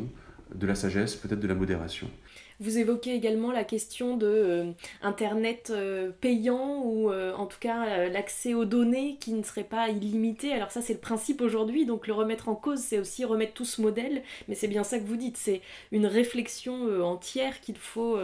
de 0.54 0.66
la 0.66 0.74
sagesse, 0.74 1.16
peut-être 1.16 1.40
de 1.40 1.48
la 1.48 1.54
modération. 1.54 2.10
Vous 2.58 2.78
évoquez 2.78 3.14
également 3.14 3.52
la 3.52 3.64
question 3.64 4.16
de 4.16 4.26
euh, 4.26 4.72
Internet 5.02 5.70
euh, 5.70 6.10
payant 6.20 6.82
ou 6.84 7.10
euh, 7.10 7.34
en 7.34 7.44
tout 7.46 7.58
cas 7.60 8.08
l'accès 8.08 8.54
aux 8.54 8.64
données 8.64 9.18
qui 9.20 9.32
ne 9.32 9.42
serait 9.42 9.64
pas 9.64 9.90
illimité. 9.90 10.52
Alors 10.52 10.70
ça 10.70 10.80
c'est 10.80 10.94
le 10.94 10.98
principe 10.98 11.42
aujourd'hui, 11.42 11.84
donc 11.84 12.06
le 12.06 12.14
remettre 12.14 12.48
en 12.48 12.54
cause 12.54 12.80
c'est 12.80 12.98
aussi 12.98 13.24
remettre 13.26 13.52
tout 13.52 13.66
ce 13.66 13.82
modèle, 13.82 14.22
mais 14.48 14.54
c'est 14.54 14.68
bien 14.68 14.84
ça 14.84 14.98
que 14.98 15.04
vous 15.04 15.16
dites, 15.16 15.36
c'est 15.36 15.60
une 15.92 16.06
réflexion 16.06 17.02
entière 17.04 17.60
qu'il 17.60 17.76
faut, 17.76 18.18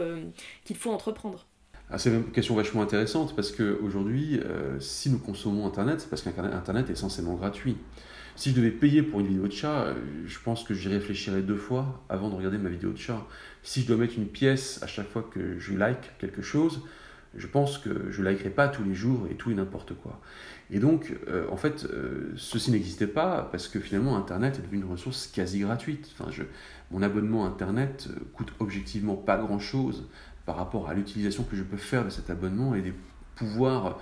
qu'il 0.65 0.77
faut 0.77 0.91
entreprendre. 0.91 1.47
Ah, 1.91 1.99
c'est 1.99 2.11
une 2.11 2.31
question 2.31 2.55
vachement 2.55 2.81
intéressante 2.81 3.37
parce 3.37 3.53
qu'aujourd'hui, 3.53 4.41
si 4.81 5.11
nous 5.11 5.19
consommons 5.19 5.67
Internet, 5.67 6.01
c'est 6.01 6.09
parce 6.09 6.23
qu'Internet 6.23 6.89
est 6.89 6.93
essentiellement 6.93 7.35
gratuit. 7.35 7.77
Si 8.35 8.51
je 8.51 8.57
devais 8.57 8.71
payer 8.71 9.03
pour 9.03 9.21
une 9.21 9.27
vidéo 9.27 9.47
de 9.47 9.53
chat, 9.53 9.83
euh, 9.83 9.95
je 10.27 10.39
pense 10.39 10.65
que 10.65 10.73
j'y 10.73 10.89
réfléchirais 10.89 11.43
deux 11.43 11.57
fois 11.57 12.03
avant 12.09 12.31
de 12.31 12.35
regarder 12.35 12.59
ma 12.59 12.71
vidéo 12.71 12.93
de 12.93 12.99
chat. 12.99 13.27
Si 13.63 13.83
je 13.83 13.87
dois 13.87 13.97
mettre 13.97 14.15
une 14.17 14.27
pièce 14.27 14.83
à 14.83 14.87
chaque 14.87 15.09
fois 15.09 15.29
que 15.31 15.59
je 15.59 15.75
like 15.75 16.13
quelque 16.19 16.41
chose, 16.41 16.81
je 17.35 17.47
pense 17.47 17.79
que 17.79 18.11
je 18.11 18.23
ne 18.23 18.29
likerai 18.29 18.51
pas 18.51 18.69
tous 18.69 18.85
les 18.85 18.95
jours 18.95 19.27
et 19.31 19.35
tout 19.35 19.51
et 19.51 19.55
n'importe 19.55 19.95
quoi. 19.95 20.21
Et 20.71 20.79
donc, 20.79 21.15
euh, 21.29 21.47
en 21.51 21.57
fait, 21.57 21.85
euh, 21.85 22.33
ceci 22.37 22.71
n'existait 22.71 23.07
pas 23.07 23.49
parce 23.53 23.69
que 23.69 23.81
finalement, 23.81 24.17
Internet 24.17 24.59
est 24.59 24.63
devenu 24.63 24.79
une 24.79 24.91
ressource 24.91 25.27
quasi 25.27 25.61
gratuite. 25.61 26.11
Enfin, 26.19 26.31
mon 26.91 27.03
abonnement 27.03 27.47
Internet 27.47 28.09
coûte 28.33 28.53
objectivement 28.61 29.15
pas 29.15 29.37
grand-chose 29.37 30.09
par 30.47 30.57
rapport 30.57 30.89
à 30.89 30.95
l'utilisation 30.95 31.45
que 31.45 31.55
je 31.55 31.63
peux 31.63 31.77
faire 31.77 32.05
de 32.05 32.11
cet 32.11 32.31
abonnement 32.31 32.75
et 32.75 32.81
des 32.81 32.95
pouvoirs 33.37 34.01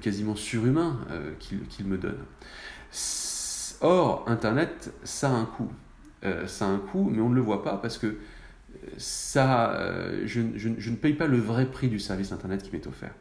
quasiment 0.00 0.34
surhumains 0.34 0.98
qu'il 1.38 1.86
me 1.86 1.98
donne. 1.98 2.18
Or, 3.84 4.24
Internet, 4.28 4.94
ça 5.04 5.28
a 5.28 5.32
un 5.32 5.44
coût. 5.44 5.70
Euh, 6.24 6.46
ça 6.46 6.64
a 6.64 6.68
un 6.68 6.78
coût, 6.78 7.10
mais 7.12 7.20
on 7.20 7.28
ne 7.28 7.34
le 7.34 7.42
voit 7.42 7.62
pas 7.62 7.76
parce 7.76 7.98
que 7.98 8.16
ça, 8.96 9.74
euh, 9.74 10.22
je, 10.24 10.40
ne 10.40 10.96
paye 10.96 11.12
pas 11.12 11.26
le 11.26 11.36
vrai 11.36 11.66
prix 11.66 11.88
du 11.88 11.98
service 11.98 12.32
Internet 12.32 12.62
qui 12.62 12.70
m'est 12.72 12.86
offert. 12.86 13.12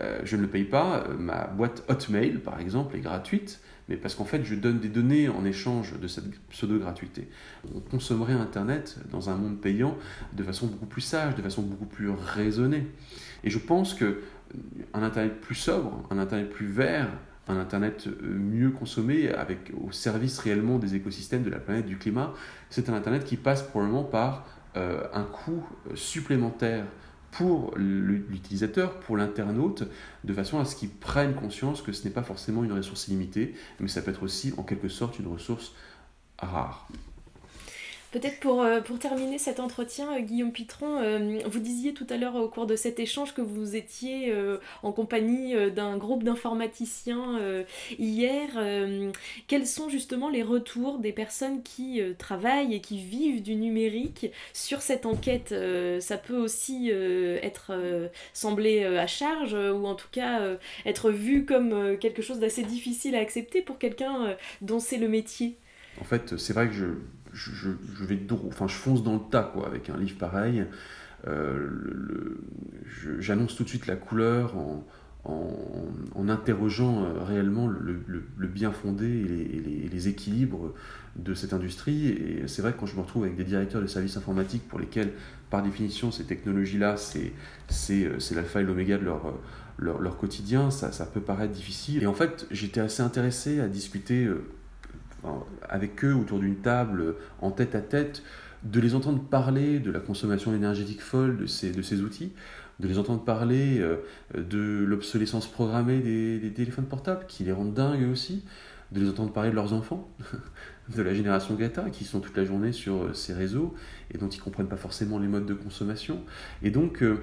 Euh, 0.00 0.18
je 0.24 0.34
ne 0.34 0.42
le 0.42 0.48
paye 0.48 0.64
pas. 0.64 1.06
Ma 1.16 1.46
boîte 1.46 1.84
Hotmail, 1.86 2.38
par 2.38 2.58
exemple, 2.58 2.96
est 2.96 3.00
gratuite, 3.00 3.60
mais 3.88 3.96
parce 3.96 4.16
qu'en 4.16 4.24
fait, 4.24 4.42
je 4.42 4.56
donne 4.56 4.80
des 4.80 4.88
données 4.88 5.28
en 5.28 5.44
échange 5.44 5.96
de 5.96 6.08
cette 6.08 6.36
pseudo-gratuité. 6.48 7.28
On 7.72 7.78
consommerait 7.78 8.32
Internet 8.32 8.98
dans 9.12 9.30
un 9.30 9.36
monde 9.36 9.60
payant 9.60 9.96
de 10.32 10.42
façon 10.42 10.66
beaucoup 10.66 10.86
plus 10.86 11.02
sage, 11.02 11.36
de 11.36 11.42
façon 11.42 11.62
beaucoup 11.62 11.86
plus 11.86 12.10
raisonnée. 12.10 12.88
Et 13.44 13.50
je 13.50 13.58
pense 13.60 13.94
que 13.94 14.22
un 14.94 15.04
Internet 15.04 15.40
plus 15.40 15.54
sobre, 15.54 16.02
un 16.10 16.18
Internet 16.18 16.50
plus 16.50 16.66
vert, 16.66 17.08
un 17.48 17.58
Internet 17.58 18.06
euh, 18.06 18.38
mieux 18.38 18.70
consommé, 18.70 19.30
avec, 19.30 19.72
au 19.80 19.92
service 19.92 20.38
réellement 20.38 20.78
des 20.78 20.94
écosystèmes, 20.94 21.42
de 21.42 21.50
la 21.50 21.58
planète, 21.58 21.86
du 21.86 21.98
climat, 21.98 22.34
c'est 22.70 22.88
un 22.88 22.94
Internet 22.94 23.24
qui 23.24 23.36
passe 23.36 23.62
probablement 23.62 24.04
par 24.04 24.46
euh, 24.76 25.02
un 25.12 25.24
coût 25.24 25.64
euh, 25.90 25.96
supplémentaire 25.96 26.84
pour 27.30 27.74
l'utilisateur, 27.76 29.00
pour 29.00 29.16
l'internaute, 29.16 29.84
de 30.22 30.34
façon 30.34 30.60
à 30.60 30.66
ce 30.66 30.76
qu'il 30.76 30.90
prenne 30.90 31.34
conscience 31.34 31.80
que 31.80 31.90
ce 31.90 32.04
n'est 32.04 32.12
pas 32.12 32.22
forcément 32.22 32.62
une 32.62 32.72
ressource 32.72 33.08
illimitée, 33.08 33.54
mais 33.80 33.88
ça 33.88 34.02
peut 34.02 34.10
être 34.10 34.22
aussi 34.22 34.52
en 34.58 34.62
quelque 34.62 34.88
sorte 34.88 35.18
une 35.18 35.28
ressource 35.28 35.72
rare. 36.38 36.88
Peut-être 38.12 38.40
pour, 38.40 38.60
euh, 38.60 38.82
pour 38.82 38.98
terminer 38.98 39.38
cet 39.38 39.58
entretien, 39.58 40.14
euh, 40.14 40.20
Guillaume 40.20 40.52
Pitron, 40.52 40.98
euh, 40.98 41.38
vous 41.46 41.60
disiez 41.60 41.94
tout 41.94 42.06
à 42.10 42.18
l'heure 42.18 42.36
au 42.36 42.46
cours 42.46 42.66
de 42.66 42.76
cet 42.76 43.00
échange 43.00 43.32
que 43.32 43.40
vous 43.40 43.74
étiez 43.74 44.34
en 44.82 44.92
compagnie 44.92 45.54
d'un 45.70 45.96
groupe 45.96 46.22
d'informaticiens 46.22 47.64
hier. 47.98 48.50
quels 49.46 49.66
sont 49.66 49.88
justement 49.88 50.28
les 50.28 50.42
retours 50.42 50.98
des 50.98 51.12
personnes 51.12 51.62
qui 51.62 52.02
travaillent 52.18 52.74
et 52.74 52.80
qui 52.80 52.98
vivent 52.98 53.42
du 53.42 53.54
numérique 53.54 54.30
sur 54.52 54.82
cette 54.82 55.06
enquête 55.06 55.54
Ça 56.00 56.18
peut 56.18 56.36
aussi 56.36 56.90
être 56.90 57.72
semblé 58.34 58.84
à 58.84 59.06
charge 59.06 59.54
ou 59.54 59.86
en 59.86 59.94
tout 59.94 60.08
cas 60.10 60.40
être 60.84 61.10
vu 61.10 61.44
comme 61.44 61.96
quelque 61.98 62.22
chose 62.22 62.38
d'assez 62.38 62.62
difficile 62.62 63.14
à 63.14 63.20
accepter 63.20 63.62
pour 63.62 63.78
quelqu'un 63.78 64.36
dont 64.60 64.80
c'est 64.80 64.98
le 64.98 65.08
métier? 65.08 65.56
En 66.00 66.04
fait, 66.04 66.36
c'est 66.36 66.52
vrai 66.52 66.68
que 66.68 66.74
je, 66.74 66.86
je, 67.32 67.68
vais 68.00 68.20
enfin, 68.48 68.68
je 68.68 68.74
fonce 68.74 69.02
dans 69.02 69.14
le 69.14 69.30
tas 69.30 69.50
quoi, 69.52 69.66
avec 69.66 69.90
un 69.90 69.96
livre 69.96 70.18
pareil. 70.18 70.64
Euh, 71.26 71.68
J'annonce 73.18 73.56
tout 73.56 73.64
de 73.64 73.68
suite 73.68 73.86
la 73.86 73.96
couleur 73.96 74.56
en, 74.56 74.84
en, 75.24 76.28
interrogeant 76.28 77.04
euh, 77.04 77.22
réellement 77.22 77.68
le, 77.68 78.02
le, 78.06 78.48
bien 78.48 78.72
fondé 78.72 79.06
et 79.06 79.60
les, 79.60 79.88
les, 79.88 80.08
équilibres 80.08 80.74
de 81.16 81.34
cette 81.34 81.52
industrie. 81.52 82.08
Et 82.08 82.48
c'est 82.48 82.62
vrai 82.62 82.72
que 82.72 82.80
quand 82.80 82.86
je 82.86 82.96
me 82.96 83.02
retrouve 83.02 83.24
avec 83.24 83.36
des 83.36 83.44
directeurs 83.44 83.80
de 83.80 83.86
services 83.86 84.16
informatiques 84.16 84.66
pour 84.68 84.78
lesquels, 84.78 85.12
par 85.50 85.62
définition, 85.62 86.10
ces 86.10 86.24
technologies-là, 86.24 86.96
c'est 86.96 87.32
euh, 87.90 88.18
l'alpha 88.34 88.60
et 88.60 88.64
l'oméga 88.64 88.98
de 88.98 89.04
leur, 89.04 89.34
leur, 89.78 90.00
leur, 90.00 90.16
quotidien, 90.18 90.70
ça, 90.70 90.92
ça, 90.92 91.06
peut 91.06 91.20
paraître 91.20 91.52
difficile. 91.52 92.02
Et 92.02 92.06
en 92.06 92.14
fait, 92.14 92.46
j'étais 92.50 92.80
assez 92.80 93.02
intéressé 93.02 93.60
à 93.60 93.68
discuter 93.68 94.24
euh, 94.24 94.44
avec 95.68 96.04
eux 96.04 96.14
autour 96.14 96.38
d'une 96.38 96.56
table, 96.56 97.14
en 97.40 97.50
tête 97.50 97.74
à 97.74 97.80
tête, 97.80 98.22
de 98.64 98.80
les 98.80 98.94
entendre 98.94 99.22
parler 99.22 99.80
de 99.80 99.90
la 99.90 100.00
consommation 100.00 100.54
énergétique 100.54 101.00
folle 101.00 101.36
de 101.36 101.46
ces, 101.46 101.72
de 101.72 101.82
ces 101.82 102.00
outils, 102.00 102.32
de 102.80 102.88
les 102.88 102.98
entendre 102.98 103.24
parler 103.24 103.80
euh, 103.80 103.96
de 104.36 104.84
l'obsolescence 104.84 105.46
programmée 105.46 106.00
des, 106.00 106.38
des, 106.38 106.52
téléphones 106.52 106.86
portables, 106.86 107.26
qui 107.26 107.44
les 107.44 107.52
rendent 107.52 107.74
dingues 107.74 108.08
aussi, 108.10 108.44
de 108.92 109.00
les 109.00 109.08
entendre 109.08 109.32
parler 109.32 109.50
de 109.50 109.54
leurs 109.54 109.72
enfants, 109.72 110.08
de 110.96 111.02
la 111.02 111.14
génération 111.14 111.54
Gata, 111.54 111.90
qui 111.90 112.04
sont 112.04 112.20
toute 112.20 112.36
la 112.36 112.44
journée 112.44 112.72
sur 112.72 113.04
euh, 113.04 113.12
ces 113.14 113.32
réseaux 113.32 113.74
et 114.14 114.18
dont 114.18 114.28
ils 114.28 114.38
ne 114.38 114.42
comprennent 114.42 114.68
pas 114.68 114.76
forcément 114.76 115.18
les 115.18 115.28
modes 115.28 115.46
de 115.46 115.54
consommation. 115.54 116.20
Et 116.62 116.70
donc, 116.70 117.02
euh, 117.02 117.18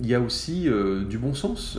il 0.00 0.06
y 0.06 0.14
a 0.14 0.20
aussi 0.20 0.68
euh, 0.68 1.04
du 1.04 1.18
bon 1.18 1.34
sens 1.34 1.78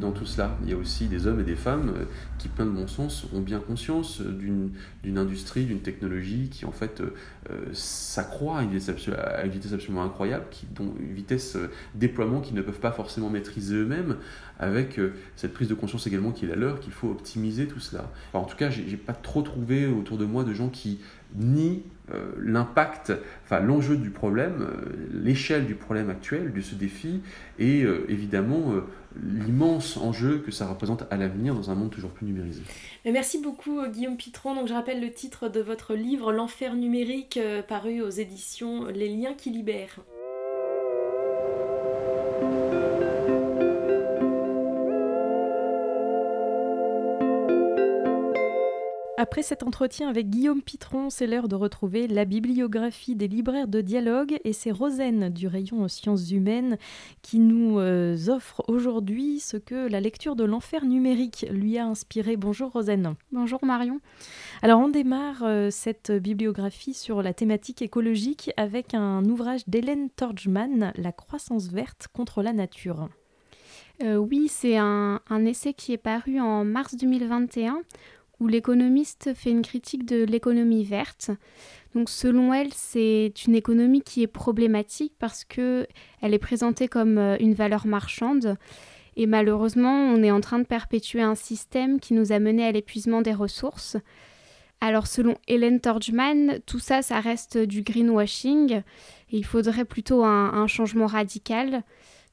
dans 0.00 0.12
tout 0.12 0.26
cela. 0.26 0.56
Il 0.62 0.70
y 0.70 0.72
a 0.72 0.76
aussi 0.76 1.06
des 1.06 1.26
hommes 1.26 1.40
et 1.40 1.44
des 1.44 1.56
femmes 1.56 1.92
qui, 2.38 2.48
plein 2.48 2.66
de 2.66 2.70
bon 2.70 2.86
sens, 2.86 3.26
ont 3.32 3.40
bien 3.40 3.60
conscience 3.60 4.20
d'une 4.20 5.18
industrie, 5.18 5.64
d'une 5.64 5.80
technologie 5.80 6.48
qui, 6.50 6.64
en 6.64 6.72
fait, 6.72 7.02
s'accroît 7.72 8.58
à, 8.58 8.62
une 8.62 8.70
vitesse 8.70 9.72
absolument 9.72 10.04
incroyable, 10.04 10.44
qui, 10.50 10.66
dont 10.74 10.94
une 11.00 11.14
vitesse 11.14 11.56
déploiement 11.94 12.40
qu'ils 12.40 12.54
ne 12.54 12.62
peuvent 12.62 12.80
pas 12.80 12.92
forcément 12.92 13.30
maîtriser 13.30 13.76
eux-mêmes, 13.76 14.16
avec 14.58 15.00
cette 15.36 15.52
prise 15.52 15.68
de 15.68 15.74
conscience 15.74 16.06
également 16.06 16.32
qui 16.32 16.44
est 16.44 16.48
la 16.48 16.56
leur, 16.56 16.80
qu'il 16.80 16.92
faut 16.92 17.10
optimiser 17.10 17.66
tout 17.66 17.80
cela. 17.80 18.10
en 18.32 18.44
tout 18.44 18.56
cas, 18.56 18.70
j'ai 18.70 18.96
pas 18.96 19.12
trop 19.12 19.42
trouvé 19.42 19.86
autour 19.86 20.18
de 20.18 20.24
moi 20.24 20.44
de 20.44 20.52
gens 20.52 20.68
qui 20.68 20.98
nient 21.36 21.82
euh, 22.14 22.32
l'impact, 22.38 23.12
enfin 23.44 23.60
l'enjeu 23.60 23.96
du 23.96 24.10
problème, 24.10 24.62
euh, 24.62 25.20
l'échelle 25.22 25.66
du 25.66 25.74
problème 25.74 26.10
actuel, 26.10 26.52
de 26.52 26.60
ce 26.60 26.74
défi, 26.74 27.20
et 27.58 27.82
euh, 27.82 28.06
évidemment 28.08 28.72
l'immense 29.22 29.96
enjeu 29.96 30.38
que 30.38 30.50
ça 30.50 30.66
représente 30.66 31.04
à 31.10 31.16
l'avenir 31.16 31.54
dans 31.54 31.70
un 31.70 31.74
monde 31.74 31.90
toujours 31.90 32.10
plus 32.10 32.26
numérisé. 32.26 32.62
Merci 33.04 33.40
beaucoup 33.42 33.86
Guillaume 33.88 34.16
Pitron. 34.16 34.54
Donc 34.54 34.68
je 34.68 34.74
rappelle 34.74 35.00
le 35.00 35.10
titre 35.10 35.48
de 35.48 35.60
votre 35.60 35.94
livre 35.94 36.32
L'enfer 36.32 36.74
numérique 36.74 37.40
paru 37.66 38.00
aux 38.02 38.10
éditions 38.10 38.86
Les 38.86 39.08
liens 39.08 39.34
qui 39.34 39.50
libèrent. 39.50 40.00
Après 49.20 49.42
cet 49.42 49.64
entretien 49.64 50.08
avec 50.08 50.30
Guillaume 50.30 50.62
Pitron, 50.62 51.10
c'est 51.10 51.26
l'heure 51.26 51.48
de 51.48 51.56
retrouver 51.56 52.06
la 52.06 52.24
bibliographie 52.24 53.16
des 53.16 53.26
libraires 53.26 53.66
de 53.66 53.80
dialogue 53.80 54.38
et 54.44 54.52
c'est 54.52 54.70
Rosaine 54.70 55.28
du 55.30 55.48
rayon 55.48 55.88
sciences 55.88 56.30
humaines 56.30 56.78
qui 57.20 57.40
nous 57.40 57.80
euh, 57.80 58.16
offre 58.28 58.62
aujourd'hui 58.68 59.40
ce 59.40 59.56
que 59.56 59.88
la 59.88 59.98
lecture 60.00 60.36
de 60.36 60.44
l'enfer 60.44 60.84
numérique 60.84 61.46
lui 61.50 61.78
a 61.78 61.86
inspiré. 61.86 62.36
Bonjour 62.36 62.70
Rosaine. 62.70 63.16
Bonjour 63.32 63.58
Marion. 63.64 63.98
Alors 64.62 64.78
on 64.78 64.88
démarre 64.88 65.42
euh, 65.42 65.70
cette 65.72 66.12
bibliographie 66.12 66.94
sur 66.94 67.20
la 67.20 67.34
thématique 67.34 67.82
écologique 67.82 68.52
avec 68.56 68.94
un 68.94 69.24
ouvrage 69.24 69.62
d'Hélène 69.66 70.10
Torgman, 70.10 70.92
La 70.94 71.10
croissance 71.10 71.72
verte 71.72 72.06
contre 72.12 72.40
la 72.40 72.52
nature. 72.52 73.08
Euh, 74.00 74.14
oui, 74.14 74.46
c'est 74.48 74.76
un, 74.76 75.20
un, 75.28 75.44
essai 75.44 75.74
qui 75.74 75.92
est 75.92 75.98
paru 75.98 76.38
en 76.38 76.64
mars 76.64 76.94
2021 76.94 77.82
où 78.40 78.46
l'économiste 78.46 79.34
fait 79.34 79.50
une 79.50 79.62
critique 79.62 80.04
de 80.04 80.24
l'économie 80.24 80.84
verte. 80.84 81.30
Donc 81.94 82.10
selon 82.10 82.52
elle, 82.52 82.72
c'est 82.72 83.32
une 83.46 83.54
économie 83.54 84.02
qui 84.02 84.22
est 84.22 84.28
problématique 84.28 85.14
parce 85.18 85.44
que 85.44 85.86
elle 86.20 86.34
est 86.34 86.38
présentée 86.38 86.88
comme 86.88 87.18
euh, 87.18 87.36
une 87.40 87.54
valeur 87.54 87.86
marchande 87.86 88.56
et 89.16 89.26
malheureusement, 89.26 89.92
on 89.92 90.22
est 90.22 90.30
en 90.30 90.40
train 90.40 90.60
de 90.60 90.64
perpétuer 90.64 91.22
un 91.22 91.34
système 91.34 91.98
qui 91.98 92.14
nous 92.14 92.30
a 92.30 92.38
mené 92.38 92.64
à 92.64 92.70
l'épuisement 92.70 93.20
des 93.20 93.34
ressources. 93.34 93.96
Alors 94.80 95.08
selon 95.08 95.36
Hélène 95.48 95.80
Torgman, 95.80 96.60
tout 96.66 96.78
ça, 96.78 97.02
ça 97.02 97.18
reste 97.18 97.58
du 97.58 97.82
greenwashing 97.82 98.82
il 99.30 99.44
faudrait 99.44 99.84
plutôt 99.84 100.24
un 100.24 100.66
changement 100.66 101.06
radical. 101.06 101.82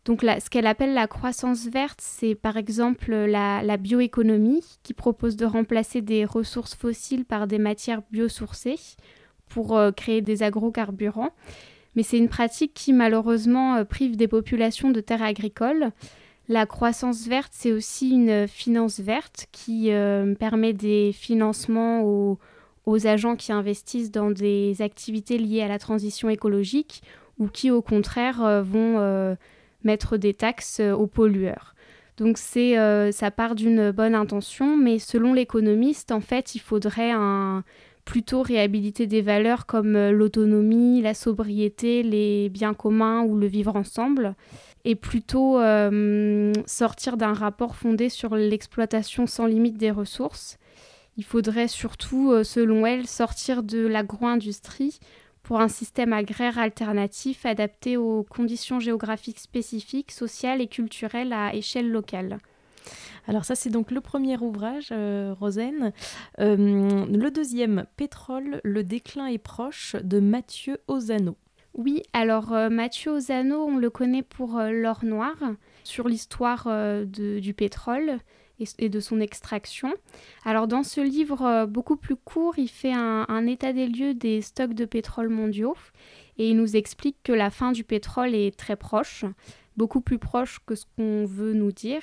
Donc 0.06 0.22
ce 0.22 0.50
qu'elle 0.52 0.68
appelle 0.68 0.94
la 0.94 1.08
croissance 1.08 1.66
verte, 1.66 2.00
c'est 2.00 2.36
par 2.36 2.58
exemple 2.58 3.12
la, 3.12 3.78
bioéconomie 3.78 4.64
qui 4.84 4.94
propose 4.94 5.36
de 5.36 5.46
remplacer 5.46 6.02
des 6.02 6.26
ressources 6.26 6.76
fossiles 6.76 7.26
par 7.26 7.48
des 7.48 7.58
matières 7.58 8.04
biosourcées 8.12 8.80
pour 9.50 9.76
euh, 9.76 9.92
créer 9.92 10.22
des 10.22 10.44
agrocarburants. 10.44 11.32
Mais 11.96 12.04
c'est 12.04 12.20
une 12.20 12.30
pratique 12.30 12.74
qui 12.76 12.94
malheureusement 12.94 13.78
euh, 13.78 13.84
prive 13.84 14.16
des 14.16 14.28
populations 14.28 14.92
de 14.92 15.02
terres 15.02 15.24
agricoles. 15.24 15.90
La 16.50 16.68
croissance 16.68 17.28
verte, 17.28 17.52
c'est 17.56 17.72
aussi 17.72 18.12
une 18.12 18.48
finance 18.48 19.00
verte 19.00 19.48
qui 19.52 19.92
euh, 19.92 20.36
permet 20.36 20.74
des 20.74 21.14
financements 21.14 22.04
aux 22.86 23.08
agents 23.08 23.36
qui 23.36 23.52
investissent 23.52 24.12
dans 24.12 24.30
des 24.30 24.84
activités 24.84 25.40
liées 25.40 25.64
à 25.64 25.68
la 25.68 25.80
transition 25.80 26.30
écologique 26.30 27.02
ou 27.40 27.48
qui 27.48 27.72
au 27.72 27.82
contraire 27.82 28.64
vont 28.64 29.36
mettre 29.86 30.18
des 30.18 30.34
taxes 30.34 30.80
euh, 30.80 30.94
aux 30.94 31.08
pollueurs. 31.08 31.76
Donc 32.18 32.38
c'est, 32.38 32.78
euh, 32.78 33.12
ça 33.12 33.32
part 33.32 33.56
d'une 33.56 33.92
bonne 33.92 34.16
intention, 34.16 34.78
mais 34.78 35.00
selon 35.00 35.34
l'économiste, 35.34 36.12
en 36.12 36.22
fait, 36.22 36.56
il 36.56 36.60
faudrait 36.60 37.12
plutôt 38.06 38.42
réhabiliter 38.42 39.08
des 39.08 39.22
valeurs 39.22 39.66
comme 39.66 39.96
euh, 39.96 40.12
l'autonomie, 40.12 41.02
la 41.02 41.14
sobriété, 41.14 42.04
les 42.04 42.50
biens 42.50 42.74
communs 42.74 43.24
ou 43.24 43.38
le 43.38 43.48
vivre 43.48 43.76
ensemble, 43.76 44.36
et 44.86 44.94
plutôt 44.94 45.60
sortir 46.68 47.18
d'un 47.18 47.34
rapport 47.34 47.76
fondé 47.76 48.08
sur 48.08 48.36
l'exploitation 48.36 49.26
sans 49.26 49.48
limite 49.48 49.78
des 49.78 49.90
ressources. 49.90 50.60
Il 51.18 51.24
faudrait 51.24 51.68
surtout, 51.68 52.44
selon 52.44 52.86
elle, 52.86 53.08
sortir 53.08 53.64
de 53.64 53.88
l'agro-industrie 53.88 55.00
pour 55.46 55.62
un 55.62 55.68
système 55.68 56.12
agraire 56.12 56.58
alternatif 56.58 57.46
adapté 57.46 57.98
aux 57.98 58.24
conditions 58.24 58.80
géographiques 58.80 59.40
spécifiques, 59.40 60.12
sociales 60.12 60.60
et 60.60 60.68
culturelles 60.68 61.34
à 61.34 61.54
échelle 61.54 61.90
locale. 61.90 62.40
Alors 63.28 63.46
ça 63.46 63.54
c'est 63.56 63.70
donc 63.70 63.92
le 63.92 64.02
premier 64.02 64.38
ouvrage, 64.38 64.90
euh, 64.92 65.36
Rosen. 65.40 65.94
Euh, 66.40 67.06
le 67.06 67.30
deuxième, 67.30 67.86
Pétrole, 67.96 68.60
le 68.64 68.84
déclin 68.84 69.28
est 69.28 69.38
proche, 69.38 69.96
de 70.04 70.20
Mathieu 70.20 70.80
Ozano. 70.88 71.38
Oui, 71.76 72.02
alors 72.14 72.54
euh, 72.54 72.70
Mathieu 72.70 73.12
Ozano, 73.12 73.66
on 73.66 73.78
le 73.78 73.90
connaît 73.92 74.24
pour 74.24 74.60
L'or 74.60 75.06
noir, 75.06 75.36
sur 75.84 76.08
l'histoire 76.08 76.68
du 77.06 77.54
pétrole 77.54 78.20
et, 78.60 78.90
de 78.90 79.00
son 79.00 79.20
extraction. 79.20 79.94
Alors 80.44 80.68
dans 80.68 80.84
ce 80.84 81.02
livre 81.02 81.42
euh, 81.44 81.66
beaucoup 81.66 81.98
plus 81.98 82.16
court, 82.16 82.56
il 82.58 82.70
fait 82.70 82.94
un, 82.94 83.48
état 83.48 83.74
des 83.74 83.88
lieux 83.88 84.14
des 84.14 84.42
stocks 84.42 84.74
de 84.74 84.86
pétrole 84.86 85.30
mondiaux 85.30 85.76
et 86.38 86.50
il 86.50 86.58
nous 86.58 86.76
explique 86.76 87.18
que 87.24 87.32
la 87.32 87.50
fin 87.50 87.72
du 87.72 87.84
pétrole 87.84 88.36
est 88.36 88.58
très 88.58 88.76
proche, 88.76 89.26
beaucoup 89.78 90.02
plus 90.02 90.20
proche 90.20 90.60
que 90.66 90.76
ce 90.76 90.86
qu'on 90.96 91.26
veut 91.26 91.54
nous 91.54 91.72
dire. 91.72 92.02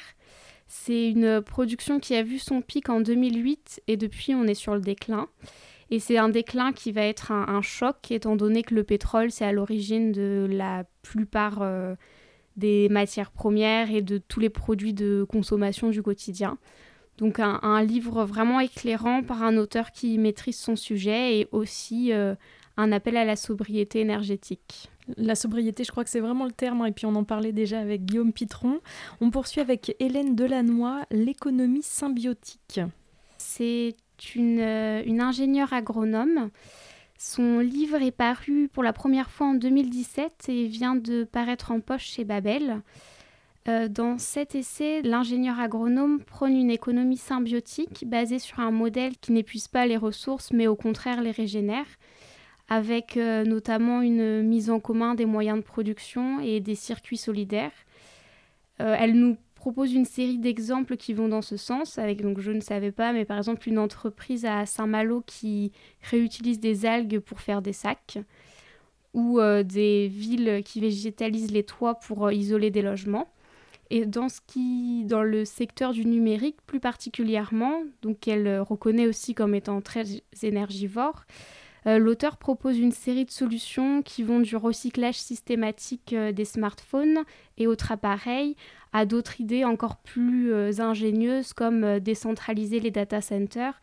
C'est 0.68 1.10
une 1.10 1.42
production 1.42 2.00
qui 2.00 2.14
a 2.14 2.22
vu 2.22 2.38
son 2.38 2.62
pic 2.62 2.88
en 2.88 3.00
2008 3.00 3.82
et 3.88 3.96
depuis 3.96 4.34
on 4.34 4.44
est 4.44 4.54
sur 4.54 4.74
le 4.74 4.80
déclin. 4.80 5.28
Et 5.90 5.98
c'est 5.98 6.16
un 6.16 6.30
déclin 6.30 6.72
qui 6.72 6.90
va 6.90 7.02
être 7.02 7.32
un, 7.32 7.60
choc 7.60 8.10
étant 8.10 8.34
donné 8.34 8.62
que 8.62 8.74
le 8.74 8.82
pétrole 8.82 9.30
c'est 9.30 9.44
à 9.44 9.52
l'origine 9.52 10.12
de 10.12 10.46
la 10.50 10.84
plupart 11.02 11.58
euh, 11.60 11.94
des 12.56 12.88
matières 12.88 13.30
premières 13.30 13.90
et 13.90 14.02
de 14.02 14.18
tous 14.18 14.40
les 14.40 14.50
produits 14.50 14.92
de 14.92 15.24
consommation 15.28 15.90
du 15.90 16.02
quotidien. 16.02 16.58
Donc 17.18 17.38
un, 17.38 17.82
livre 17.84 18.24
vraiment 18.24 18.58
éclairant 18.60 19.22
par 19.22 19.42
un 19.42 19.56
auteur 19.56 19.92
qui 19.92 20.18
maîtrise 20.18 20.58
son 20.58 20.76
sujet 20.76 21.38
et 21.38 21.48
aussi 21.52 22.12
euh, 22.12 22.34
un 22.76 22.90
appel 22.90 23.16
à 23.16 23.24
la 23.24 23.36
sobriété 23.36 24.00
énergétique. 24.00 24.90
La 25.16 25.34
sobriété, 25.34 25.84
je 25.84 25.90
crois 25.90 26.04
que 26.04 26.10
c'est 26.10 26.20
vraiment 26.20 26.46
le 26.46 26.52
terme, 26.52 26.82
hein, 26.82 26.86
et 26.86 26.92
puis 26.92 27.06
on 27.06 27.14
en 27.14 27.24
parlait 27.24 27.52
déjà 27.52 27.80
avec 27.80 28.04
Guillaume 28.04 28.32
Pitron. 28.32 28.80
On 29.20 29.30
poursuit 29.30 29.60
avec 29.60 29.94
Hélène 30.00 30.34
Delannoy, 30.34 31.04
l'économie 31.10 31.82
symbiotique. 31.82 32.80
C'est 33.36 33.96
une, 34.34 34.60
euh, 34.60 35.02
une 35.04 35.20
ingénieure 35.20 35.72
agronome 35.72 36.50
son 37.24 37.60
livre 37.60 38.02
est 38.02 38.10
paru 38.10 38.68
pour 38.72 38.82
la 38.82 38.92
première 38.92 39.30
fois 39.30 39.46
en 39.46 39.54
2017 39.54 40.48
et 40.48 40.66
vient 40.66 40.96
de 40.96 41.22
paraître 41.22 41.70
en 41.70 41.78
poche 41.78 42.06
chez 42.06 42.24
Babel. 42.24 42.82
Euh, 43.68 43.86
dans 43.86 44.18
cet 44.18 44.56
essai, 44.56 45.02
l'ingénieur 45.02 45.60
agronome 45.60 46.20
prône 46.20 46.56
une 46.56 46.70
économie 46.70 47.16
symbiotique 47.16 48.04
basée 48.08 48.40
sur 48.40 48.58
un 48.58 48.72
modèle 48.72 49.16
qui 49.18 49.30
n'épuise 49.30 49.68
pas 49.68 49.86
les 49.86 49.96
ressources 49.96 50.52
mais 50.52 50.66
au 50.66 50.74
contraire 50.74 51.22
les 51.22 51.30
régénère, 51.30 51.86
avec 52.68 53.16
euh, 53.16 53.44
notamment 53.44 54.02
une 54.02 54.42
mise 54.42 54.68
en 54.68 54.80
commun 54.80 55.14
des 55.14 55.26
moyens 55.26 55.58
de 55.58 55.64
production 55.64 56.40
et 56.40 56.58
des 56.58 56.74
circuits 56.74 57.18
solidaires. 57.18 57.70
Euh, 58.80 58.96
elle 58.98 59.14
nous 59.14 59.36
propose 59.62 59.92
une 59.92 60.04
série 60.04 60.38
d'exemples 60.38 60.96
qui 60.96 61.14
vont 61.14 61.28
dans 61.28 61.40
ce 61.40 61.56
sens, 61.56 61.96
avec 61.96 62.20
donc 62.20 62.40
je 62.40 62.50
ne 62.50 62.58
savais 62.58 62.90
pas, 62.90 63.12
mais 63.12 63.24
par 63.24 63.38
exemple 63.38 63.68
une 63.68 63.78
entreprise 63.78 64.44
à 64.44 64.66
Saint-Malo 64.66 65.22
qui 65.24 65.70
réutilise 66.10 66.58
des 66.58 66.84
algues 66.84 67.20
pour 67.20 67.40
faire 67.40 67.62
des 67.62 67.72
sacs, 67.72 68.18
ou 69.14 69.38
euh, 69.38 69.62
des 69.62 70.08
villes 70.08 70.62
qui 70.64 70.80
végétalisent 70.80 71.52
les 71.52 71.62
toits 71.62 71.94
pour 71.94 72.26
euh, 72.26 72.34
isoler 72.34 72.72
des 72.72 72.82
logements. 72.82 73.28
Et 73.90 74.04
dans, 74.04 74.28
ce 74.28 74.40
qui, 74.44 75.04
dans 75.04 75.22
le 75.22 75.44
secteur 75.44 75.92
du 75.92 76.06
numérique 76.06 76.56
plus 76.66 76.80
particulièrement, 76.80 77.84
donc 78.00 78.18
qu'elle 78.18 78.58
reconnaît 78.62 79.06
aussi 79.06 79.32
comme 79.32 79.54
étant 79.54 79.80
très 79.80 80.04
énergivore, 80.42 81.24
euh, 81.86 81.98
l'auteur 81.98 82.36
propose 82.36 82.78
une 82.78 82.92
série 82.92 83.24
de 83.24 83.30
solutions 83.30 84.02
qui 84.02 84.22
vont 84.22 84.40
du 84.40 84.54
recyclage 84.54 85.16
systématique 85.16 86.12
euh, 86.12 86.30
des 86.30 86.44
smartphones 86.44 87.22
et 87.58 87.66
autres 87.66 87.90
appareils 87.90 88.56
à 88.92 89.06
d'autres 89.06 89.40
idées 89.40 89.64
encore 89.64 89.96
plus 89.96 90.52
euh, 90.52 90.72
ingénieuses 90.78 91.52
comme 91.52 91.98
décentraliser 92.00 92.80
les 92.80 92.90
data 92.90 93.20
centers 93.20 93.80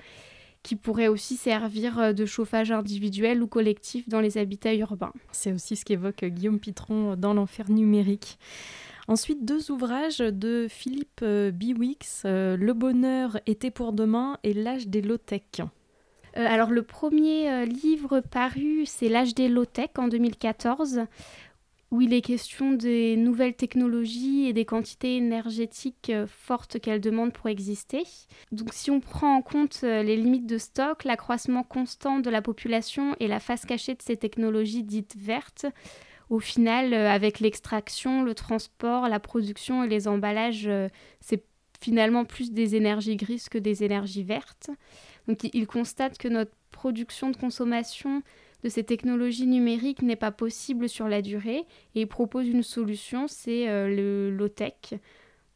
qui 0.62 0.76
pourraient 0.76 1.08
aussi 1.08 1.38
servir 1.38 2.14
de 2.14 2.26
chauffage 2.26 2.70
individuel 2.72 3.42
ou 3.42 3.48
collectif 3.48 4.10
dans 4.10 4.20
les 4.20 4.38
habitats 4.38 4.76
urbains. 4.76 5.14
C'est 5.32 5.54
aussi 5.54 5.78
ce 5.78 5.86
qu'évoque 5.86 6.26
Guillaume 6.26 6.60
Pitron 6.60 7.16
dans 7.16 7.34
l'enfer 7.34 7.70
numérique. 7.70 8.38
Ensuite, 9.08 9.46
deux 9.46 9.72
ouvrages 9.72 10.18
de 10.18 10.68
Philippe 10.70 11.24
Biwix, 11.24 12.24
Le 12.26 12.74
bonheur 12.74 13.40
était 13.46 13.72
pour 13.72 13.94
demain 13.94 14.38
et 14.44 14.54
L'âge 14.54 14.90
des 14.90 15.02
low-tech. 15.02 15.62
Euh, 16.38 16.46
alors 16.48 16.72
le 16.72 16.84
premier 16.84 17.50
euh, 17.50 17.66
livre 17.66 18.20
paru, 18.20 18.84
c'est 18.86 19.10
L'âge 19.10 19.36
des 19.36 19.50
low-tech 19.50 19.90
en 19.98 20.08
2014. 20.08 21.02
Où 21.92 22.02
il 22.02 22.14
est 22.14 22.22
question 22.22 22.72
des 22.72 23.16
nouvelles 23.16 23.56
technologies 23.56 24.48
et 24.48 24.54
des 24.54 24.66
quantités 24.66 25.18
énergétiques 25.18 26.12
euh, 26.12 26.28
fortes 26.28 26.80
qu'elles 26.80 27.02
demandent 27.02 27.34
pour 27.34 27.50
exister. 27.50 28.04
Donc 28.52 28.74
si 28.74 28.92
on 28.92 29.00
prend 29.00 29.36
en 29.36 29.42
compte 29.42 29.82
euh, 29.84 30.04
les 30.04 30.16
limites 30.16 30.46
de 30.46 30.58
stock, 30.58 31.04
l'accroissement 31.04 31.64
constant 31.64 32.20
de 32.20 32.30
la 32.30 32.42
population 32.42 33.16
et 33.20 33.28
la 33.28 33.40
face 33.40 33.66
cachée 33.66 33.96
de 33.96 34.02
ces 34.02 34.18
technologies 34.18 34.84
dites 34.84 35.16
vertes, 35.18 35.66
au 36.30 36.40
final, 36.40 36.94
euh, 36.94 37.10
avec 37.10 37.40
l'extraction, 37.40 38.22
le 38.22 38.36
transport, 38.36 39.10
la 39.10 39.20
production 39.20 39.84
et 39.84 39.88
les 39.88 40.08
emballages, 40.08 40.70
c'est 41.22 41.44
finalement 41.82 42.26
plus 42.26 42.52
des 42.52 42.76
énergies 42.76 43.16
grises 43.16 43.50
que 43.50 43.58
des 43.58 43.84
énergies 43.84 44.24
vertes. 44.24 44.70
Donc 45.28 45.44
il 45.44 45.66
constate 45.66 46.18
que 46.18 46.28
notre 46.28 46.52
production 46.72 47.30
de 47.30 47.38
consommation 47.38 48.22
de 48.64 48.70
ces 48.70 48.84
technologies 48.84 49.48
numériques 49.48 50.02
n'est 50.02 50.16
pas 50.16 50.32
possible 50.32 50.90
sur 50.90 51.08
la 51.08 51.22
durée 51.22 51.66
et 51.96 52.02
il 52.02 52.08
propose 52.08 52.48
une 52.48 52.64
solution, 52.64 53.28
c'est 53.28 53.70
euh, 53.70 53.88
le 53.88 54.36
low-tech. 54.36 55.00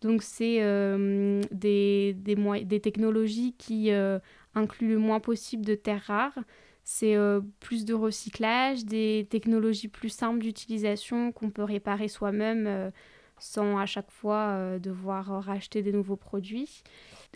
Donc 0.01 0.21
c'est 0.21 0.57
euh, 0.61 1.41
des, 1.51 2.13
des, 2.13 2.79
technologies 2.79 3.53
qui 3.57 3.91
euh, 3.91 4.19
incluent 4.53 4.89
le 4.89 4.97
moins 4.97 5.19
possible 5.19 5.65
de 5.65 5.75
terres 5.75 6.03
rares. 6.07 6.39
C'est 6.85 7.15
plus 7.61 7.85
de 7.85 7.93
recyclage, 7.93 8.83
des 8.83 9.25
technologies 9.29 9.87
plus 9.87 10.09
simples 10.09 10.39
d'utilisation 10.39 11.31
qu'on 11.31 11.49
peut 11.49 11.63
réparer 11.63 12.09
soi-même 12.09 12.91
sans 13.39 13.77
à 13.77 13.85
chaque 13.85 14.11
fois 14.11 14.77
devoir 14.79 15.45
racheter 15.45 15.81
des 15.81 15.93
nouveaux 15.93 16.17
produits. 16.17 16.83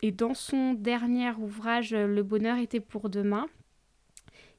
Et 0.02 0.12
dans 0.12 0.34
son 0.34 0.74
dernier 0.74 1.32
ouvrage, 1.40 1.94
Le 1.94 2.24
bonheur 2.24 2.58
était 2.58 2.82
pour 2.82 3.10
demain, 3.10 3.48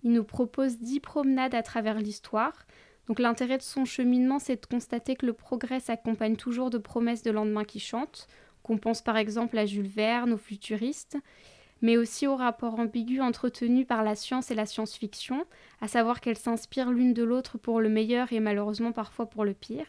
il 0.03 0.13
nous 0.13 0.25
propose 0.25 0.79
dix 0.79 1.01
promenades 1.01 1.55
à 1.55 1.63
travers 1.63 1.99
l'histoire. 1.99 2.67
Donc 3.07 3.19
l'intérêt 3.19 3.59
de 3.59 3.63
son 3.63 3.85
cheminement, 3.85 4.39
c'est 4.39 4.61
de 4.61 4.67
constater 4.67 5.17
que 5.17 5.27
le 5.27 5.33
progrès 5.33 5.81
s'accompagne 5.81 6.37
toujours 6.37 6.71
de 6.71 6.79
promesses 6.79 7.23
de 7.23 7.31
lendemain 7.31 7.65
qui 7.65 7.81
chantent, 7.81 8.29
qu'on 8.63 8.79
pense 8.79 9.03
par 9.03 9.17
exemple 9.17 9.57
à 9.59 9.67
Jules 9.67 9.89
Verne, 9.89 10.35
aux 10.35 10.39
futuristes, 10.39 11.17
mais 11.81 11.97
aussi 11.97 12.27
au 12.27 12.37
rapport 12.37 12.79
ambigu 12.79 13.21
entretenu 13.21 13.85
par 13.85 14.03
la 14.03 14.15
science 14.15 14.51
et 14.51 14.55
la 14.55 14.67
science-fiction, 14.67 15.45
à 15.81 15.89
savoir 15.89 16.21
qu'elles 16.21 16.39
s'inspirent 16.39 16.91
l'une 16.91 17.15
de 17.15 17.23
l'autre 17.23 17.57
pour 17.57 17.81
le 17.81 17.89
meilleur 17.89 18.33
et 18.33 18.41
malheureusement 18.41 18.93
parfois 18.93 19.27
pour 19.27 19.45
le 19.45 19.55
pire. 19.55 19.87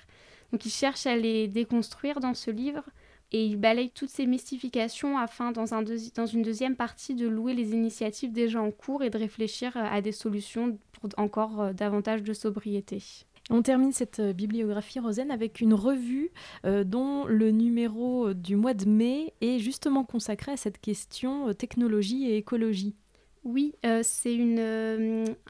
Donc 0.52 0.66
il 0.66 0.72
cherche 0.72 1.06
à 1.06 1.16
les 1.16 1.48
déconstruire 1.48 2.20
dans 2.20 2.34
ce 2.34 2.52
livre 2.52 2.84
et 3.32 3.46
il 3.46 3.58
balaye 3.58 3.92
toutes 3.92 4.10
ces 4.10 4.26
mystifications 4.26 5.18
afin, 5.18 5.52
dans, 5.52 5.74
un 5.74 5.84
dans 6.16 6.26
une 6.26 6.42
deuxième 6.42 6.76
partie, 6.76 7.14
de 7.14 7.28
louer 7.28 7.54
les 7.54 7.72
initiatives 7.74 8.32
déjà 8.32 8.62
en 8.62 8.72
cours 8.72 9.04
et 9.04 9.10
de 9.10 9.18
réfléchir 9.18 9.78
euh, 9.78 9.84
à 9.84 10.02
des 10.02 10.12
solutions 10.12 10.80
pour 10.94 11.10
encore 11.18 11.62
euh, 11.62 11.74
davantage 11.74 12.24
de 12.24 12.34
sobriété. 12.34 13.04
On 13.52 13.62
termine 13.62 13.92
cette 13.92 14.20
euh, 14.20 14.34
bibliographie, 14.34 15.00
Rosen, 15.00 15.30
avec 15.32 15.62
une 15.62 15.74
revue 15.74 16.32
dont 16.64 17.26
le 17.26 17.52
numéro 17.52 18.34
du 18.34 18.56
mois 18.56 18.74
de 18.74 18.88
mai 18.88 19.34
est 19.42 19.60
justement 19.60 20.04
consacré 20.04 20.52
à 20.52 20.58
cette 20.58 20.80
question 20.80 21.54
technologie 21.54 22.30
et 22.30 22.38
écologie. 22.38 22.96
Oui, 23.44 23.74
c'est 24.04 24.38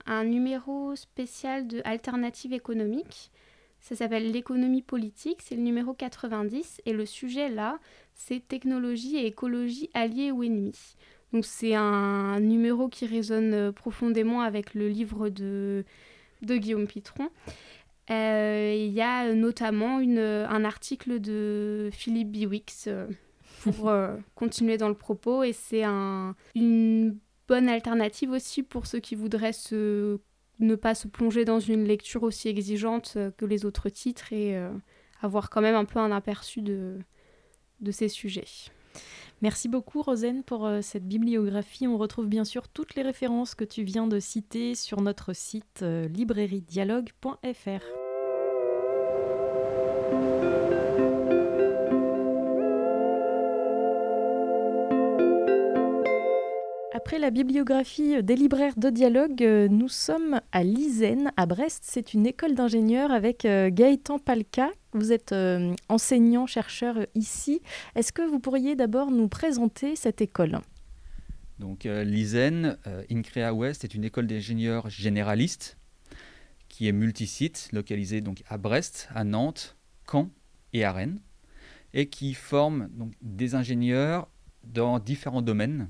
un 0.06 0.24
numéro 0.24 0.96
spécial 0.96 1.68
de 1.68 1.82
Alternative 1.84 2.54
économique 2.54 3.32
ça 3.80 3.96
s'appelle 3.96 4.32
L'économie 4.32 4.82
politique, 4.82 5.42
c'est 5.42 5.56
le 5.56 5.62
numéro 5.62 5.94
90 5.94 6.82
et 6.86 6.94
le 6.94 7.06
sujet 7.06 7.50
là, 7.50 7.80
c'est 8.14 8.46
technologie 8.48 9.18
et 9.18 9.26
écologie 9.26 9.90
alliées 9.94 10.32
ou 10.32 10.44
ennemies. 10.44 10.96
Donc 11.34 11.46
c'est 11.46 11.76
un 11.76 12.40
numéro 12.40 12.90
qui 12.90 13.06
résonne 13.06 13.54
euh, 13.54 13.72
profondément 13.72 14.42
avec 14.42 14.74
le 14.74 14.90
livre 14.90 15.30
de, 15.30 15.86
de 16.42 16.58
Guillaume 16.58 16.88
Pitron. 16.88 17.30
Euh, 18.10 18.74
il 18.76 18.92
y 18.92 19.02
a 19.02 19.34
notamment 19.34 20.00
une, 20.00 20.18
un 20.18 20.64
article 20.66 21.20
de 21.20 21.90
Philippe 21.94 22.32
Biwix 22.32 22.86
euh, 22.88 23.08
pour 23.62 23.92
continuer 24.36 24.78
dans 24.78 24.90
le 24.90 24.96
propos 24.96 25.44
et 25.44 25.54
c'est 25.54 25.84
un, 25.84 26.36
une 26.56 27.20
bonne 27.48 27.70
alternative 27.70 28.32
aussi 28.32 28.64
pour 28.64 28.88
ceux 28.88 29.00
qui 29.00 29.16
voudraient 29.16 29.54
se 29.54 30.20
ne 30.60 30.76
pas 30.76 30.96
se 30.96 31.08
plonger 31.08 31.46
dans 31.46 31.60
une 31.60 31.86
lecture 31.86 32.24
aussi 32.24 32.48
exigeante 32.48 33.14
euh, 33.16 33.32
que 33.32 33.46
les 33.46 33.66
autres 33.66 33.90
titres 33.90 34.34
et 34.34 34.56
euh, 34.56 34.72
avoir 35.22 35.50
quand 35.50 35.62
même 35.62 35.76
un 35.76 35.86
peu 35.86 36.00
un 36.00 36.12
aperçu 36.12 36.62
de, 36.62 37.00
de 37.80 37.92
ces 37.92 38.10
sujets. 38.10 38.46
Merci 39.42 39.70
beaucoup 39.70 40.02
Rosen 40.02 40.44
pour 40.44 40.66
euh, 40.66 40.82
cette 40.82 41.08
bibliographie. 41.08 41.88
On 41.88 41.98
retrouve 41.98 42.28
bien 42.28 42.44
sûr 42.44 42.68
toutes 42.68 42.96
les 42.96 43.04
références 43.04 43.56
que 43.56 43.64
tu 43.64 43.84
viens 43.84 44.08
de 44.08 44.20
citer 44.20 44.76
sur 44.76 45.02
notre 45.02 45.34
site 45.34 45.82
librairiedialogue.fr. 45.82 47.99
Après 57.10 57.18
la 57.18 57.32
bibliographie 57.32 58.22
des 58.22 58.36
libraires 58.36 58.78
de 58.78 58.92
dialogue, 58.92 59.42
euh, 59.42 59.68
nous 59.68 59.88
sommes 59.88 60.42
à 60.52 60.64
Lizen, 60.64 61.32
à 61.38 61.48
Brest. 61.48 61.84
C'est 61.84 62.14
une 62.14 62.28
école 62.28 62.54
d'ingénieurs 62.54 63.10
avec 63.10 63.46
euh, 63.46 63.72
Gaëtan 63.72 64.20
Palka. 64.20 64.70
Vous 64.94 65.12
êtes 65.12 65.32
euh, 65.32 65.74
enseignant-chercheur 65.90 67.08
ici. 67.16 67.62
Est-ce 67.96 68.12
que 68.12 68.22
vous 68.22 68.40
pourriez 68.40 68.76
d'abord 68.76 69.10
nous 69.10 69.28
présenter 69.28 69.96
cette 69.96 70.22
école? 70.22 70.60
Donc 71.58 71.86
l'ISEN, 71.86 72.78
INCREA 73.10 73.56
West, 73.56 73.84
est 73.84 73.96
une 73.96 74.04
école 74.04 74.28
d'ingénieurs 74.28 74.88
généralistes 74.92 75.80
qui 76.68 76.88
est 76.88 76.92
multisite, 76.92 77.70
localisée 77.74 78.22
donc 78.22 78.44
à 78.48 78.60
Brest, 78.60 79.10
à 79.16 79.24
Nantes, 79.24 79.78
Caen 80.08 80.30
et 80.74 80.84
à 80.84 80.92
Rennes, 80.92 81.22
et 81.92 82.08
qui 82.08 82.36
forme 82.36 82.88
donc, 82.92 83.14
des 83.24 83.56
ingénieurs 83.56 84.30
dans 84.64 85.00
différents 85.00 85.42
domaines 85.42 85.90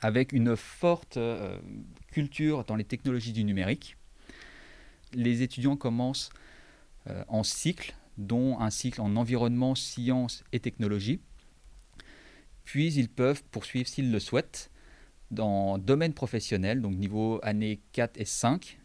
avec 0.00 0.32
une 0.32 0.56
forte 0.56 1.16
euh, 1.16 1.58
culture 2.10 2.64
dans 2.64 2.76
les 2.76 2.84
technologies 2.84 3.32
du 3.32 3.44
numérique. 3.44 3.96
Les 5.12 5.42
étudiants 5.42 5.76
commencent 5.76 6.30
euh, 7.08 7.24
en 7.28 7.42
cycle, 7.42 7.94
dont 8.18 8.58
un 8.60 8.70
cycle 8.70 9.00
en 9.00 9.16
environnement, 9.16 9.74
sciences 9.74 10.44
et 10.52 10.60
technologie. 10.60 11.20
Puis 12.64 12.92
ils 12.94 13.08
peuvent 13.08 13.42
poursuivre, 13.50 13.88
s'ils 13.88 14.10
le 14.10 14.20
souhaitent, 14.20 14.70
dans 15.30 15.78
domaine 15.78 16.14
professionnel, 16.14 16.80
donc 16.80 16.94
niveau 16.94 17.40
années 17.42 17.80
4 17.92 18.20
et 18.20 18.24
5, 18.24 18.78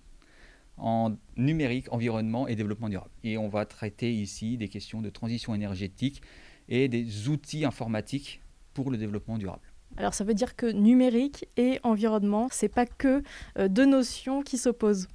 en 0.77 1.15
numérique, 1.37 1.91
environnement 1.91 2.47
et 2.47 2.55
développement 2.55 2.89
durable. 2.89 3.11
Et 3.23 3.37
on 3.37 3.49
va 3.49 3.65
traiter 3.65 4.13
ici 4.13 4.57
des 4.57 4.69
questions 4.69 5.01
de 5.01 5.09
transition 5.09 5.53
énergétique 5.53 6.21
et 6.69 6.87
des 6.87 7.27
outils 7.27 7.65
informatiques 7.65 8.41
pour 8.73 8.91
le 8.91 8.97
développement 8.97 9.37
durable. 9.37 9.68
Alors 9.99 10.13
ça 10.13 10.23
veut 10.23 10.33
dire 10.33 10.55
que 10.55 10.65
numérique 10.65 11.45
et 11.57 11.81
environnement, 11.83 12.47
c'est 12.51 12.69
pas 12.69 12.85
que 12.85 13.21
euh, 13.57 13.67
deux 13.67 13.85
notions 13.85 14.41
qui 14.41 14.57
s'opposent. 14.57 15.09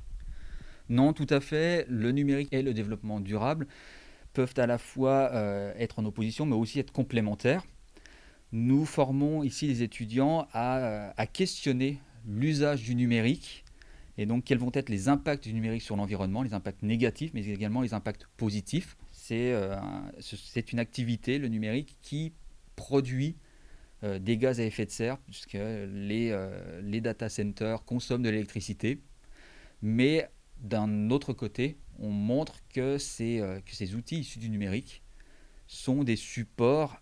Non, 0.91 1.15
tout 1.15 1.27
à 1.31 1.41
fait. 1.41 1.87
Le 1.89 2.13
numérique 2.13 2.51
et 2.53 2.61
le 2.61 2.75
développement 2.75 3.19
durable 3.19 3.67
peuvent 4.35 4.53
à 4.59 4.67
la 4.67 4.77
fois 4.77 5.31
euh, 5.33 5.73
être 5.79 6.01
en 6.01 6.05
opposition, 6.05 6.45
mais 6.45 6.55
aussi 6.55 6.81
être 6.81 6.93
complémentaires. 6.93 7.65
Nous 8.53 8.85
formons 8.85 9.43
ici 9.43 9.67
les 9.67 9.83
étudiants 9.83 10.47
à, 10.53 10.77
euh, 10.77 11.11
à 11.17 11.27
questionner 11.27 11.99
l'usage 12.27 12.83
du 12.83 12.95
numérique 12.95 13.65
et 14.19 14.27
donc 14.27 14.45
quels 14.45 14.59
vont 14.59 14.71
être 14.75 14.91
les 14.91 15.09
impacts 15.09 15.45
du 15.45 15.55
numérique 15.55 15.83
sur 15.83 15.97
l'environnement, 15.97 16.43
les 16.43 16.53
impacts 16.53 16.83
négatifs, 16.83 17.31
mais 17.33 17.47
également 17.47 17.81
les 17.81 17.95
impacts 17.95 18.27
positifs. 18.37 18.99
C'est 19.13 19.53
une 20.73 20.79
activité, 20.79 21.39
le 21.39 21.49
numérique, 21.49 21.97
qui 22.03 22.35
produit 22.77 23.35
des 24.19 24.37
gaz 24.37 24.61
à 24.61 24.65
effet 24.65 24.87
de 24.87 24.91
serre, 24.91 25.19
puisque 25.19 25.55
les, 25.55 26.31
euh, 26.31 26.81
les 26.83 27.01
data 27.01 27.29
centers 27.29 27.85
consomment 27.85 28.23
de 28.23 28.31
l'électricité. 28.31 29.01
Mais 29.83 30.29
d'un 30.59 31.11
autre 31.11 31.33
côté, 31.33 31.79
on 31.99 32.11
montre 32.11 32.61
que 32.73 32.99
ces, 32.99 33.41
euh, 33.41 33.61
outils 33.97 34.21
issus 34.21 34.39
du 34.39 34.51
numérique 34.51 35.03
sont 35.67 36.05
des 36.05 36.17
supports 36.17 37.01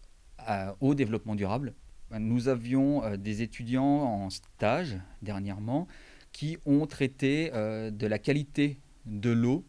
au 0.81 0.97
développement 0.97 1.37
durable. 1.37 1.73
Nous 2.19 2.49
avions 2.49 3.17
des 3.17 3.43
étudiants 3.43 3.85
en 3.85 4.29
stage 4.29 4.99
dernièrement 5.23 5.87
qui 6.33 6.59
ont 6.67 6.85
traité 6.87 7.51
de 7.51 8.07
la 8.09 8.19
qualité 8.19 8.81
de 9.07 9.31
l'eau 9.31 9.65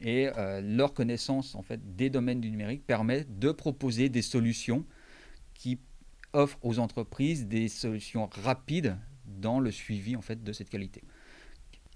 et 0.00 0.28
leur 0.60 0.92
connaissance 0.92 1.54
en 1.54 1.62
fait 1.62 1.94
des 1.94 2.10
domaines 2.10 2.40
du 2.40 2.50
numérique 2.50 2.84
permet 2.84 3.24
de 3.28 3.52
proposer 3.52 4.08
des 4.08 4.22
solutions 4.22 4.84
qui 5.54 5.78
offre 6.36 6.58
aux 6.62 6.78
entreprises 6.78 7.46
des 7.46 7.68
solutions 7.68 8.28
rapides 8.32 8.96
dans 9.26 9.60
le 9.60 9.70
suivi 9.70 10.16
en 10.16 10.22
fait, 10.22 10.42
de 10.42 10.52
cette 10.52 10.70
qualité. 10.70 11.02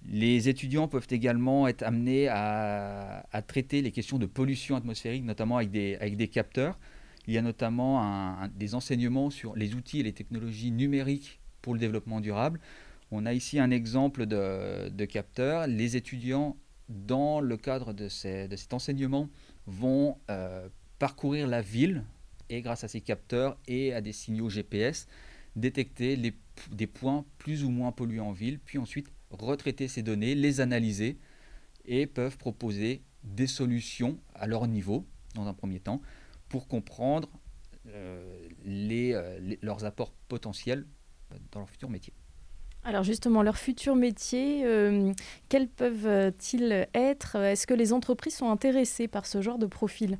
Les 0.07 0.49
étudiants 0.49 0.89
peuvent 0.89 1.07
également 1.11 1.69
être 1.69 1.83
amenés 1.83 2.29
à, 2.29 3.23
traiter 3.47 3.83
les 3.83 3.93
questions 3.93 4.19
de 4.19 4.27
pollution 4.27 4.77
atmosphérique, 4.77 5.25
notamment 5.25 5.59
avec 5.59 5.71
des, 5.71 6.29
capteurs. 6.29 6.79
Il 7.27 7.35
y 7.35 7.39
a 7.39 7.43
notamment 7.43 8.49
des 8.57 8.75
enseignements 8.75 9.29
sur 9.29 9.55
les 9.57 9.75
outils 9.75 10.01
et 10.01 10.03
les 10.03 10.15
technologies 10.15 10.71
numériques 10.71 11.39
pour 11.61 11.75
le 11.75 11.81
développement 11.81 12.21
durable. 12.21 12.61
On 13.11 13.27
a 13.27 13.35
ici 13.35 13.59
un 13.59 13.71
exemple 13.71 14.25
de, 14.25 14.89
de 14.89 15.05
capteur. 15.05 15.67
Les 15.67 15.97
étudiants 15.97 16.57
dans 16.91 17.41
le 17.41 17.57
cadre 17.57 17.93
de, 17.93 18.09
cet 18.09 18.75
enseignement, 18.75 19.29
vont 19.67 20.19
euh, 20.29 20.69
parcourir 20.99 21.47
la 21.47 21.63
ville 21.63 22.05
et 22.51 22.61
grâce 22.61 22.85
à 22.85 22.89
ces 22.89 23.01
capteurs 23.01 23.57
et 23.67 23.95
à 23.95 24.03
des 24.03 24.13
signaux 24.13 24.51
GPS, 24.51 25.07
détecter 25.57 26.17
des 26.17 26.87
points 26.87 27.25
plus 27.39 27.65
ou 27.65 27.71
moins 27.71 27.93
pollués 27.93 28.21
en 28.21 28.33
ville, 28.33 28.59
puis 28.59 28.79
ensuite 28.79 29.09
retraiter 29.31 29.89
ces 29.89 30.03
données, 30.03 30.35
les 30.35 30.61
analyser 30.61 31.17
et 31.87 32.07
peuvent 32.07 32.37
proposer 32.37 33.03
des 33.25 33.47
solutions 33.47 34.19
à 34.35 34.47
leur 34.47 34.67
niveau, 34.67 35.07
dans 35.35 35.47
un 35.47 35.55
premier 35.55 35.81
temps, 35.81 36.01
pour 36.49 36.69
comprendre 36.69 37.29
euh, 37.89 38.49
euh, 38.69 39.57
leurs 39.63 39.85
apports 39.85 40.13
potentiels 40.29 40.87
dans 41.53 41.61
leur 41.61 41.71
futur 41.71 41.89
métier. 41.89 42.13
Alors 42.83 43.03
justement, 43.03 43.43
leurs 43.43 43.59
futurs 43.59 43.95
métiers, 43.95 44.65
euh, 44.65 45.13
quels 45.49 45.69
peuvent-ils 45.69 46.89
être? 46.95 47.37
Est-ce 47.37 47.67
que 47.67 47.75
les 47.75 47.93
entreprises 47.93 48.37
sont 48.37 48.51
intéressées 48.51 49.07
par 49.07 49.27
ce 49.27 49.43
genre 49.43 49.59
de 49.59 49.67
profil? 49.67 50.19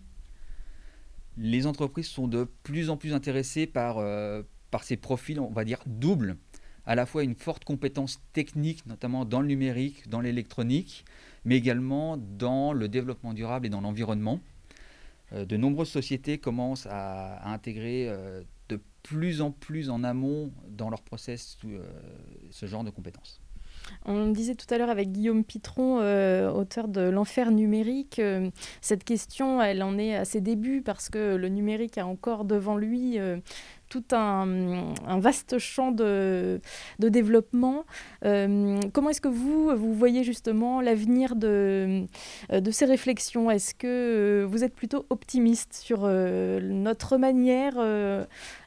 Les 1.37 1.67
entreprises 1.67 2.09
sont 2.09 2.29
de 2.29 2.47
plus 2.63 2.91
en 2.91 2.97
plus 2.97 3.13
intéressées 3.13 3.67
par, 3.67 3.99
euh, 3.99 4.43
par 4.71 4.85
ces 4.85 4.97
profils, 4.97 5.41
on 5.41 5.51
va 5.51 5.65
dire, 5.65 5.81
doubles. 5.87 6.37
À 6.87 6.95
la 6.95 7.07
fois 7.07 7.23
une 7.23 7.35
forte 7.35 7.65
compétence 7.65 8.21
technique, 8.33 8.85
notamment 8.87 9.25
dans 9.25 9.41
le 9.41 9.47
numérique, 9.47 10.09
dans 10.09 10.21
l'électronique, 10.21 11.05
mais 11.45 11.57
également 11.57 12.17
dans 12.17 12.73
le 12.73 12.89
développement 12.89 13.33
durable 13.33 13.67
et 13.67 13.71
dans 13.71 13.81
l'environnement. 13.81 14.41
Euh, 15.33 15.45
de 15.45 15.57
nombreuses 15.57 15.91
sociétés 15.91 16.39
commencent 16.39 16.89
à, 16.91 17.49
intégrer 17.51 18.09
de 18.71 18.81
plus 19.03 19.41
en 19.41 19.51
plus 19.51 19.91
en 19.91 20.05
amont 20.05 20.53
dans 20.69 20.91
leur 20.91 21.03
process 21.03 21.59
euh, 21.65 21.83
ce 22.51 22.67
genre 22.67 22.85
de 22.85 22.91
compétences. 22.91 23.41
On 24.05 24.29
disait 24.29 24.55
tout 24.55 24.73
à 24.73 24.79
l'heure 24.79 24.91
avec 24.91 25.13
Guillaume 25.13 25.45
Pitron, 25.45 26.01
euh, 26.01 26.51
auteur 26.51 26.89
de 26.89 27.03
L'enfer 27.03 27.51
numérique, 27.51 28.19
euh, 28.19 28.51
cette 28.81 29.05
question, 29.05 29.63
elle 29.63 29.83
en 29.83 29.99
est 29.99 30.17
à 30.17 30.25
ses 30.25 30.41
débuts 30.41 30.83
parce 30.83 31.09
que 31.09 31.37
le 31.37 31.49
numérique 31.49 31.99
a 31.99 32.07
encore 32.07 32.45
devant 32.45 32.77
lui 32.77 33.19
tout 33.91 34.05
un, 34.13 34.95
vaste 35.19 35.59
champ 35.59 35.91
de, 35.91 36.61
développement. 36.99 37.85
Euh, 38.25 38.81
comment 38.95 39.11
est-ce 39.11 39.21
que 39.21 39.29
vous, 39.29 39.77
vous 39.77 39.93
voyez 39.93 40.23
justement 40.25 40.81
l'avenir 40.81 41.35
de, 41.35 42.07
de 42.51 42.71
ces 42.71 42.87
réflexions? 42.87 43.51
Est-ce 43.51 43.75
que 43.75 43.87
euh, 43.87 44.47
vous 44.49 44.65
êtes 44.65 44.75
plutôt 44.75 45.05
optimiste 45.11 45.75
sur 45.75 46.03
euh, 46.05 46.61
notre 46.61 47.19
manière 47.19 47.75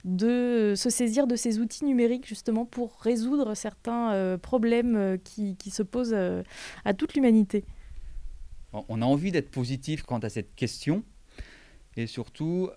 de 0.03 0.73
se 0.75 0.89
saisir 0.89 1.25
de 1.25 1.37
ces 1.37 1.59
outils 1.59 1.85
numériques 1.85 2.27
justement 2.27 2.65
pour 2.65 2.99
résoudre 2.99 3.55
certains 3.55 4.37
problèmes 4.41 5.17
qui, 5.23 5.55
qui, 5.55 5.71
se 5.71 5.83
posent 5.83 6.15
à 6.83 6.93
toute 6.93 7.13
l'humanité? 7.13 7.63
On 8.73 9.01
a 9.01 9.05
envie 9.05 9.31
d'être 9.31 9.51
positif 9.51 10.03
quant 10.03 10.19
à 10.19 10.29
cette 10.29 10.53
question. 10.55 11.03
Et 11.95 12.07
surtout, 12.07 12.69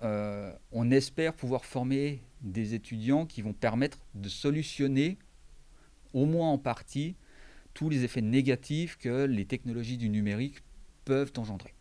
on 0.70 0.90
espère 0.92 1.34
pouvoir 1.34 1.64
former 1.64 2.20
des 2.42 2.74
étudiants 2.74 3.26
qui 3.26 3.42
vont 3.42 3.52
permettre 3.52 3.98
de 4.14 4.28
solutionner, 4.28 5.18
au 6.12 6.26
moins 6.26 6.50
en 6.50 6.58
partie, 6.58 7.16
tous 7.74 7.88
les 7.90 8.04
effets 8.04 8.22
négatifs 8.22 8.96
que 8.96 9.24
les 9.24 9.44
technologies 9.44 9.98
du 9.98 10.08
numérique 10.08 10.62
peuvent 11.04 11.32
engendrer. 11.36 11.74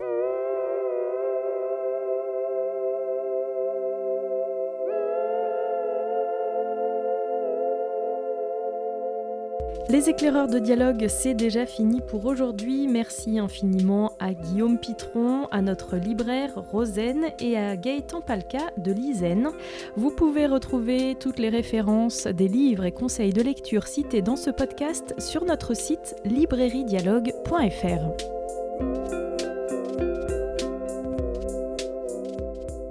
Les 9.87 10.09
éclaireurs 10.09 10.47
de 10.47 10.57
dialogue, 10.57 11.05
c'est 11.07 11.35
déjà 11.35 11.67
fini 11.67 12.01
pour 12.01 12.25
aujourd'hui. 12.25 12.87
Merci 12.87 13.37
infiniment 13.37 14.13
à 14.19 14.33
Guillaume 14.33 14.79
Pitron, 14.79 15.45
à 15.51 15.61
notre 15.61 15.95
libraire 15.95 16.55
Rosen 16.71 17.27
et 17.39 17.55
à 17.55 17.77
Gaëtan 17.77 18.21
Palka 18.21 18.71
de 18.77 18.91
l'ISEN. 18.91 19.51
Vous 19.95 20.09
pouvez 20.09 20.47
retrouver 20.47 21.15
toutes 21.19 21.37
les 21.37 21.49
références 21.49 22.25
des 22.25 22.47
livres 22.47 22.85
et 22.85 22.91
conseils 22.91 23.33
de 23.33 23.43
lecture 23.43 23.87
cités 23.87 24.23
dans 24.23 24.35
ce 24.35 24.49
podcast 24.49 25.13
sur 25.19 25.45
notre 25.45 25.75
site 25.75 26.15
librairiedialogue.fr. 26.25 28.34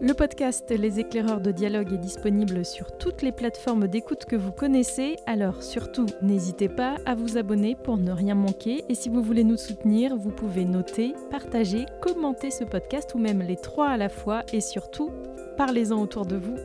Le 0.07 0.13
podcast 0.13 0.71
Les 0.71 1.01
éclaireurs 1.01 1.41
de 1.41 1.51
dialogue 1.51 1.95
est 1.95 1.99
disponible 1.99 2.67
sur 2.67 2.95
toutes 2.99 3.23
les 3.23 3.33
plateformes 3.33 3.89
d'écoute 3.89 4.27
que 4.27 4.37
vous 4.37 4.53
connaissez, 4.53 5.17
alors 5.25 5.63
surtout 5.63 6.05
n'hésitez 6.21 6.69
pas 6.69 6.97
à 7.07 7.15
vous 7.15 7.39
abonner 7.39 7.75
pour 7.75 7.97
ne 7.97 8.13
rien 8.13 8.35
manquer 8.35 8.85
et 8.91 8.95
si 8.95 9.09
vous 9.09 9.23
voulez 9.23 9.45
nous 9.45 9.57
soutenir, 9.57 10.15
vous 10.15 10.31
pouvez 10.31 10.67
noter, 10.67 11.15
partager, 11.31 11.87
commenter 12.03 12.51
ce 12.51 12.65
podcast 12.65 13.15
ou 13.15 13.19
même 13.19 13.41
les 13.41 13.57
trois 13.57 13.89
à 13.89 13.97
la 13.97 14.11
fois 14.11 14.43
et 14.53 14.61
surtout 14.61 15.11
parlez-en 15.57 15.99
autour 15.99 16.27
de 16.27 16.37
vous. 16.37 16.57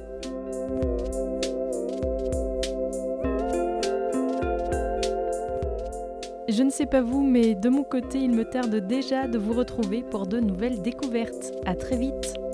Je 6.50 6.62
ne 6.62 6.72
sais 6.72 6.88
pas 6.88 7.02
vous, 7.02 7.22
mais 7.22 7.56
de 7.56 7.70
mon 7.70 7.84
côté, 7.84 8.20
il 8.20 8.32
me 8.32 8.44
tarde 8.44 8.76
déjà 8.76 9.30
de 9.30 9.38
vous 9.38 9.54
retrouver 9.54 10.04
pour 10.04 10.28
de 10.28 10.42
nouvelles 10.42 10.82
découvertes. 10.82 11.54
À 11.66 11.76
très 11.76 11.96
vite! 11.96 12.49